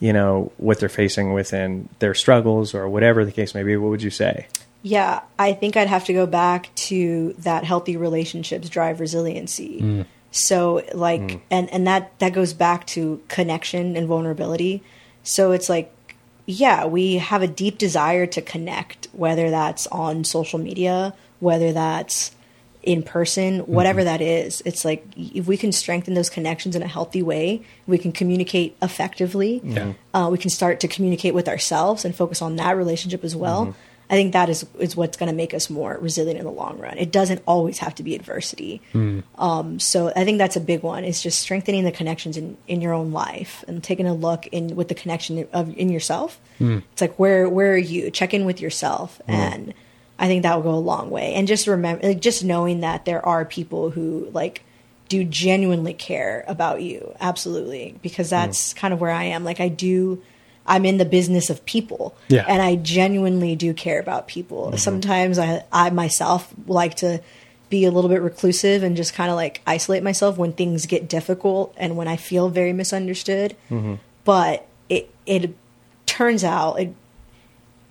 [0.01, 3.91] you know, what they're facing within their struggles or whatever the case may be, what
[3.91, 4.47] would you say?
[4.83, 9.81] Yeah, I think I'd have to go back to that healthy relationships drive resiliency.
[9.81, 10.07] Mm.
[10.31, 11.41] So like mm.
[11.51, 14.83] and and that that goes back to connection and vulnerability.
[15.23, 15.93] So it's like
[16.51, 22.32] yeah, we have a deep desire to connect whether that's on social media, whether that's
[22.82, 24.62] in person, whatever that is.
[24.65, 28.78] It's like if we can strengthen those connections in a healthy way, we can communicate
[28.81, 29.61] effectively.
[29.62, 29.93] Yeah.
[30.15, 33.74] Uh, we can start to communicate with ourselves and focus on that relationship as well.
[34.11, 36.79] I think that is is what's going to make us more resilient in the long
[36.79, 36.97] run.
[36.99, 38.81] It doesn't always have to be adversity.
[38.93, 39.21] Hmm.
[39.37, 41.05] Um, so I think that's a big one.
[41.05, 44.77] Is just strengthening the connections in, in your own life and taking a look in
[44.77, 46.41] with the connection of in yourself.
[46.59, 46.79] Hmm.
[46.93, 48.11] It's like where where are you?
[48.11, 49.33] Check in with yourself hmm.
[49.33, 49.75] and
[50.19, 51.35] I think that will go a long way.
[51.35, 54.65] And just remember, like, just knowing that there are people who like
[55.09, 59.45] do genuinely care about you, absolutely, because that's kind of where I am.
[59.45, 60.23] Like I do.
[60.69, 62.45] I'm in the business of people, Yeah.
[62.47, 64.66] and I genuinely do care about people.
[64.66, 64.77] Mm-hmm.
[64.77, 67.20] Sometimes I, I myself like to
[67.70, 71.09] be a little bit reclusive and just kind of like isolate myself when things get
[71.09, 73.57] difficult and when I feel very misunderstood.
[73.70, 73.95] Mm-hmm.
[74.24, 75.55] But it it
[76.07, 76.95] turns out it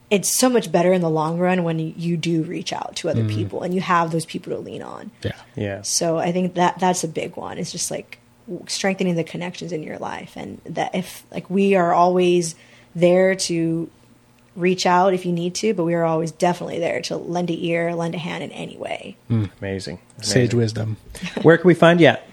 [0.10, 3.24] it's so much better in the long run when you do reach out to other
[3.24, 3.36] mm-hmm.
[3.36, 5.12] people and you have those people to lean on.
[5.22, 5.32] Yeah.
[5.56, 5.82] Yeah.
[5.82, 7.58] So I think that that's a big one.
[7.58, 8.18] It's just like
[8.68, 12.56] strengthening the connections in your life, and that if like we are always
[12.96, 13.90] there to
[14.56, 17.66] reach out if you need to, but we are always definitely there to lend a
[17.66, 19.16] ear, lend a hand in any way.
[19.28, 19.46] Hmm.
[19.60, 20.00] Amazing.
[20.22, 20.98] Sage wisdom.
[21.44, 22.24] Where can we find you at?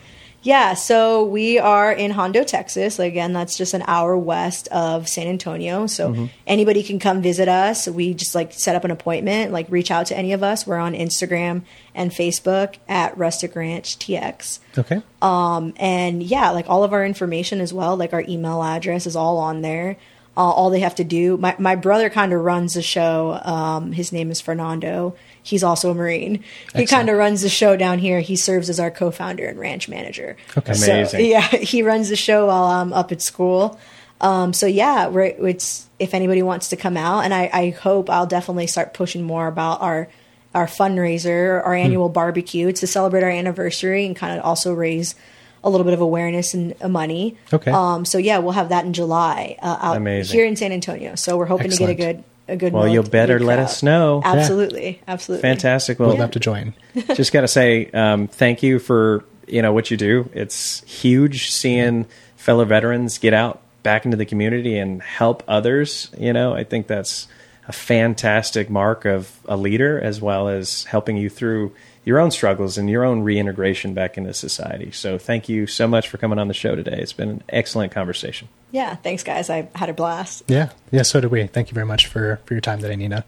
[0.44, 2.98] Yeah, so we are in Hondo, Texas.
[2.98, 5.86] Again, that's just an hour west of San Antonio.
[5.86, 7.88] So anybody can come visit us.
[7.88, 10.66] We just like set up an appointment, like reach out to any of us.
[10.66, 11.62] We're on Instagram
[11.94, 14.58] and Facebook at Rustic Ranch TX.
[14.76, 15.02] Okay.
[15.22, 19.16] Um, and yeah, like all of our information as well, like our email address is
[19.16, 19.96] all on there.
[20.36, 23.40] Uh, all they have to do, my, my brother kind of runs the show.
[23.44, 25.14] Um, his name is Fernando.
[25.44, 26.42] He's also a Marine.
[26.74, 28.18] He kind of runs the show down here.
[28.20, 30.36] He serves as our co founder and ranch manager.
[30.56, 30.72] Okay.
[30.72, 31.26] So, Amazing.
[31.26, 33.78] yeah, he runs the show while I'm up at school.
[34.22, 38.08] Um, so yeah, we're, it's if anybody wants to come out, and I, I hope
[38.08, 40.08] I'll definitely start pushing more about our
[40.54, 41.66] our fundraiser, Hmm.
[41.66, 42.68] our annual barbecue.
[42.68, 45.14] It's to celebrate our anniversary and kind of also raise
[45.62, 47.36] a little bit of awareness and uh, money.
[47.52, 47.70] Okay.
[47.70, 50.38] Um, so yeah, we'll have that in July uh, out Amazing.
[50.38, 51.16] here in San Antonio.
[51.16, 51.90] So we're hoping Excellent.
[51.90, 52.72] to get a good a good.
[52.72, 54.20] Well, you'll better let us know.
[54.24, 55.42] Absolutely, absolutely.
[55.42, 55.98] Fantastic.
[55.98, 56.74] Well, We'll Well, love to join.
[57.14, 60.28] just got to say um, thank you for you know what you do.
[60.32, 62.06] It's huge seeing
[62.36, 66.10] fellow veterans get out back into the community and help others.
[66.18, 67.28] You know, I think that's
[67.68, 71.72] a fantastic mark of a leader, as well as helping you through
[72.04, 74.90] your own struggles and your own reintegration back into society.
[74.90, 76.98] So, thank you so much for coming on the show today.
[76.98, 78.48] It's been an excellent conversation.
[78.70, 79.50] Yeah, thanks, guys.
[79.50, 80.42] I had a blast.
[80.48, 80.70] Yeah.
[80.90, 81.46] Yeah, so did we.
[81.46, 83.24] Thank you very much for, for your time today, Nina.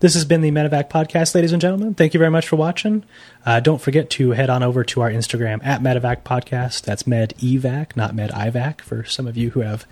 [0.00, 1.94] This has been the Medevac Podcast, ladies and gentlemen.
[1.94, 3.04] Thank you very much for watching.
[3.46, 6.82] Uh, don't forget to head on over to our Instagram at Medevac Podcast.
[6.82, 9.86] That's Med Evac, not Med IVAC, for some of you who have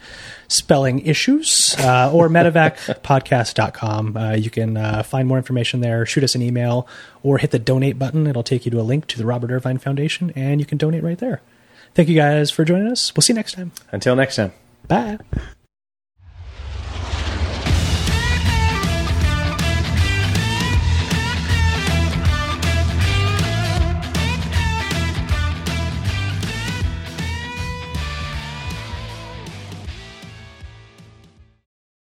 [0.48, 4.16] spelling issues, uh, or medevacpodcast.com.
[4.16, 6.86] Uh, you can uh, find more information there, shoot us an email,
[7.22, 8.26] or hit the donate button.
[8.26, 11.02] It'll take you to a link to the Robert Irvine Foundation, and you can donate
[11.02, 11.40] right there.
[11.94, 13.14] Thank you guys for joining us.
[13.14, 13.72] We'll see you next time.
[13.92, 14.52] Until next time.
[14.88, 15.18] Bye.